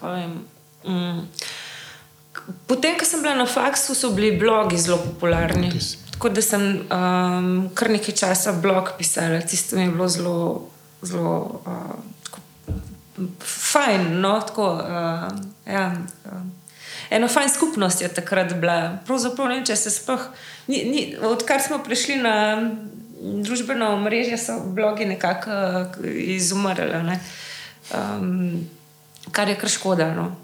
Pa 0.00 0.16
vem, 0.16 0.32
mm. 0.82 1.20
Potem, 2.66 2.96
ko 2.98 3.06
sem 3.06 3.22
bila 3.22 3.36
na 3.38 3.46
faksu, 3.46 3.94
so 3.94 4.10
bili 4.16 4.32
blogi 4.38 4.80
zelo 4.82 4.98
popularni. 5.04 5.70
Tako 6.16 6.32
da 6.34 6.42
sem 6.42 6.66
um, 6.90 7.48
kar 7.78 7.92
nekaj 7.94 8.18
časa 8.18 8.56
blog 8.58 8.96
pisala, 8.98 9.38
tisto 9.46 9.78
mi 9.78 9.86
je 9.86 9.94
bilo 9.94 10.10
zelo, 10.10 10.36
zelo 11.06 11.62
uh, 11.62 11.94
tako, 12.26 12.42
fajn. 13.46 14.10
No, 14.26 14.40
tako, 14.42 14.72
uh, 14.74 15.30
ja, 15.70 15.86
uh, 16.26 16.42
eno 17.10 17.28
fajn 17.28 17.48
skupnost 17.54 18.00
je 18.02 18.08
takrat 18.08 18.54
bila. 18.54 18.98
Pravzaprav 19.06 19.48
ne 19.48 19.54
vem, 19.54 19.64
če 19.64 19.76
se 19.76 19.90
sploh. 19.90 20.20
ni- 20.68 20.84
ni- 20.84 21.16
Odkar 21.22 21.62
smo 21.62 21.78
prišli 21.84 22.16
na 22.16 22.34
družbeno 23.42 23.86
omrežje, 23.94 24.38
so 24.38 24.60
blogi 24.66 25.04
nekako 25.04 25.50
uh, 25.50 25.86
izumrli. 26.14 27.02
Ne? 27.02 27.20
Um, 27.94 28.68
kar 29.32 29.48
je 29.48 29.54
kar 29.56 29.70
škoda. 29.70 30.14
No. 30.14 30.36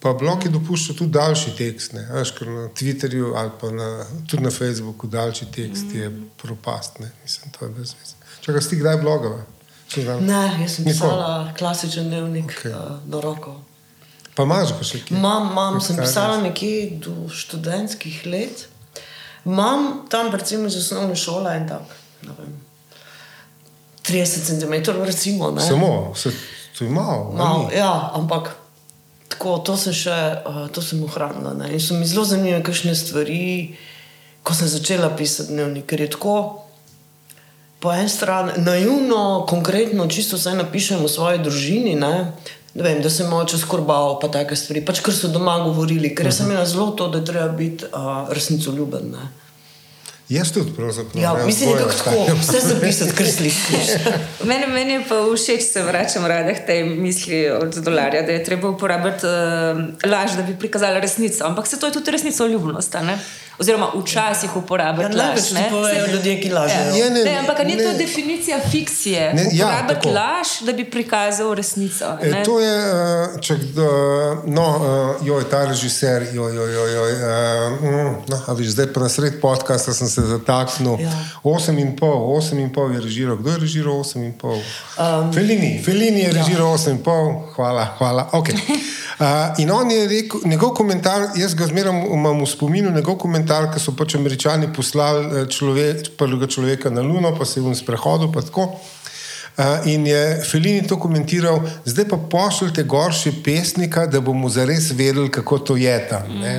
Pa 0.00 0.12
bloki 0.12 0.48
dopuščajo 0.48 0.98
tudi 0.98 1.10
daljši 1.10 1.56
tekst. 1.56 1.92
Ne? 1.92 2.04
Veš, 2.12 2.30
ker 2.36 2.48
na 2.48 2.68
Twitterju 2.68 3.32
ali 3.36 3.50
pa 3.60 3.70
na, 3.70 3.88
tudi 4.30 4.42
na 4.44 4.50
Facebooku 4.50 5.06
daljši 5.06 5.46
tekst 5.52 5.94
je 5.94 6.10
propast. 6.36 6.98
Ne? 7.00 7.10
Mislim, 7.22 7.52
to 7.52 7.64
je 7.64 7.70
brez 7.70 7.94
veze. 8.00 8.14
Čakaj, 8.40 8.62
si 8.62 8.70
ti 8.70 8.76
kdaj 8.76 8.98
kdaj- 10.02 10.20
ne, 10.20 10.42
jaz 10.62 10.74
sem 10.76 10.84
Nikoli. 10.84 10.92
pisala 10.92 11.52
klasičen 11.58 12.04
dnevnik 12.04 12.52
okay. 12.52 12.72
uh, 12.72 12.98
do 13.06 13.20
roko. 13.20 13.60
Pa 14.34 14.42
imaš 14.42 14.68
kje? 14.90 15.16
Imam, 15.16 15.48
imam, 15.52 15.80
sem 15.80 15.96
pisala 15.96 16.40
nekje 16.42 16.90
do 16.90 17.28
študentskih 17.30 18.26
let. 18.26 18.68
Imam 19.44 20.06
tam, 20.10 20.32
recimo, 20.32 20.66
iz 20.66 20.76
osnovne 20.76 21.16
šole 21.16 21.56
en 21.56 21.68
tak, 21.68 21.82
ne 22.22 22.32
vem, 22.38 22.60
30 24.08 24.60
cm, 24.60 25.04
recimo. 25.04 25.50
Ne? 25.50 25.62
Samo, 25.62 26.12
se, 26.16 26.30
to 26.78 26.84
je 26.84 26.90
malo. 26.90 27.30
a 27.32 27.36
Mal, 27.36 27.68
ni? 27.68 27.76
ja, 27.76 28.10
ampak 28.14 28.56
tako, 29.28 29.58
to 29.58 29.76
sem 29.76 29.92
še 29.92 30.16
uh, 30.46 30.66
to 30.72 30.82
sem 30.82 31.02
ohranila. 31.04 31.54
Ne? 31.54 31.72
In 31.72 31.80
so 31.80 31.94
mi 31.94 32.06
zelo 32.06 32.24
zanimive 32.24 32.62
kakšne 32.64 32.94
stvari, 32.94 33.76
ko 34.42 34.54
sem 34.54 34.68
začela 34.68 35.12
pisati 35.16 35.54
dnevnik, 35.54 35.86
ker 35.86 36.04
je 36.04 36.10
tako. 36.16 36.36
Po 37.80 37.92
eni 37.92 38.08
strani 38.08 38.56
naivno, 38.64 39.44
konkretno, 39.48 40.08
čisto 40.08 40.40
vse 40.40 40.56
napišem 40.56 41.04
o 41.04 41.08
svoji 41.08 41.42
družini. 41.44 41.94
Ne? 42.00 42.32
Ne 42.74 42.82
vem, 42.82 42.98
da 43.02 43.10
sem 43.10 43.30
oče 43.32 43.58
skorbal, 43.58 44.16
pa 44.18 44.28
take 44.34 44.56
stvari, 44.58 44.82
pač 44.82 44.98
kar 45.04 45.14
so 45.14 45.30
doma 45.30 45.60
govorili, 45.62 46.10
ker 46.14 46.26
jaz 46.26 46.40
sem 46.40 46.50
imela 46.50 46.66
zelo 46.66 46.90
to, 46.98 47.06
da 47.08 47.22
treba 47.24 47.48
biti 47.54 47.86
uh, 47.86 48.26
resnicoljuben. 48.34 49.10
ne. 49.14 49.30
Jaz 50.28 50.52
tudi 50.52 50.72
pravzaprav. 50.72 51.22
Ja, 51.22 51.34
mislim, 51.46 51.70
da 51.70 51.76
oboje 51.76 51.92
je 51.92 51.98
tako, 51.98 52.10
ostajam. 52.10 52.38
vse 52.40 52.60
zapisati, 52.68 53.12
kar 53.12 53.26
slišiš. 53.26 53.90
Meni, 54.48 54.66
meni 54.66 54.92
je 54.92 55.02
pa 55.08 55.20
všeč, 55.34 55.62
se 55.62 55.82
vračam 55.82 56.26
rada 56.26 56.54
k 56.54 56.66
tej 56.66 56.84
misli 56.84 57.50
od 57.50 57.74
dolarja, 57.74 58.22
da 58.22 58.32
je 58.32 58.44
treba 58.44 58.68
uporabiti 58.68 59.26
uh, 59.26 60.10
laž, 60.10 60.36
da 60.36 60.42
bi 60.42 60.56
prikazala 60.58 61.00
resnico. 61.00 61.44
Ampak 61.44 61.66
se 61.66 61.80
to 61.80 61.86
je 61.86 61.92
tudi 61.92 62.10
resnica 62.10 62.46
ljubnost. 62.46 62.96
Oziroma, 63.58 63.88
včasih 63.94 64.50
Ja, 64.54 64.58
uporabiti 64.58 65.16
največ 65.16 65.36
laž. 65.42 65.52
ne. 65.52 65.68
povejo 65.70 66.04
Se- 66.06 66.12
ljudje, 66.12 66.40
ki 66.40 66.50
lažejo. 66.50 66.94
Ja, 66.96 67.10
ne, 67.10 67.24
Ne, 67.24 67.38
ampak 67.38 67.60
a 67.60 67.64
ni 67.64 67.76
to 67.76 67.92
ne. 67.92 67.98
definicija 67.98 68.60
fikcije? 68.70 69.34
Ne, 69.34 69.48
ja, 69.52 69.86
laž, 70.04 70.48
da 70.66 70.72
bi 70.72 70.84
prikazal 70.90 71.54
resnico. 71.54 72.04
E, 72.22 72.30
ne. 72.30 72.42
to 72.44 72.60
je, 72.60 72.74
uh, 72.78 73.40
če 73.40 73.54
kdo, 73.56 73.86
no, 74.46 74.66
uh, 75.20 75.26
joj, 75.26 75.44
ta 75.50 75.64
režiser, 75.64 76.26
joj, 76.32 76.54
joj, 76.54 76.74
joj, 76.74 76.92
joj, 76.94 77.12
uh, 77.12 77.82
mm, 77.82 78.14
no, 78.28 78.40
a 78.46 78.52
viš, 78.52 78.68
zdaj 78.68 78.92
pa 78.92 79.00
na 79.00 79.08
sred 79.08 79.40
podcasta 79.40 79.94
sem 79.94 80.08
se 80.08 80.20
zataknil. 80.22 80.96
Ja. 81.00 81.10
Osem 81.42 81.78
in 81.78 81.96
pol, 81.96 82.36
osem 82.36 82.58
in 82.58 82.72
pol 82.72 82.92
je 82.92 83.00
režiral. 83.00 83.36
Kdo 83.36 83.50
je 83.50 83.58
režiral 83.58 84.00
osem 84.00 84.22
in 84.24 84.32
pol? 84.32 84.58
Um, 84.98 85.32
Felini, 85.32 85.82
Felini 85.84 86.20
je 86.20 86.32
režiral 86.32 86.68
ja. 86.68 86.74
osem 86.74 86.96
in 86.96 87.02
pol, 87.02 87.42
hvala, 87.54 87.94
hvala. 87.98 88.28
Okay. 88.32 88.58
Uh, 89.14 89.26
in 89.58 89.70
on 89.70 89.90
je 89.90 90.08
rekel, 90.08 90.40
njegov 90.44 90.72
komentar, 90.74 91.28
jaz 91.38 91.54
ga 91.54 91.66
zmeraj 91.66 91.92
imam 92.12 92.40
v 92.42 92.46
spominu, 92.46 92.90
njegov 92.90 93.14
komentar, 93.16 93.43
ki 93.46 93.80
so 93.80 93.92
pač 93.96 94.14
američani 94.14 94.72
poslali 94.72 95.24
eh, 95.26 95.46
človek, 95.46 96.16
prvega 96.18 96.46
človeka 96.46 96.90
na 96.90 97.00
Luno, 97.00 97.34
pa 97.38 97.44
se 97.44 97.60
je 97.60 97.64
v 97.64 97.74
sprehodu, 97.74 98.32
pa 98.32 98.42
tako. 98.42 98.74
Uh, 99.56 99.86
in 99.86 100.06
je 100.06 100.42
Felini 100.50 100.82
to 100.82 100.96
komentiral, 100.98 101.60
zdaj 101.86 102.08
pa 102.10 102.16
pošljite 102.30 102.82
gor 102.90 103.12
še 103.14 103.30
pesnika, 103.44 104.02
da 104.10 104.18
bomo 104.18 104.48
zares 104.50 104.88
vedeli, 104.90 105.30
kako 105.30 105.58
to 105.58 105.76
je 105.78 105.94
tam. 106.10 106.26
Ne? 106.40 106.54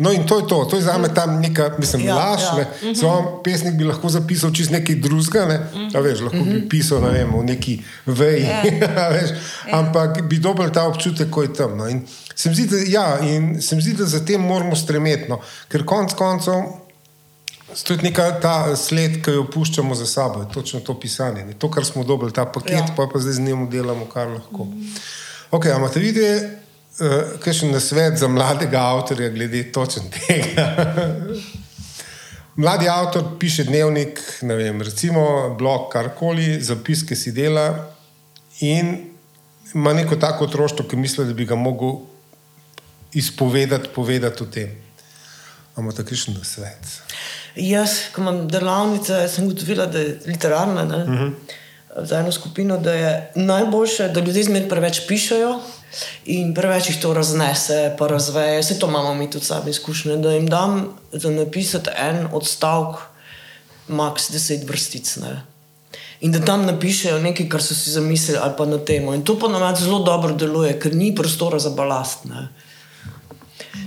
No, 0.00 0.08
in 0.08 0.24
to 0.24 0.38
je 0.40 0.46
to, 0.48 0.64
to 0.64 0.76
je 0.76 0.86
za 0.86 0.96
me 0.98 1.10
tam 1.14 1.36
neka, 1.40 1.74
mislim, 1.78 2.06
Ja, 2.06 2.14
ja, 2.14 2.16
laž. 2.16 2.40
ja. 2.40 2.64
Ja. 2.88 2.94
Samo 2.94 3.42
pesnik 3.44 3.76
bi 3.76 3.84
lahko 3.84 4.08
zapisal 4.08 4.54
čist 4.56 4.72
nekaj 4.72 4.96
drugega, 5.04 5.44
ne? 5.52 5.58
A 5.92 6.00
veš, 6.00 6.24
lahko 6.30 6.40
bi 6.48 6.62
pisal 6.64 7.04
ne 7.04 7.12
vem, 7.12 7.28
v 7.28 7.44
neki 7.44 7.76
veji, 8.06 8.48
a 9.04 9.10
veš, 9.12 9.36
ampak 9.76 10.22
bi 10.24 10.40
dobil 10.40 10.72
ta 10.72 10.88
občutek, 10.88 11.28
ko 11.28 11.44
je 11.44 11.52
tam. 11.52 11.76
No? 11.76 11.92
In 11.92 12.00
se 12.40 12.48
mi 12.48 12.54
zdi, 12.54 12.66
da, 12.66 12.76
ja, 12.88 13.18
in 13.20 13.62
se 13.62 13.76
mi 13.76 13.82
zdi, 13.82 13.92
da 13.98 14.06
za 14.08 14.24
tem 14.24 14.40
moramo 14.40 14.76
stremeti, 14.76 15.28
no? 15.28 15.40
ker 15.68 15.84
konec 15.84 16.14
koncev. 16.16 16.62
Je 17.70 17.96
neka 18.02 18.24
ta 18.42 18.54
sled, 18.74 19.20
ki 19.22 19.36
jo 19.36 19.44
puščamo 19.46 19.94
za 19.94 20.06
sabo, 20.06 20.40
je 20.42 20.48
točno 20.50 20.80
to 20.82 20.96
pisanje. 21.00 21.44
Ne? 21.46 21.52
To, 21.54 21.68
kar 21.70 21.84
smo 21.86 22.02
dobili, 22.04 22.32
ta 22.34 22.42
paket, 22.50 22.72
Ja. 22.72 22.94
pa, 22.96 23.06
pa 23.12 23.20
zdaj 23.22 23.36
z 23.38 23.44
njim 23.46 23.68
delamo, 23.70 24.08
kar 24.10 24.26
lahko. 24.26 24.66
Okay, 25.54 25.70
Amate 25.70 26.00
vidite, 26.02 26.32
uh, 26.98 27.38
kaj 27.44 27.60
še 27.60 27.70
na 27.70 27.78
svet 27.80 28.18
za 28.18 28.28
mladega 28.28 28.82
avtorja, 28.96 29.30
glede 29.30 29.62
točno 29.72 30.02
tega? 30.16 30.66
Mladi 32.60 32.88
avtor 32.90 33.36
piše 33.38 33.64
dnevnik, 33.64 34.18
ne 34.42 34.56
vem, 34.58 34.82
recimo 34.82 35.54
blog, 35.58 35.92
karkoli, 35.92 36.58
zapiske 36.60 37.16
si 37.16 37.30
dela 37.32 37.68
in 38.60 38.96
ima 39.74 39.92
neko 39.94 40.18
tako 40.18 40.50
otroštvo, 40.50 40.88
ki 40.90 40.98
misli, 40.98 41.28
da 41.30 41.34
bi 41.38 41.46
ga 41.46 41.54
mogel 41.54 42.00
izpovedati, 43.12 43.88
povedati 43.94 44.42
o 44.42 44.46
tem. 44.46 44.70
Imamo 45.76 45.92
tako 45.92 46.16
še 46.16 46.34
na 46.34 46.44
svet. 46.44 46.94
Jaz, 47.56 48.12
ko 48.14 48.22
imam 48.22 48.44
delavnice, 48.50 49.24
sem 49.28 49.46
ugotovila, 49.46 49.86
da 49.86 49.98
je 49.98 50.18
literarna 50.26 50.82
uh 50.82 51.08
-huh. 51.08 51.32
za 51.96 52.18
eno 52.18 52.32
skupino, 52.32 52.78
da 52.78 52.92
je 52.94 53.32
najboljše, 53.34 54.08
da 54.08 54.20
ljudje 54.20 54.44
zmeraj 54.44 54.68
preveč 54.68 55.00
pišajo 55.08 55.60
in 56.24 56.54
preveč 56.54 56.88
jih 56.88 57.00
to 57.02 57.14
raznese, 57.14 57.94
pa 57.98 58.06
razveje. 58.06 58.60
Vse 58.60 58.78
to 58.78 58.88
imamo 58.88 59.14
mi 59.14 59.30
tudi 59.30 59.44
sami 59.44 59.70
izkušnje, 59.70 60.16
da 60.16 60.32
jim 60.32 60.46
dam 60.46 60.98
za 61.12 61.30
napisati 61.30 61.90
en 61.96 62.26
odstavek, 62.32 62.96
max 63.88 64.30
deset 64.32 64.68
vrstic. 64.68 65.16
Ne. 65.16 65.42
In 66.20 66.32
da 66.32 66.44
tam 66.44 66.66
napišejo 66.66 67.18
nekaj, 67.18 67.48
kar 67.48 67.62
so 67.62 67.74
si 67.74 67.90
zamislili, 67.90 68.38
ali 68.42 68.52
pa 68.58 68.66
na 68.66 68.78
temo. 68.78 69.14
In 69.14 69.24
to 69.24 69.38
pa 69.38 69.48
nam 69.48 69.76
zelo 69.76 69.98
dobro 69.98 70.34
deluje, 70.34 70.78
ker 70.80 70.94
ni 70.94 71.14
prostora 71.14 71.58
za 71.58 71.70
balast. 71.70 72.24
Ne. 72.24 72.48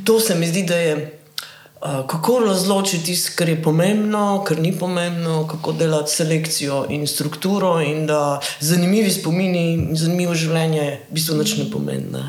To 0.05 0.19
se 0.19 0.35
mi 0.35 0.47
zdi, 0.47 0.63
da 0.63 0.75
je 0.75 0.95
uh, 0.95 2.07
kako 2.07 2.39
razločiti 2.39 3.05
tisto, 3.05 3.31
kar 3.35 3.49
je 3.49 3.63
pomembno, 3.63 4.43
kar 4.47 4.59
ni 4.59 4.73
pomembno, 4.79 5.47
kako 5.47 5.71
delati 5.71 6.11
selekcijo 6.11 6.85
in 6.89 7.07
strukturo, 7.07 7.81
in 7.81 8.05
da 8.07 8.39
zanimivi 8.59 9.11
spomini 9.11 9.73
in 9.73 9.95
zanimivo 9.95 10.35
življenje 10.35 10.87
v 11.09 11.13
bistvu 11.13 11.37
nič 11.41 11.57
ne 11.57 11.69
pomeni. 11.71 12.11
Ne. 12.11 12.25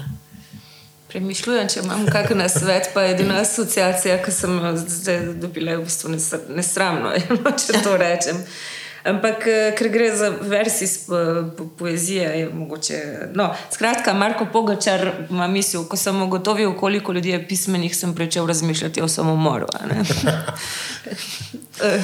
Premišljujem, 1.14 1.68
če 1.70 1.82
imam 1.84 2.06
kakšen 2.10 2.40
nasvet, 2.42 2.88
pa 2.94 3.04
je 3.04 3.12
edina 3.14 3.36
asociacija, 3.38 4.16
ki 4.22 4.32
sem 4.34 4.56
jo 4.58 4.72
zdaj 4.82 5.20
dobila, 5.38 5.76
je 5.76 5.78
v 5.78 5.84
bistvu 5.86 6.10
nes- 6.10 6.48
nesramno, 6.50 7.12
no, 7.14 7.52
če 7.62 7.82
to 7.84 7.92
rečem. 8.00 8.40
Ampak, 9.04 9.46
eh, 9.46 9.74
ker 9.76 9.88
gre 9.92 10.16
za 10.16 10.30
versi 10.40 10.84
iz 10.84 10.98
po, 11.06 11.16
po, 11.56 11.64
poezije, 11.78 12.24
je 12.38 12.48
mogoče. 12.48 13.28
No, 13.34 13.50
skratka, 13.70 14.14
Marko 14.14 14.46
Pogačar 14.52 15.10
ima 15.30 15.48
misel, 15.48 15.84
ko 15.84 15.96
sem 15.96 16.22
ugotovil, 16.22 16.72
koliko 16.72 17.12
ljudi 17.12 17.28
je 17.28 17.48
pismenih, 17.48 17.96
sem 17.96 18.14
začel 18.18 18.46
razmišljati 18.46 19.02
o 19.02 19.08
samomoru. 19.08 19.66
a 19.80 19.86
ne. 19.86 20.02
Eh, 21.82 22.00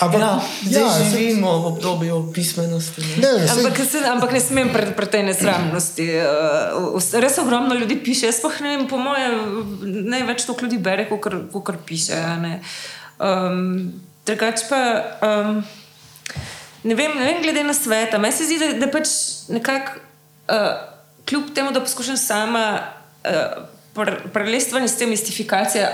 Ampak, 0.00 0.20
Ja, 0.20 0.40
zdaj 0.64 0.82
ja, 0.82 1.10
živimo 1.10 1.58
v 1.58 1.66
obdobju 1.66 2.32
pismenosti. 2.34 3.00
Ne? 3.00 3.16
Ne, 3.16 3.48
Ampak, 3.50 3.80
se, 3.90 3.98
ampak 4.04 4.32
ne 4.32 4.40
smem 4.40 4.68
pri, 4.68 4.92
pri 4.92 5.06
tej 5.06 5.22
nesramnosti. 5.22 6.06
Uh, 6.92 7.00
res 7.16 7.38
ogromno 7.38 7.74
ljudi 7.74 7.96
piše. 7.96 8.28
Jaz 8.28 8.42
pa 8.44 8.52
ne 8.60 8.76
vem, 8.76 8.84
po 8.84 9.00
mojem, 9.00 9.32
največ 10.12 10.44
to 10.44 10.54
ljudi 10.62 10.78
bere, 10.78 11.08
kot 11.08 11.64
kar 11.64 11.80
piše. 11.86 12.20
a 12.20 12.36
ne. 12.36 12.60
Um, 13.18 13.96
Drugač 14.28 14.68
pa. 14.68 14.80
Um, 15.24 15.64
ne, 16.82 16.94
vem, 16.94 17.16
ne 17.18 17.24
vem, 17.24 17.42
glede 17.42 17.64
na 17.64 17.74
svet. 17.74 18.14
Meni 18.18 18.32
se 18.34 18.44
zdi, 18.44 18.58
da, 18.58 18.72
da 18.80 18.90
pač 18.92 19.08
nekako, 19.48 19.98
uh, 20.52 20.70
kljub 21.28 21.50
temu, 21.54 21.72
da 21.72 21.80
poskušam 21.80 22.16
sama. 22.16 22.68
Uh, 23.24 23.66
Prelestvanje 24.32 24.88
s 24.88 24.94
tem 24.94 25.08
mistifikacija, 25.10 25.88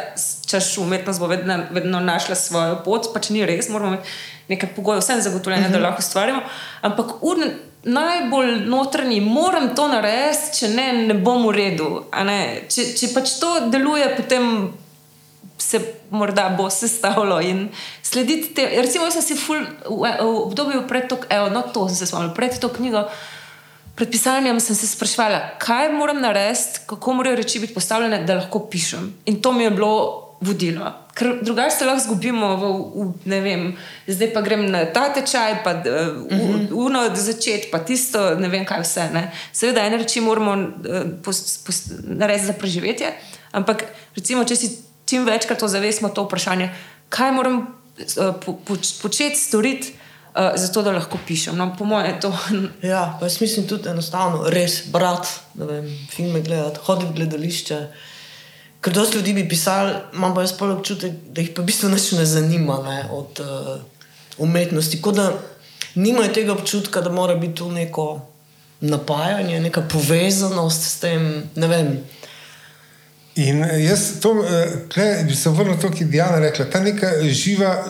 češ 0.45 0.75
umetnost 0.79 1.21
bo 1.23 1.27
vedno, 1.27 1.55
vedno 1.73 2.03
našla 2.05 2.35
svojo 2.37 2.75
pot, 2.85 3.07
pač 3.15 3.31
ni 3.33 3.47
res, 3.49 3.71
moramo 3.73 3.95
imeti 3.95 4.11
nekaj 4.53 4.75
pogojev, 4.77 5.01
vsem 5.01 5.23
zagotovljene, 5.25 5.63
uh 5.63 5.73
-huh. 5.73 5.79
da 5.79 5.87
lahko 5.87 6.05
ustvarjamo. 6.05 6.43
Ampak 6.81 7.07
ur, 7.21 7.39
najbolj 7.85 8.61
notranji, 8.67 9.21
moram 9.21 9.75
to 9.77 9.89
narediti, 9.89 10.59
če 10.59 10.69
ne, 10.69 10.93
ne 10.93 11.15
bom 11.15 11.47
v 11.47 11.53
redu. 11.53 12.05
Če, 12.69 12.87
če 12.97 13.13
pač 13.15 13.39
to 13.41 13.53
deluje, 13.71 14.09
potem 14.17 14.73
se 15.59 15.81
morda 16.11 16.49
bo 16.59 16.71
sestavilo 16.71 17.41
in 17.41 17.69
slediti 18.03 18.55
te. 18.55 18.67
Recimo, 18.83 19.05
jaz 19.05 19.15
sem 19.15 19.23
si 19.23 19.37
ful, 19.39 19.63
v, 19.87 20.11
v 20.21 20.35
obdobju 20.51 20.85
pred 20.89 21.09
to, 21.09 21.19
evo, 21.31 21.49
no 21.51 21.63
to 21.63 21.87
sem 21.89 22.03
se 22.03 22.11
spomnil, 22.11 22.35
pred 22.35 22.59
to 22.59 22.69
knjigo. 22.69 23.07
Pred 23.95 24.11
pisanjem 24.11 24.59
sem 24.61 24.75
se 24.75 24.89
sprašvala, 24.91 25.55
kaj 25.63 25.93
moram 25.95 26.19
narediti, 26.21 26.83
kako 26.91 27.13
morajo 27.21 27.39
reči 27.39 27.61
biti 27.63 27.75
postavljene, 27.75 28.25
da 28.27 28.41
lahko 28.41 28.65
pišem. 28.71 29.13
In 29.31 29.39
to 29.43 29.53
mi 29.53 29.65
je 29.65 29.71
bilo 29.71 30.25
vodilo. 30.41 30.91
Ker 31.15 31.39
drugače 31.43 31.77
se 31.77 31.87
lahko 31.87 32.03
zgubimo, 32.03 32.49
v, 32.57 32.71
v, 32.95 33.07
ne 33.31 33.39
vem, 33.41 33.69
zdaj 34.07 34.33
pa 34.35 34.43
grem 34.43 34.67
na 34.71 34.83
ta 34.91 35.07
tečaj, 35.15 35.61
pa 35.65 35.77
uh, 35.79 36.75
uno 36.75 37.05
od 37.07 37.15
začetka, 37.17 37.71
pa 37.71 37.85
tisto, 37.87 38.35
ne 38.35 38.51
vem 38.51 38.67
kaj 38.67 38.83
vse. 38.83 39.07
Ne. 39.15 39.29
Seveda, 39.55 39.87
ene 39.87 40.03
reči 40.03 40.21
moramo 40.21 40.57
uh, 40.59 41.07
pos, 41.23 41.45
pos, 41.63 41.85
narediti 42.03 42.51
za 42.51 42.59
preživetje, 42.59 43.15
ampak 43.55 43.87
recimo, 44.19 44.43
če 44.45 44.59
si 44.59 44.73
čim 45.07 45.25
večkrat 45.25 45.63
ozavestimo 45.63 46.09
to 46.09 46.25
vprašanje, 46.25 46.71
kaj 47.09 47.33
moram 47.33 47.59
uh, 47.59 48.35
po, 48.45 48.57
po, 48.65 48.77
početi, 49.03 49.37
storiti. 49.37 49.95
Uh, 50.35 50.51
zato, 50.59 50.83
da 50.83 50.91
lahko 50.91 51.19
pišem. 51.27 51.55
No, 51.57 51.69
po 51.79 51.85
mojem, 51.85 52.09
je 52.11 52.21
to 52.21 52.39
Ja, 52.91 53.19
jaz 53.23 53.41
mislim 53.41 53.69
tudi 53.71 53.89
enostavno, 53.89 54.49
res 54.51 54.81
brati, 54.91 55.29
ne 55.55 55.67
vem, 55.67 55.87
filme 56.11 56.41
gledati, 56.41 56.81
hoditi 56.83 57.13
v 57.13 57.15
gledališče. 57.15 57.79
Ker 58.83 58.93
dosti 58.93 59.17
ljudi 59.17 59.33
bi 59.33 59.49
pisali, 59.49 59.95
imam 60.15 60.35
pa 60.35 60.43
jaz 60.43 60.57
pa 60.59 60.67
občutek, 60.75 61.13
da 61.31 61.41
jih 61.41 61.53
pa 61.55 61.63
v 61.63 61.71
bistvu 61.71 61.89
nič 61.89 62.11
ne 62.19 62.27
zanima 62.27 62.81
ne, 62.83 62.99
od 63.15 63.41
uh, 63.41 63.79
umetnosti. 64.43 64.99
Kot 65.01 65.15
da 65.15 65.31
nimajo 65.95 66.33
tega 66.35 66.53
občutka, 66.53 67.01
da 67.01 67.13
mora 67.15 67.35
biti 67.35 67.55
tu 67.63 67.71
neko 67.71 68.21
napajanje, 68.81 69.61
neka 69.61 69.87
povezanost 69.89 70.83
s 70.83 70.99
tem. 71.01 71.43
Ne 71.55 71.69
vem. 71.69 71.95
In 73.37 73.65
jaz 73.65 74.21
to, 74.21 74.45
eh, 74.45 74.71
tle 74.89 75.25
bi 75.27 75.35
se 75.35 75.51
vrnil 75.51 75.79
to, 75.81 75.91
ki 75.91 76.05
je 76.05 76.09
Diana 76.09 76.39
rekla, 76.39 76.65
ta 76.65 76.81
neka 76.81 77.09
živa 77.23 77.85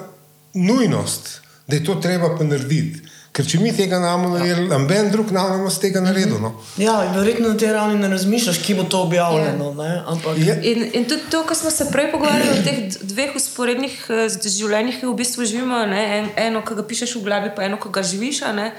nujnost, 0.55 1.41
da 1.67 1.77
je 1.77 1.85
to 1.85 1.95
treba 1.95 2.37
pa 2.39 2.45
narediti. 2.45 3.01
Ker 3.35 3.43
če 3.47 3.59
mi 3.59 3.73
tega 3.75 3.99
ne 3.99 4.07
bomo 4.13 4.29
naredili, 4.37 4.69
noben 4.71 5.09
drug 5.11 5.33
ne 5.35 5.43
bo 5.59 5.71
z 5.71 5.81
tega 5.83 6.01
naredil. 6.01 6.39
No. 6.39 6.53
Ja, 6.79 7.01
in 7.05 7.17
verjetno 7.19 7.49
na 7.49 7.59
tej 7.59 7.73
ravni 7.75 7.99
ne 7.99 8.09
razmišljaš, 8.09 8.61
kje 8.63 8.75
bo 8.75 8.85
to 8.87 9.01
objavljeno. 9.03 9.73
Ne, 9.75 10.03
ampak, 10.07 10.39
Je, 10.39 10.55
In, 10.63 10.85
in 10.93 11.05
tudi 11.05 11.27
to, 11.31 11.43
ko 11.43 11.55
smo 11.55 11.71
se 11.71 11.89
prej 11.91 12.13
pogovarjali 12.13 12.61
o 12.61 12.63
teh 12.63 12.79
dveh 13.03 13.35
usporednih 13.35 13.99
eh, 14.09 14.29
življenjih, 14.31 15.01
ki 15.01 15.11
v 15.11 15.17
bistvu 15.19 15.45
živimo, 15.45 15.83
ne, 15.87 16.05
en, 16.19 16.31
eno, 16.47 16.63
ki 16.63 16.79
ga 16.79 16.87
pišeš 16.87 17.17
v 17.19 17.25
glavi, 17.27 17.51
pa 17.57 17.67
eno, 17.67 17.77
ki 17.77 17.91
ga 17.91 18.07
živiš, 18.07 18.43
a 18.47 18.53
ne, 18.55 18.71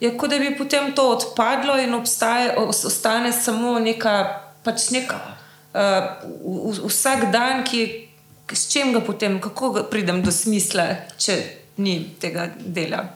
je 0.00 0.12
kot 0.18 0.30
da 0.30 0.38
bi 0.38 0.52
potem 0.58 0.92
to 0.92 1.08
odpadlo 1.16 1.80
in 1.80 1.94
obstaje, 1.96 2.52
os- 2.60 2.84
ostane 2.84 3.32
samo 3.32 3.78
neka, 3.80 4.18
pač 4.62 4.90
neka 4.92 5.41
uh, 5.74 6.84
vsak 6.86 7.30
dan, 7.32 7.64
ki, 7.64 8.08
s 8.52 8.68
čim 8.72 8.92
ga 8.92 9.00
potem, 9.00 9.40
kako 9.40 9.70
ga 9.70 9.82
pridem 9.88 10.22
do 10.22 10.32
smisla, 10.32 10.86
če 11.16 11.40
ni 11.76 11.96
tega 12.20 12.50
dela, 12.58 13.06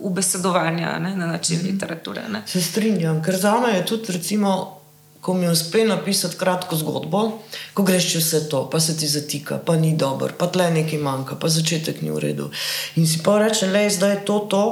ubesedovanja 0.00 0.98
ne, 0.98 1.16
na 1.16 1.26
način 1.26 1.60
literature. 1.64 2.22
Ne. 2.28 2.42
Se 2.46 2.62
strinjam, 2.62 3.22
ker 3.24 3.36
za 3.36 3.56
me 3.60 3.72
je 3.76 3.86
tudi, 3.86 4.12
recimo, 4.12 4.78
ko 5.20 5.34
mi 5.34 5.48
uspe 5.48 5.84
napisati 5.84 6.36
kratko 6.36 6.76
zgodbo, 6.76 7.22
ko 7.74 7.82
greš 7.82 8.12
čez 8.12 8.24
vse 8.24 8.48
to, 8.50 8.64
pa 8.70 8.80
se 8.80 8.96
ti 8.96 9.08
zatika, 9.08 9.58
pa 9.58 9.76
ni 9.76 9.94
dobro, 9.96 10.34
pa 10.38 10.46
tle 10.46 10.70
nekaj 10.70 10.98
manjka, 10.98 11.38
pa 11.38 11.48
začetek 11.48 12.02
ni 12.02 12.10
v 12.10 12.18
redu. 12.18 12.50
In 12.96 13.06
si 13.06 13.22
pa 13.22 13.38
reče, 13.38 13.70
le 13.70 13.86
zdaj 13.90 14.16
je 14.16 14.24
to, 14.24 14.38
to. 14.50 14.64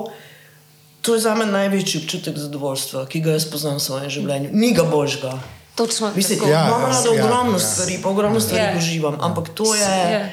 To 1.01 1.15
je 1.15 1.21
za 1.21 1.35
me 1.35 1.47
največji 1.47 2.03
občutek 2.03 2.37
zadovoljstva, 2.37 3.07
ki 3.09 3.23
ga 3.25 3.39
jaz 3.39 3.47
poznam 3.49 3.79
v 3.79 3.85
svojem 3.87 4.11
življenju. 4.11 4.51
Ni 4.53 4.75
ga 4.77 4.85
božga. 4.85 5.39
Točno 5.81 6.13
Mislim, 6.13 6.39
tako. 6.39 6.51
Ja, 6.51 6.67
imam 6.67 6.83
ja, 6.83 6.89
rada 6.89 7.09
ja, 7.09 7.25
ogromno 7.25 7.53
ja. 7.55 7.59
stvari, 7.61 7.99
pa 8.03 8.09
ogromno 8.09 8.41
stvari 8.41 8.63
Ja. 8.65 8.77
uživam, 8.77 9.17
ampak 9.21 9.49
to 9.51 9.75
je 9.75 9.81
Ja. 9.81 10.29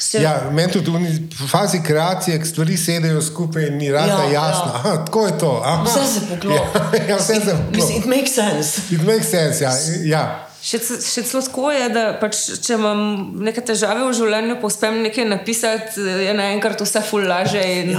Še- 0.00 0.22
ja, 0.22 0.30
meni 0.50 0.72
tudi 0.72 0.90
v 0.90 1.46
fazi 1.46 1.82
kreacije, 1.82 2.44
stvari 2.44 2.76
sedejo 2.76 3.20
skupaj 3.22 3.66
in 3.66 3.76
ni 3.76 3.90
rada 3.90 4.06
Ja, 4.14 4.24
ja, 4.24 4.32
jasno. 4.32 4.64
ja. 4.64 4.72
Aha, 4.74 5.04
tako 5.04 5.26
je 5.26 5.38
to. 5.38 5.50
Aha. 5.64 5.84
Vse 5.84 6.06
se 6.10 6.20
poklopi. 6.26 6.96
Ja, 6.96 7.04
ja, 7.08 7.16
vse 7.16 7.34
se 7.34 7.40
Mislim, 7.40 7.56
poklopi. 7.68 7.94
it 7.94 8.06
makes 8.06 8.32
sense. 8.32 8.80
It 8.90 9.02
makes 9.02 9.28
sense, 9.28 9.60
ja. 9.60 9.72
ja. 10.06 10.22
Še, 10.62 10.78
še 11.02 11.22
celo 11.22 11.42
tako 11.42 11.72
je, 11.72 11.88
da 11.88 12.18
pač, 12.20 12.36
če 12.62 12.74
imam 12.74 13.00
neke 13.42 13.60
težave 13.60 14.04
v 14.04 14.12
življenju, 14.14 14.60
pa 14.60 14.66
uspem 14.66 15.00
nekaj 15.02 15.24
napisati, 15.26 16.00
je 16.22 16.34
naenkrat 16.34 16.80
vse 16.80 17.02
fulaže 17.02 17.62
in, 17.76 17.96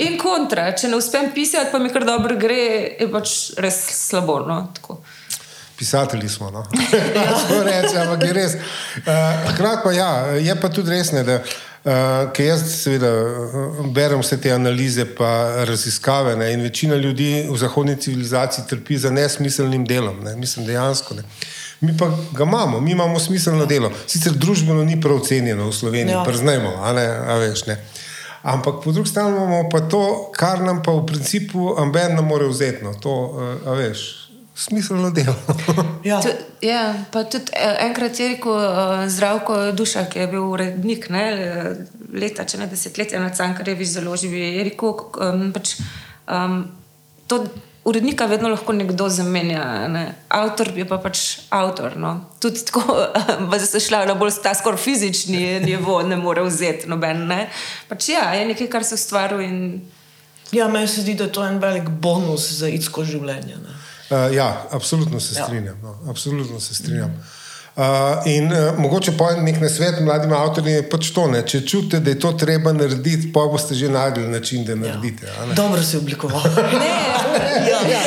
in 0.00 0.16
kontra. 0.18 0.72
Če 0.72 0.88
ne 0.88 0.96
uspem 0.96 1.28
pisati, 1.34 1.68
pa 1.70 1.78
mi 1.78 1.92
kar 1.92 2.04
dobro 2.04 2.34
gre, 2.36 2.58
je 2.98 3.08
pač 3.12 3.34
res 3.60 3.76
slabo. 4.08 4.40
No? 4.48 4.62
Tako. 4.74 4.98
Pisatelji 5.78 6.28
smo. 6.28 6.50
No? 6.50 6.62
Tako 7.14 7.62
reče, 7.64 7.98
ampak 7.98 8.24
je 8.24 8.32
res. 8.32 8.54
Uh, 8.54 9.52
Hkrati 9.52 9.80
pa 9.84 9.92
ja, 9.92 10.10
je 10.36 10.60
pa 10.60 10.68
tudi 10.68 10.90
res, 10.90 11.12
ne, 11.12 11.22
da 11.22 11.36
uh, 11.36 12.32
ker 12.32 12.46
jaz 12.46 12.64
seveda 12.82 13.10
uh, 13.12 13.82
berem 13.94 14.20
vse 14.24 14.40
te 14.40 14.52
analize 14.52 15.04
pa 15.18 15.64
raziskave 15.68 16.36
ne, 16.36 16.52
in 16.52 16.62
večina 16.64 16.96
ljudi 16.96 17.46
v 17.50 17.58
zahodni 17.60 17.96
civilizaciji 17.96 18.64
trpi 18.70 18.96
za 18.98 19.10
nesmiselnim 19.10 19.84
delom. 19.84 20.20
Ne, 20.24 20.36
mislim 20.36 20.66
dejansko. 20.66 21.14
Ne. 21.14 21.22
Mi 21.80 21.96
pa 21.98 22.08
ga 22.32 22.44
imamo, 22.44 22.80
mi 22.80 22.90
imamo 22.90 23.18
smiselno 23.20 23.66
delo. 23.66 23.92
Sicer 24.06 24.32
družbeno 24.32 24.84
ni 24.84 25.00
prav 25.00 25.20
cenjeno 25.28 25.68
v 25.68 25.72
Sloveniji, 25.72 26.14
Ja. 26.14 26.24
prznemo, 26.24 26.72
a 26.82 26.92
ne, 26.92 27.06
a 27.06 27.34
veš 27.36 27.66
ne. 27.66 27.76
Ampak 28.42 28.74
po 28.84 28.92
drugi 28.92 29.10
strani 29.10 29.36
imamo 29.36 29.68
pa 29.68 29.80
to, 29.80 30.30
kar 30.36 30.60
nam 30.62 30.82
pa 30.82 30.92
v 30.92 31.06
principu 31.06 31.74
amben 31.78 32.14
ne 32.14 32.22
more 32.22 32.46
vzeti. 32.48 32.84
No, 32.84 32.94
to, 32.94 33.10
uh, 33.10 33.68
a 33.68 33.74
veš, 33.74 34.25
smiselno 34.56 35.10
delo. 35.10 35.34
Ja. 36.04 36.20
Tu, 36.22 36.28
ja, 36.62 36.94
pa 37.10 37.24
tudi 37.24 37.50
eh, 37.52 37.76
enkrat 37.86 38.20
je 38.20 38.28
rekel 38.28 38.52
uh, 38.52 39.08
zdravko 39.10 39.72
duša, 39.72 40.04
ki 40.06 40.20
je 40.22 40.26
bil 40.30 40.44
urednik 40.46 41.08
ne, 41.10 41.24
leta, 42.14 42.46
če 42.46 42.60
ne 42.60 42.68
desetletja 42.70 43.18
na 43.20 43.32
Cankarjevi 43.34 43.84
zelo 43.84 44.16
živi. 44.16 44.44
Je 44.56 44.66
rekel, 44.68 44.92
um, 45.18 45.48
pač, 45.54 45.74
um, 46.30 46.60
to 47.26 47.40
urednika 47.86 48.26
vedno 48.30 48.48
lahko 48.48 48.72
nekdo 48.72 49.08
zamenja. 49.10 49.64
Ne. 49.90 50.04
Avtor 50.28 50.70
je 50.78 50.86
pa 50.86 51.00
pač 51.02 51.24
avtor. 51.50 51.98
No. 51.98 52.14
Tudi 52.42 52.64
tako, 52.70 52.86
da 53.50 53.60
se 53.62 53.82
šla 53.82 54.04
na 54.06 54.14
bolj 54.14 54.38
ta 54.46 54.54
skoraj 54.54 54.80
fizični 54.82 55.60
nivo, 55.66 56.00
ne 56.06 56.16
more 56.16 56.46
vzeti 56.46 56.88
noben. 56.90 57.26
Ne. 57.30 57.48
Pač 57.90 58.12
ja, 58.14 58.30
je 58.38 58.46
nekaj, 58.54 58.70
kar 58.72 58.86
se 58.86 58.94
ustvari 58.94 59.44
in 59.50 59.60
Ja, 60.54 60.68
meni 60.68 60.86
se 60.86 61.02
zdi, 61.02 61.14
da 61.14 61.24
je 61.24 61.32
to 61.32 61.42
en 61.42 61.58
velik 61.58 61.88
bonus 61.88 62.44
za 62.60 62.68
idsko 62.70 63.02
življenje. 63.04 63.56
Ne? 63.58 63.72
Uh, 64.10 64.34
ja, 64.34 64.66
absolutno 64.70 65.20
se 65.20 65.34
strinjam. 65.34 65.80
No, 65.82 65.98
absolutno 66.10 66.60
se 66.60 66.74
strinjam. 66.74 67.24
Uh, 67.76 67.82
in 68.24 68.52
uh, 68.52 68.78
mogoče 68.78 69.12
pa 69.18 69.34
nek 69.36 69.60
nasvet 69.60 69.98
mladim 70.00 70.32
avtorjem 70.32 70.74
je 70.74 70.84
pač 70.88 71.10
to, 71.12 71.26
ne, 71.28 71.42
če 71.44 71.60
čutite, 71.66 71.98
da 72.00 72.14
je 72.14 72.18
to 72.22 72.30
treba 72.32 72.72
narediti, 72.72 73.28
pa 73.34 73.42
boste 73.52 73.76
že 73.76 73.90
najdli 73.92 74.28
način, 74.32 74.64
da 74.64 74.74
naredite. 74.74 75.28
a 75.28 75.46
ne. 75.46 75.54
Dobro 75.54 75.82
si 75.82 75.96
oblikoval. 75.96 76.40
Ne, 77.36 77.70
ja, 77.70 77.80
ja. 77.88 78.00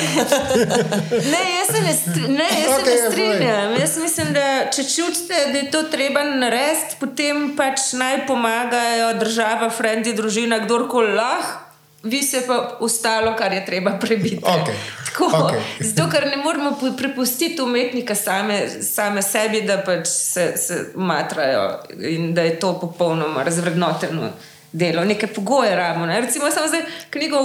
Ne, 1.12 1.44
jaz 1.58 1.68
se 1.70 1.82
ne, 1.82 1.94
str 1.94 2.30
ne, 2.30 2.48
jaz 2.62 2.72
okay, 2.72 2.84
se 2.84 2.90
ja, 2.90 3.04
ne 3.04 3.12
strinjam. 3.12 3.74
Jaz 3.80 3.98
mislim, 4.02 4.34
da 4.34 4.46
če 4.74 4.84
čutite, 4.84 5.46
da 5.52 5.58
je 5.58 5.72
to 5.72 5.84
treba 5.92 6.24
narediti, 6.24 6.98
potem 7.00 7.54
pač 7.58 7.92
naj 7.94 8.24
pomagajo 8.28 9.14
država, 9.20 9.70
frendi, 9.70 10.14
družina, 10.18 10.64
kdorkoli 10.66 11.14
lahko. 11.14 11.69
Vi 12.04 12.24
se 12.24 12.44
pa 12.48 12.78
ostalo, 12.80 13.36
kar 13.36 13.54
je 13.54 13.66
treba 13.66 13.92
prebiti. 13.92 14.40
Okej, 14.44 14.76
Tako, 15.06 15.32
okej. 15.44 15.60
Zato, 15.80 16.10
ker 16.12 16.28
ne 16.28 16.38
moramo 16.38 16.78
pu- 16.82 16.98
prepustiti 16.98 17.62
umetnika 17.62 18.16
same, 18.16 18.70
same 18.82 19.22
sebi, 19.22 19.62
da 19.62 19.82
pač 19.84 20.08
se, 20.08 20.54
se 20.58 20.86
matrajo 20.96 21.80
in 22.00 22.34
da 22.34 22.42
je 22.42 22.60
to 22.60 22.80
popolnoma 22.80 23.44
razvrednoteno 23.44 24.30
delo. 24.72 25.04
Neke 25.06 25.28
pogoje 25.28 25.76
rabimo. 25.76 26.06
Ne? 26.06 26.22
Recimo, 26.22 26.52
samo 26.52 26.68
zdaj 26.68 26.82
knjigo 27.10 27.38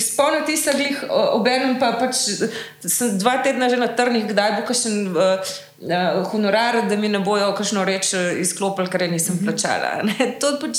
spomniti 0.00 0.56
se 0.56 0.72
glih, 0.72 1.04
obenem 1.10 1.78
pa 1.80 1.92
pač 2.00 2.14
sem 2.86 3.18
dva 3.18 3.42
tedna 3.42 3.68
že 3.68 3.76
na 3.76 3.88
trnih, 3.88 4.24
kdaj 4.30 4.56
bo 4.60 4.66
kakšen. 4.66 5.06
Uh, 5.08 5.52
Uh, 5.82 6.22
honorar, 6.30 6.76
da 6.88 6.96
mi 6.96 7.08
ne 7.08 7.18
bojo 7.18 7.48
kakšno 7.58 7.82
reč 7.84 8.12
eh, 8.14 8.36
izklopili, 8.38 8.86
ker 8.86 9.02
je 9.02 9.08
nisem 9.10 9.40
plačala. 9.42 9.88
Ne? 10.06 10.28
To 10.38 10.52
pač 10.60 10.78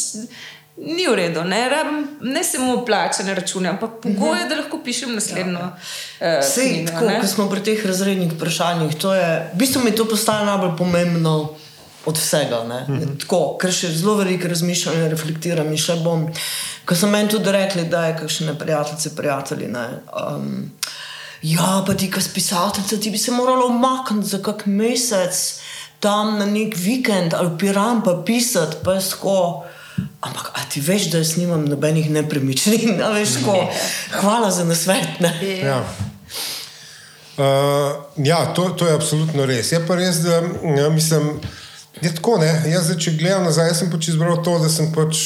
ni 0.78 1.07
v 1.07 1.15
redu. 1.15 1.43
Ne, 1.43 1.69
Rabim 1.69 2.07
ne 2.21 2.43
samo 2.43 2.86
plačane 2.86 3.36
račune, 3.36 3.69
ampak 3.69 3.89
pogoje, 4.01 4.47
da 4.49 4.55
lahko 4.55 4.80
pišem 4.84 5.15
naslednjo 5.15 5.59
uh, 5.59 5.74
Sej, 6.41 6.69
knjigo. 6.69 6.91
tako, 6.91 7.05
ne. 7.05 7.19
ko 7.21 7.28
smo 7.28 7.49
pri 7.49 7.63
teh 7.63 7.86
razrednih 7.86 8.34
vprašanjih, 8.34 8.95
to 8.95 9.13
je, 9.13 9.30
v 9.53 9.59
bistvu 9.59 9.84
mi 9.84 9.95
to 9.95 10.07
postaje 10.09 10.45
najbolj 10.45 10.78
pomembno 10.78 11.53
od 12.05 12.17
vsega. 12.17 12.63
Mm 12.63 12.93
-hmm. 12.93 13.19
tako, 13.19 13.57
ker 13.61 13.71
še 13.71 13.91
zelo 13.91 14.15
veliko 14.15 14.47
razmišljam 14.47 14.95
in 14.95 15.09
reflektiram 15.09 15.71
in 15.71 15.78
še 15.78 15.95
bom. 15.95 16.28
Ko 16.86 16.95
so 16.95 17.07
meni 17.07 17.30
tudi 17.30 17.51
rekli, 17.51 17.86
da 17.86 18.05
je 18.05 18.17
kakšne 18.17 18.59
prijateljice, 18.59 19.15
prijatelji. 19.15 19.67
Ne, 19.67 19.88
um, 20.36 20.71
ja, 21.41 21.84
pa 21.88 21.93
ti, 21.93 22.11
kot 22.11 22.34
pisateljica, 22.34 22.97
ti 22.97 23.09
bi 23.09 23.17
se 23.17 23.32
morala 23.32 23.65
umakniti 23.65 24.28
za 24.28 24.41
kak 24.41 24.65
mesec 24.65 25.59
tam 25.99 26.38
na 26.39 26.45
nek 26.45 26.76
vikend 26.78 27.34
ali 27.34 27.57
piram 27.59 28.03
pa 28.03 28.24
pisati, 28.26 28.76
pa 28.84 28.93
je 28.93 29.09
tako. 29.09 29.63
Ampak, 30.22 30.51
a 30.54 30.66
ti 30.70 30.82
veš, 30.82 31.10
da 31.12 31.18
jaz 31.18 31.36
nimam 31.38 31.66
nobenih 31.66 32.10
nepremičnin, 32.12 33.01
a 33.04 33.10
veš, 33.16 33.39
tako. 33.39 33.58
Hvala 34.22 34.51
za 34.51 34.64
nasvet. 34.64 35.20
Ne? 35.20 35.34
Ja. 35.60 35.84
Uh, 37.38 37.45
ja, 38.26 38.54
to, 38.54 38.70
to 38.70 38.88
je 38.88 38.93
absolutno 38.93 39.45
res. 39.45 39.72
Je 39.72 39.82
pa 39.88 39.95
res, 39.95 40.22
da 40.22 40.41
ja, 40.78 40.89
mislim, 40.89 41.39
je 42.01 42.16
tako. 42.16 42.38
Ne? 42.38 42.51
Jaz, 42.70 42.86
zdaj, 42.86 42.99
če 43.01 43.16
gledam 43.18 43.47
nazaj, 43.47 43.72
jaz 43.72 43.82
sem 43.82 43.89
pač 43.91 44.12
izbral 44.12 44.38
to, 44.45 44.54
da 44.62 44.70
sem 44.70 44.91
pač 44.93 45.22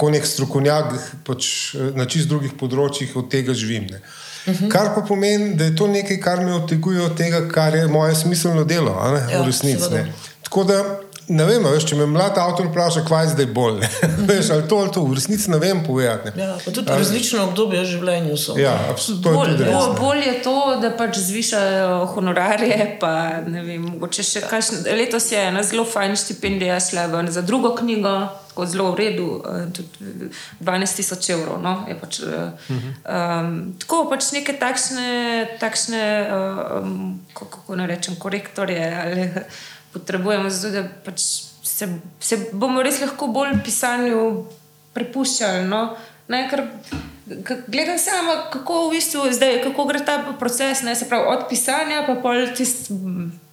kot 0.00 0.14
nek 0.14 0.26
strokovnjak 0.26 0.92
pač, 1.26 1.48
eh, 1.78 1.92
na 1.94 2.08
čist 2.10 2.30
drugih 2.32 2.56
področjih 2.58 3.14
od 3.20 3.30
tega 3.30 3.54
živim. 3.54 3.86
Ne? 3.90 4.02
Uh 4.44 4.54
-huh. 4.54 4.68
Kar 4.70 4.94
pa 4.94 5.00
pomeni, 5.00 5.54
da 5.54 5.64
je 5.64 5.76
to 5.76 5.86
nekaj, 5.86 6.20
kar 6.20 6.44
me 6.44 6.54
odteguje 6.54 7.02
od 7.02 7.16
tega, 7.16 7.48
kar 7.48 7.74
je 7.74 7.86
moje 7.86 8.14
smiselno 8.14 8.64
delo, 8.64 8.98
a 9.00 9.10
ne, 9.10 9.32
Ja, 9.32 9.42
v 9.42 9.46
resnici. 9.46 10.04
Tako 10.42 10.64
da 10.64 11.00
ne 11.28 11.44
vem, 11.48 11.64
a 11.66 11.70
veš, 11.72 11.86
če 11.88 11.96
me 11.96 12.06
mlad 12.06 12.36
avtor 12.38 12.66
vpraša, 12.68 13.04
kaj 13.08 13.24
je 13.24 13.30
zdaj 13.34 13.46
bolj. 13.56 13.80
ne. 13.80 13.88
Veš, 14.28 14.50
ali 14.50 14.68
to 14.68 14.78
ali 14.82 14.92
to, 14.92 15.04
v 15.04 15.16
resnici 15.16 15.50
ne 15.50 15.58
vem 15.58 15.82
povedati. 15.84 16.32
ne. 16.36 16.42
Ja, 16.42 16.56
pa 16.64 16.70
tudi 16.70 16.90
različne 16.90 17.40
obdobja 17.40 17.82
v 17.82 17.90
življenju 17.92 18.36
so. 18.36 18.58
Ja, 18.60 18.74
absolutno. 18.90 19.24
To 19.24 19.30
je 19.30 19.36
Bolj, 19.36 19.56
bolj, 19.58 19.88
ne. 19.88 19.98
bolj 20.00 20.22
je 20.26 20.36
to, 20.42 20.56
da 20.82 20.92
pač 20.96 21.18
zvišajo 21.18 22.06
honorarje. 22.14 22.78
Pa, 23.00 23.12
ne 23.46 23.64
vem, 23.64 23.82
mogoče 23.94 24.24
še 24.26 24.44
kakšen, 24.48 24.84
letos 24.98 25.30
je 25.32 25.40
ena 25.48 25.62
zelo 25.66 25.84
fajna 25.88 26.16
štipendija 26.20 26.80
šla 26.80 27.06
ven 27.12 27.30
za 27.32 27.42
drugo 27.42 27.74
knjigo, 27.76 28.14
tako 28.52 28.66
zelo 28.70 28.90
v 28.92 28.98
redu, 29.00 29.28
eh, 29.42 29.66
tudi 29.74 30.30
12 30.60 31.00
tisoč 31.00 31.30
evrov. 31.34 31.60
No, 31.62 31.76
je 31.88 31.98
pač, 32.00 32.20
uh 32.20 32.28
-huh. 32.68 32.90
um, 33.04 33.74
tako 33.80 34.06
pač 34.10 34.32
neke 34.32 34.52
takšne, 34.52 35.08
takšne 35.60 36.02
um, 36.30 37.20
kako, 37.32 37.50
kako 37.50 37.76
naj 37.76 37.86
rečem, 37.86 38.16
korektorje 38.16 38.84
ali 39.04 39.30
potrebujemo, 39.94 40.50
zato 40.50 40.74
da 40.74 40.84
pač 41.06 41.22
se, 41.64 41.88
se 42.20 42.38
bomo 42.52 42.82
res 42.82 43.00
lahko 43.00 43.30
bolj 43.32 43.56
pisanju 43.64 44.20
prepuščali. 44.94 45.64
No? 45.70 45.88
Ne, 46.28 46.44
ker, 46.50 46.62
gledam 47.66 47.98
samo, 47.98 48.36
kako, 48.52 48.88
v 48.88 48.96
bistvu, 48.96 49.26
zdaj, 49.32 49.58
kako 49.64 49.84
gre 49.88 50.00
ta 50.04 50.18
proces, 50.38 50.82
ne, 50.82 50.94
se 50.96 51.08
pravi, 51.08 51.26
od 51.34 51.46
pisanja, 51.48 52.04
pa 52.06 52.16
pol 52.20 52.46
tist, 52.56 52.90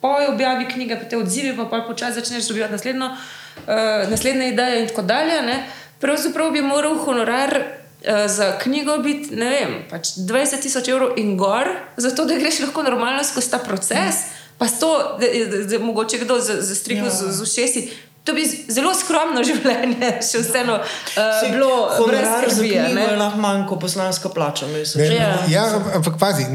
po 0.02 0.16
objavi 0.30 0.68
knjige, 0.74 1.00
pa 1.00 1.10
te 1.10 1.20
odzivi, 1.20 1.56
pa 1.58 1.68
pol 1.72 1.86
počasi 1.88 2.20
začneš 2.20 2.50
dobivati 2.52 2.78
naslednjo, 2.78 3.12
uh, 3.12 4.10
naslednje 4.12 4.50
ideje 4.54 4.82
in 4.82 4.90
tako 4.92 5.08
dalje. 5.08 5.42
Ne. 5.48 5.58
Pravzaprav 6.02 6.52
bi 6.52 6.62
moral 6.62 6.98
honorar 7.00 7.58
uh, 7.58 8.26
za 8.28 8.54
knjigo 8.60 8.98
biti, 8.98 9.36
ne 9.36 9.50
vem, 9.50 9.76
pač 9.92 10.16
20 10.28 10.64
tisoč 10.68 10.92
evrov 10.92 11.18
in 11.22 11.38
gor, 11.38 11.70
zato 11.98 12.26
da 12.26 12.40
greš 12.40 12.60
lahko 12.66 12.84
normalno 12.84 13.24
skozi 13.24 13.52
ta 13.52 13.60
proces, 13.64 14.26
pa 14.62 14.68
s 14.68 14.78
to, 14.78 14.90
da, 15.18 15.26
da 15.66 15.80
mogoče 15.82 16.18
kdo 16.20 16.38
zastrigel 16.40 17.06
Ja. 17.06 17.12
z, 17.12 17.32
z 17.32 17.42
ušesi. 17.42 17.82
To 18.24 18.34
bi 18.34 18.44
zelo 18.70 18.92
skromno 18.94 19.42
življenje, 19.50 20.12
še 20.22 20.40
vseeno 20.40 20.76
uh, 20.76 21.22
bilo 21.50 21.70
brez 21.88 22.22
Honorar 22.22 22.46
skrbi. 22.46 22.70
a 22.70 22.84
knjigo 22.84 22.96
ne. 22.96 23.06
je 23.08 23.18
lahko 23.18 23.40
manj 23.40 23.64
kot 23.66 23.80
poslanska 23.82 24.30
plača. 24.30 24.68
Mislim. 24.68 25.08
Ne, 25.08 25.16
Ja. 25.16 25.32
ja, 25.50 25.64
ampak 25.96 26.20
pazi, 26.20 26.46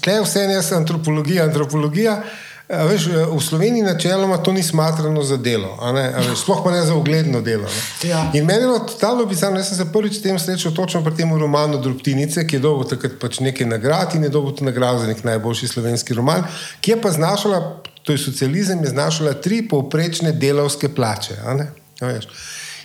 tle 0.00 0.14
je 0.14 0.22
vse 0.22 0.46
jaz 0.48 0.72
antropologija. 0.72 1.44
Antropologija, 1.44 2.22
a 2.70 2.84
veš, 2.86 3.06
v 3.06 3.40
Sloveniji 3.42 3.82
načeloma 3.82 4.36
to 4.38 4.52
ni 4.52 4.62
smatrano 4.62 5.22
za 5.22 5.36
delo, 5.36 5.74
a 5.82 5.92
ne, 5.92 6.04
a 6.14 6.22
veš, 6.22 6.44
sploh 6.44 6.60
pa 6.64 6.70
ne 6.70 6.82
za 6.86 6.94
ugledno 6.94 7.40
delo. 7.42 7.66
Ne. 7.66 8.08
Ja. 8.08 8.30
In 8.34 8.46
meni 8.46 8.62
je 8.62 8.78
totalno 8.86 9.26
bizarno, 9.26 9.58
jaz 9.58 9.72
sem 9.72 9.76
se 9.76 9.88
prvič 9.92 10.18
s 10.18 10.22
tem 10.22 10.38
srečal 10.38 10.72
točno 10.72 11.02
pri 11.04 11.16
tem 11.18 11.34
romanu 11.34 11.80
Drobtinice, 11.82 12.46
ki 12.46 12.56
je 12.56 12.62
dobil 12.62 12.86
takrat 12.86 13.18
pač 13.18 13.40
nekaj 13.42 13.66
nagrad 13.66 14.14
in 14.14 14.22
je 14.22 14.30
dobil 14.30 14.54
to 14.54 14.64
nagrado 14.64 15.02
za 15.02 15.10
nek 15.10 15.24
najboljši 15.24 15.68
slovenski 15.68 16.14
roman, 16.14 16.46
ki 16.80 16.94
je 16.94 17.00
pa 17.02 17.10
znašala, 17.10 17.82
to 18.02 18.14
je 18.14 18.22
socializem, 18.22 18.84
je 18.84 18.94
znašala 18.94 19.34
tri 19.42 19.62
povprečne 19.68 20.32
delavske 20.32 20.94
plače. 20.94 21.42
a 21.44 21.54
ne, 21.54 21.72
a 22.00 22.06
veš. 22.06 22.30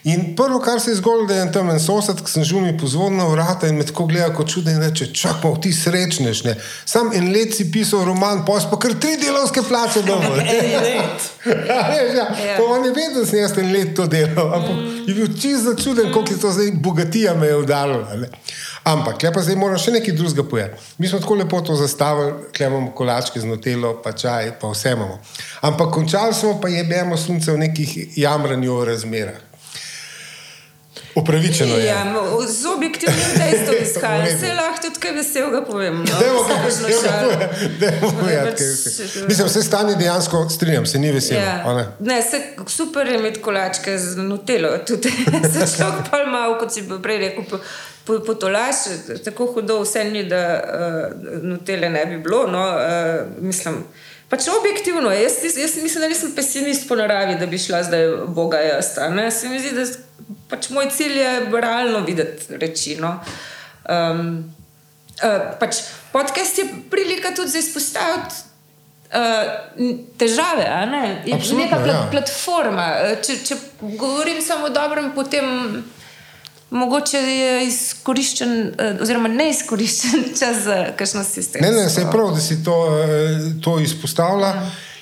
In 0.05 0.35
prvo, 0.35 0.59
kar 0.59 0.81
se 0.81 0.91
je 0.91 0.95
zgodilo, 0.95 1.25
da 1.27 1.35
je 1.35 1.51
tam 1.51 1.69
en 1.69 1.79
sosed, 1.79 2.19
ki 2.21 2.29
sem 2.29 2.43
že 2.45 2.59
mi 2.61 2.75
pozvonil 2.77 3.17
na 3.17 3.25
vrata 3.25 3.67
in 3.67 3.77
me 3.77 3.85
tako 3.85 4.05
gleda 4.05 4.27
kot 4.37 4.51
čuden 4.53 4.75
in 4.77 4.83
reče: 4.83 5.07
Čakaj, 5.13 5.55
ti 5.61 5.71
srečneš. 5.73 6.43
Ne? 6.45 6.53
Sam 6.85 7.09
en 7.13 7.31
let 7.33 7.55
si 7.57 7.65
pisal 7.71 8.05
roman, 8.05 8.43
si 8.45 8.69
pa 8.69 8.77
kar 8.77 8.93
tri 9.01 9.15
delovske 9.17 9.63
plače 9.65 10.03
doma. 10.05 10.35
En 10.57 10.69
let. 10.83 11.31
Ja, 11.69 11.81
ja. 11.89 12.13
Ja. 12.13 12.57
Pa 12.57 12.63
on 12.63 12.85
je 12.85 12.91
vedel, 12.91 13.19
da 13.19 13.25
sem 13.25 13.39
jaz 13.39 13.57
en 13.57 13.71
let 13.73 13.95
to 13.95 14.07
delal, 14.07 14.53
ampak 14.53 14.75
mm. 14.75 15.03
je 15.07 15.13
bil 15.13 15.27
čist 15.41 15.65
začuden, 15.65 16.11
koliko 16.13 16.33
je 16.33 16.39
to 16.39 16.51
zdaj 16.51 16.71
bogatija 16.81 17.33
me 17.33 17.47
je 17.47 17.57
udarila. 17.57 18.15
ne. 18.15 18.29
Ampak, 18.85 19.23
le 19.23 19.31
pa 19.33 19.41
zdaj 19.41 19.55
moram 19.57 19.79
še 19.81 19.95
nekaj 19.95 20.13
drugega 20.13 20.43
povedati. 20.45 20.83
Mi 21.01 21.09
smo 21.09 21.19
tako 21.19 21.37
lepo 21.39 21.61
to 21.65 21.73
zastavili, 21.75 22.51
kle 22.53 22.67
imamo 22.69 22.91
kolačke 22.93 23.41
z 23.41 23.49
notelo, 23.49 23.95
pa 24.03 24.13
čaj, 24.13 24.51
pa 24.61 24.69
vse 24.69 24.93
imamo. 24.93 25.17
Ampak 25.65 25.89
končali 25.93 26.33
smo 26.33 26.59
pa 26.61 26.69
jebemo 26.69 27.17
sunce 27.17 27.51
v 27.51 27.63
nekih 27.65 28.17
jamranju 28.17 28.73
o 28.73 28.85
razmerah. 28.85 29.44
Upravičeno 31.15 31.75
je. 31.75 31.85
Ja, 31.85 32.15
z 32.47 32.65
objektivnim 32.65 33.25
dejstvom 33.37 33.75
izhaja. 33.81 34.23
V 34.23 34.25
redu. 34.25 34.37
Vse 34.37 34.53
lahko 34.53 34.81
tudi 34.81 34.99
kaj 34.99 35.11
veselega 35.11 35.61
povem. 35.65 36.03
No? 36.03 36.13
Povedati, 38.19 38.57
kaj 38.57 38.67
je 38.67 38.73
vse. 38.73 39.25
Mislim, 39.27 39.47
vse 39.47 39.63
stanje 39.63 39.95
dejansko 39.95 40.49
strinjam, 40.49 40.85
se 40.85 40.99
ni 40.99 41.11
veselo. 41.11 41.41
Ja. 41.41 41.73
ne? 41.73 41.85
Ne, 41.99 42.21
se, 42.21 42.41
super 42.67 43.07
je 43.07 43.15
imeti 43.15 43.41
kolačke 43.41 43.97
z 43.97 44.17
nutelo. 44.17 44.77
Tudi 44.87 45.11
se 45.53 45.77
človek 45.77 46.11
pa 46.11 46.25
malo, 46.31 46.59
kot 46.59 46.73
si 46.73 46.83
prej 47.03 47.17
rekel, 47.17 47.43
po, 47.49 47.59
po, 48.05 48.19
potolaš, 48.19 48.75
tako 49.23 49.45
hudo 49.45 49.79
vse 49.81 50.03
ni, 50.03 50.23
da 50.23 50.41
uh, 50.63 51.43
nutele 51.43 51.89
ne 51.89 52.05
bi 52.05 52.17
bilo. 52.17 52.47
No, 52.47 52.59
uh, 52.59 53.43
mislim, 53.43 53.85
pač 54.29 54.49
objektivno 54.59 55.11
je. 55.11 55.23
Jaz, 55.23 55.39
jaz, 55.43 55.57
jaz 55.57 55.77
mislim, 55.83 56.01
da 56.01 56.07
nisem 56.07 56.35
pesimist 56.35 56.87
po 56.87 56.95
naravi, 56.95 57.39
da 57.39 57.45
bi 57.45 57.57
šla 57.57 57.83
zdaj 57.83 58.07
Boga 58.27 58.57
jaz. 58.57 58.85
Se 59.39 59.49
mi 59.49 59.59
zdi, 59.59 59.71
da 59.71 59.85
pač 60.49 60.69
moj 60.69 60.89
cilj 60.91 61.19
je 61.19 61.33
realno 61.61 61.99
videti 62.05 62.57
reči. 62.57 62.97
No. 63.01 63.19
Um, 63.89 64.53
uh, 65.21 65.53
pač 65.59 65.83
podcast 66.11 66.57
je 66.57 66.65
prilika 66.91 67.33
tudi 67.35 67.53
za 67.53 67.61
izpostaviti 67.61 68.35
uh, 69.15 70.07
težave. 70.17 70.65
a 70.69 70.85
Ne? 70.85 71.21
Je 71.25 71.33
Absolutno, 71.33 71.63
neka 71.63 71.83
plat, 71.83 71.95
ja. 71.95 72.07
platforma. 72.11 72.87
Eh, 73.01 73.19
Če, 73.23 73.37
če 73.45 73.57
govorim 73.97 74.41
samo 74.41 74.65
o 74.65 74.73
dobrem, 74.73 75.11
potem 75.15 75.83
mogoče 76.69 77.17
je 77.17 77.67
izkoriščen, 77.67 78.51
eh, 78.77 78.97
oziroma 79.01 79.29
neizkoriščen 79.31 80.25
čas 80.39 80.63
za 80.65 80.77
kakšno 80.97 81.23
sistemsko. 81.23 81.71
Ne, 81.71 81.83
ne, 81.83 81.89
se 81.89 82.01
je 82.01 82.11
prav, 82.11 82.33
da 82.35 82.41
si 82.41 82.63
to, 82.63 82.75
eh, 82.99 83.53
to 83.63 83.79
izpostavlja. 83.79 84.53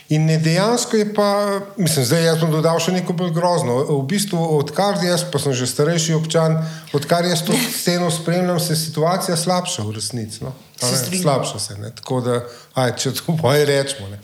In 0.09 0.25
ne, 0.25 0.37
dejansko 0.37 0.97
je 0.97 1.13
pa, 1.13 1.59
mislim, 1.77 2.05
zdaj 2.05 2.25
jaz 2.25 2.41
bom 2.41 2.51
dodal 2.51 2.79
še 2.83 2.91
nekaj 2.91 3.15
bolj 3.17 3.31
grozno. 3.35 3.77
V 3.87 4.01
bistvu, 4.09 4.39
odkar 4.57 4.99
jaz, 5.03 5.23
pa 5.31 5.39
sem 5.39 5.55
že 5.55 5.67
starejši 5.69 6.17
občan, 6.17 6.57
odkar 6.93 7.25
jaz 7.25 7.45
to 7.47 7.55
sceno 7.79 8.11
spremljam, 8.11 8.59
se 8.59 8.75
situacija 8.75 9.37
slabša 9.39 9.87
v 9.87 9.95
resnici. 9.95 10.43
No? 10.43 10.51
Se. 10.79 10.99
Slabša 11.21 11.59
se. 11.59 11.77
Ne? 11.79 11.93
Tako 11.95 12.19
da, 12.25 12.41
aj, 12.75 12.97
če 12.99 13.15
to 13.21 13.35
boje 13.41 13.65
rečemo. 13.69 14.11
Ne? 14.11 14.19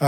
Uh, 0.00 0.06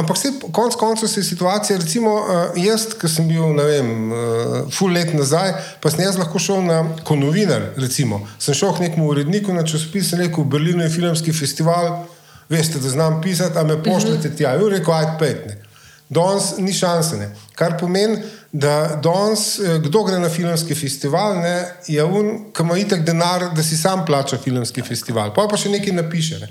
ampak 0.00 0.16
se, 0.16 0.30
konec 0.56 0.74
koncev 0.80 1.08
se 1.08 1.20
je 1.20 1.24
situacija, 1.24 1.76
recimo 1.78 2.14
uh, 2.14 2.54
jaz, 2.56 2.86
ki 2.96 3.08
sem 3.12 3.26
bil, 3.28 3.50
ne 3.52 3.66
vem, 3.68 3.90
uh, 4.08 4.54
full 4.72 4.94
let 4.96 5.12
nazaj, 5.12 5.52
pa 5.84 5.92
sem 5.92 6.00
jaz 6.00 6.16
lahko 6.16 6.40
šel 6.40 6.62
na 6.64 6.78
konovinar, 7.04 7.74
recimo. 7.76 8.22
Sem 8.40 8.56
šel 8.56 8.72
k 8.72 8.86
nekemu 8.86 9.10
uredniku 9.12 9.52
na 9.52 9.66
časopis 9.68 10.14
in 10.16 10.24
rekel, 10.24 10.46
v 10.46 10.54
Berlinu 10.54 10.86
je 10.86 10.94
filmski 10.96 11.36
festival, 11.36 12.06
veste, 12.48 12.78
da 12.78 12.88
znam 12.88 13.22
pisati, 13.22 13.58
a 13.58 13.62
me 13.62 13.82
pošljete 13.82 14.36
tja. 14.36 14.50
Je 14.50 14.70
rekel, 14.70 14.94
ajde, 14.94 15.16
petne. 15.18 15.62
danes 16.08 16.58
ni 16.58 16.72
šanse. 16.72 17.16
Ne. 17.16 17.34
Kar 17.54 17.78
pomeni, 17.80 18.18
da 18.52 19.00
danes, 19.02 19.58
eh, 19.58 19.78
kdo 19.82 20.04
gre 20.04 20.18
na 20.18 20.28
filmski 20.28 20.74
festival, 20.74 21.40
ne, 21.42 21.54
je 21.86 22.04
un, 22.04 22.28
ki 22.54 22.62
ima 22.62 22.76
itek 22.78 23.02
denar, 23.02 23.48
da 23.54 23.62
si 23.62 23.76
sam 23.76 24.04
plača 24.06 24.38
filmski 24.38 24.82
festival, 24.82 25.32
pa 25.34 25.48
pa 25.50 25.58
še 25.58 25.72
nekaj 25.72 25.96
napiše. 25.96 26.38
Ne. 26.38 26.48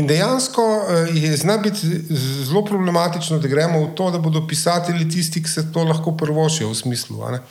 In 0.00 0.08
dejansko 0.10 0.64
eh, 0.64 1.12
je 1.14 1.36
zna 1.36 1.58
biti 1.62 1.86
zelo 2.48 2.64
problematično, 2.64 3.38
da 3.38 3.48
gremo 3.48 3.84
v 3.84 3.94
to, 3.94 4.10
da 4.10 4.18
bodo 4.18 4.42
pisatelji 4.48 5.08
tisti, 5.10 5.42
ki 5.42 5.50
se 5.50 5.68
to 5.72 5.84
lahko 5.86 6.16
prvošijo 6.16 6.72
v 6.72 6.80
smislu. 6.82 7.22
ne. 7.30 7.42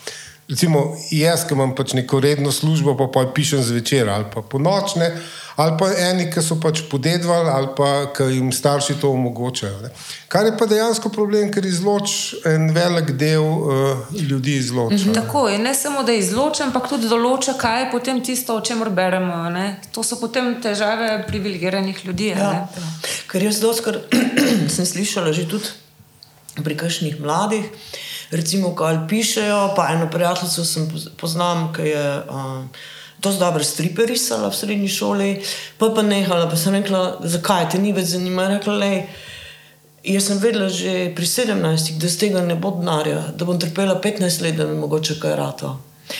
Recimo, 0.49 0.97
jaz, 1.11 1.47
ki 1.47 1.55
imam 1.57 1.73
pač 1.75 1.95
neko 1.97 2.19
redno 2.21 2.51
službo, 2.51 2.93
pa 2.97 3.07
pa 3.09 3.25
pišem 3.33 3.63
zvečer 3.65 4.09
ali 4.09 4.27
pa 4.33 4.43
po 4.45 4.59
nočne, 4.61 5.07
ali 5.55 5.73
pa 5.79 5.87
eni, 5.89 6.27
ki 6.29 6.41
so 6.45 6.59
pač 6.61 6.83
podedvali 6.91 7.49
ali 7.49 7.71
pa 7.77 8.11
ki 8.13 8.27
jim 8.29 8.51
starši 8.53 8.99
to 9.01 9.09
omogočajo. 9.09 9.79
Ne. 9.81 9.89
Kar 10.29 10.45
je 10.45 10.53
pa 10.57 10.67
dejansko 10.69 11.09
problem, 11.09 11.49
ker 11.51 11.65
izloč 11.65 12.35
en 12.45 12.69
velik 12.75 13.15
del 13.17 13.41
uh, 13.41 14.13
ljudi 14.13 14.59
izloča. 14.61 14.99
Mhm. 14.99 15.17
Tako 15.17 15.47
je, 15.49 15.57
ne 15.57 15.73
samo 15.73 16.03
da 16.03 16.13
izloča, 16.13 16.67
ampak 16.69 16.91
tudi 16.93 17.09
določa, 17.09 17.57
kaj 17.57 17.81
je 17.81 17.91
potem 17.95 18.21
tisto, 18.21 18.59
o 18.59 18.61
čemer 18.61 18.93
beremo. 18.93 19.47
Ne? 19.49 19.79
To 19.97 20.05
so 20.05 20.19
potem 20.21 20.59
težave 20.61 21.23
privilegiranih 21.25 22.05
ljudi. 22.05 22.35
Ja, 22.35 22.51
ne. 22.51 22.83
ja. 22.85 23.15
Ker 23.31 23.49
jaz 23.49 23.63
doskrat 23.65 24.13
sem 24.75 24.85
slišala 24.85 25.33
že 25.33 25.49
tudi 25.49 25.73
pri 26.61 26.77
kakšnih 26.77 27.17
mladih, 27.19 27.65
recimo, 28.31 28.75
kaj 28.75 29.07
pišejo. 29.09 29.73
Pa 29.75 29.87
eno 29.93 30.09
prijateljico 30.11 30.65
sem 30.65 30.89
poz- 30.91 31.09
poznam, 31.17 31.73
ki 31.73 31.81
je 31.81 32.21
um, 32.29 32.69
dosti 33.19 33.39
dobro 33.39 33.63
stripe 33.63 34.05
risala 34.05 34.49
v 34.49 34.55
srednji 34.55 34.87
šoli, 34.87 35.29
pa 35.77 35.89
pa 35.95 36.01
nehala. 36.01 36.49
Pa 36.49 36.57
sem 36.57 36.73
rekla, 36.73 37.19
zakaj 37.23 37.69
te 37.71 37.79
ni 37.79 37.93
več 37.93 38.15
zanima. 38.15 38.47
Rekla, 38.57 38.77
lej, 38.81 38.99
Jaz 40.05 40.27
sem 40.29 40.37
vedela 40.37 40.69
že 40.69 41.09
pri 41.17 41.25
17, 41.25 41.97
da 41.97 42.05
z 42.05 42.17
tega 42.21 42.41
ne 42.45 42.53
bo 42.53 42.77
denarja, 42.77 43.33
da 43.33 43.45
bom 43.45 43.57
trpela 43.57 43.97
15 43.97 44.41
let, 44.45 44.53
da 44.53 44.67
mi 44.69 44.77
mogoče 44.77 45.17
kaj 45.17 45.33
rata. 45.35 45.71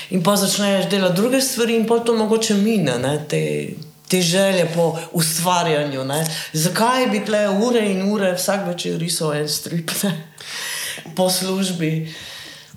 In 0.10 0.24
pa 0.26 0.34
začneš 0.36 0.89
delati 0.89 1.16
druge 1.16 1.41
stvari, 1.41 1.76
in 1.78 1.86
pa 1.86 1.99
to 1.99 2.16
mogoče 2.18 2.58
mine, 2.58 2.97
ne, 2.97 3.20
te, 3.30 3.41
te 4.10 4.22
želje 4.22 4.66
po 4.74 4.97
ustvarjanju. 5.14 6.03
Ne. 6.03 6.26
Zakaj 6.53 7.08
bi 7.14 7.22
tle 7.26 7.49
ure 7.49 7.86
in 7.91 8.10
ure 8.10 8.34
vsak 8.34 8.66
večer 8.68 8.97
risal 8.97 9.34
en 9.34 9.49
strip 9.49 9.91
ne, 10.03 10.16
po 11.16 11.30
službi? 11.30 12.14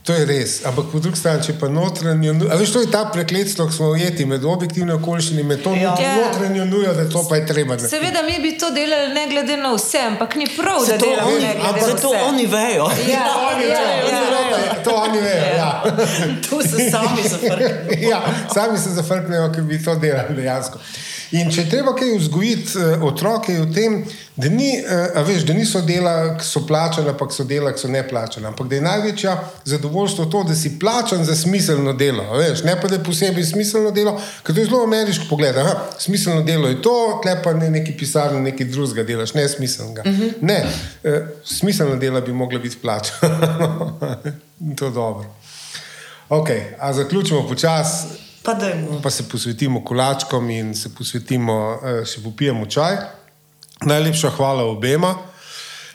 To 0.00 0.12
je 0.12 0.24
res, 0.24 0.64
ampak 0.64 0.84
po 0.88 0.98
drugi 0.98 1.18
strani, 1.18 1.42
če 1.42 1.52
pa 1.54 1.68
notranjo, 1.68 2.32
nu- 2.32 2.48
a 2.48 2.56
veš, 2.56 2.72
to 2.72 2.80
je 2.80 2.88
ta 2.88 3.04
prekletstvo, 3.06 3.66
ki 3.66 3.74
smo 3.74 3.86
ujeti 3.88 4.24
med 4.24 4.44
objektivne 4.46 4.94
okoliščine, 4.94 5.42
med 5.42 5.60
to 5.62 5.74
Ja. 5.74 5.92
ja. 5.94 6.14
notranjo 6.18 6.64
nujo, 6.64 6.94
da 6.94 7.04
to 7.06 7.26
pa 7.28 7.36
je 7.36 7.46
treba. 7.46 7.68
narediti. 7.70 7.90
Seveda, 7.90 8.22
mi 8.22 8.38
bi 8.40 8.58
to 8.58 8.70
delali 8.70 9.12
ne 9.12 9.26
glede 9.26 9.56
na 9.58 9.74
vse, 9.74 9.98
ampak 10.00 10.34
ni 10.34 10.46
prav, 10.48 10.80
da 10.80 10.86
Zato 10.86 11.04
delamo 11.04 11.28
oni, 11.28 11.40
ne 11.40 11.54
glede 11.54 11.80
na 11.80 11.86
zato 11.86 12.08
vse. 12.08 12.22
oni 12.24 12.46
vejo. 12.46 12.86
Ja, 13.06 13.24
Oni 13.46 13.64
ja, 13.64 13.80
vejo, 13.80 14.06
ja, 14.06 14.20
oni 14.22 14.40
ja. 14.40 14.56
vejo, 14.56 14.82
To 14.84 14.90
oni 14.92 15.20
vejo. 15.20 15.44
Ja. 15.56 15.70
Tu 16.42 16.56
se 16.62 16.90
sami 16.90 17.22
zafrknejo. 17.24 18.08
ja, 18.10 18.20
sami 18.48 18.78
se 18.78 18.90
zafrknejo, 18.90 19.52
ki 19.52 19.60
bi 19.62 19.82
to 19.82 19.94
delali 19.96 20.34
dejansko. 20.34 20.78
In 21.36 21.50
če 21.52 21.66
je 21.66 21.70
treba 21.70 21.92
kaj 21.96 22.14
vzgojiti 22.16 22.78
uh, 22.80 23.02
otroke 23.04 23.52
je 23.52 23.60
v 23.60 23.68
tem, 23.74 23.96
da, 24.38 24.48
ni, 24.48 24.70
a 24.86 25.20
veš, 25.26 25.42
da 25.44 25.52
niso 25.52 25.82
dela, 25.84 26.36
ki 26.38 26.46
so 26.46 26.62
plačana, 26.66 27.12
ampak 27.12 27.34
so 27.34 27.44
dela, 27.44 27.72
ki 27.74 27.82
so 27.82 27.90
ne 27.90 28.00
plačana. 28.06 28.52
Ampak 28.52 28.68
da 28.70 28.78
je 28.78 28.84
največja 28.84 29.34
zadovoljstvo 29.68 30.28
to, 30.32 30.44
da 30.48 30.54
si 30.56 30.76
plačan 30.80 31.24
za 31.26 31.36
smiselno 31.36 31.92
delo. 31.92 32.24
Veš, 32.38 32.62
ne 32.64 32.76
pa 32.80 32.88
da 32.88 32.96
je 32.96 33.04
posebej 33.04 33.44
smiselno 33.50 33.90
delo, 33.92 34.14
ker 34.46 34.54
to 34.54 34.62
je 34.62 34.68
zelo 34.70 34.84
ameriško 34.86 35.26
pogled. 35.30 35.58
Aha, 35.58 35.74
smiselno 35.98 36.46
delo 36.46 36.70
je 36.70 36.78
to, 36.82 36.94
tle 37.22 37.34
pa 37.44 37.52
ne 37.58 37.70
neki 37.76 37.96
pisarni, 37.98 38.40
nekaj 38.46 38.70
drugega 38.70 39.04
delaš, 39.08 39.34
ne 39.34 39.48
smiselnega. 39.48 40.06
Uh 40.06 40.14
-huh. 40.14 40.32
Ne, 40.40 40.62
uh, 40.64 41.28
smiselna 41.44 41.96
dela 41.96 42.20
bi 42.20 42.32
mogla 42.32 42.58
biti 42.58 42.78
plačana. 42.82 43.28
To 44.76 44.84
je 44.84 44.90
dobro. 44.90 45.34
Ok, 46.28 46.48
a 46.78 46.92
zaključimo 46.92 47.48
počasi 47.48 48.27
Pa 48.48 48.54
dajmo. 48.54 49.00
pa 49.02 49.10
se 49.10 49.28
posvetimo 49.28 49.84
kolačkom 49.84 50.50
in 50.50 50.74
se 50.74 50.88
posvetimo, 50.94 51.80
eh, 51.84 52.04
še 52.04 52.22
popijemo 52.24 52.66
čaj. 52.66 52.96
Najlepša 53.84 54.30
hvala 54.30 54.64
obema. 54.64 55.14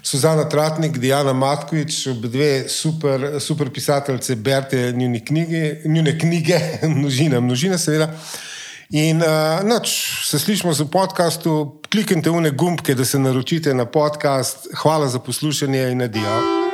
Suzana 0.04 0.50
Tratnik, 0.50 0.98
Diana 0.98 1.34
Matkovič, 1.34 2.08
obe 2.08 2.70
super, 2.70 3.40
super 3.40 3.70
pisateljice, 3.74 4.36
berite 4.36 4.92
njune 4.92 5.26
knjige, 5.26 5.82
njune 5.86 6.20
knjige 6.20 6.60
množina, 6.96 7.40
množina 7.40 7.78
seveda. 7.78 8.12
In 8.90 9.18
uh, 9.18 9.66
noč, 9.66 9.90
se 10.30 10.40
slišimo 10.40 10.74
v 10.74 10.86
podkastu, 10.92 11.82
kliknite 11.90 12.30
v 12.30 12.42
ne 12.42 12.52
gumbke, 12.52 12.94
da 12.94 13.06
se 13.06 13.20
naročite 13.20 13.74
na 13.74 13.86
podcast. 13.86 14.68
Hvala 14.78 15.08
za 15.08 15.20
poslušanje 15.20 15.90
in 15.90 16.02
adijo. 16.02 16.73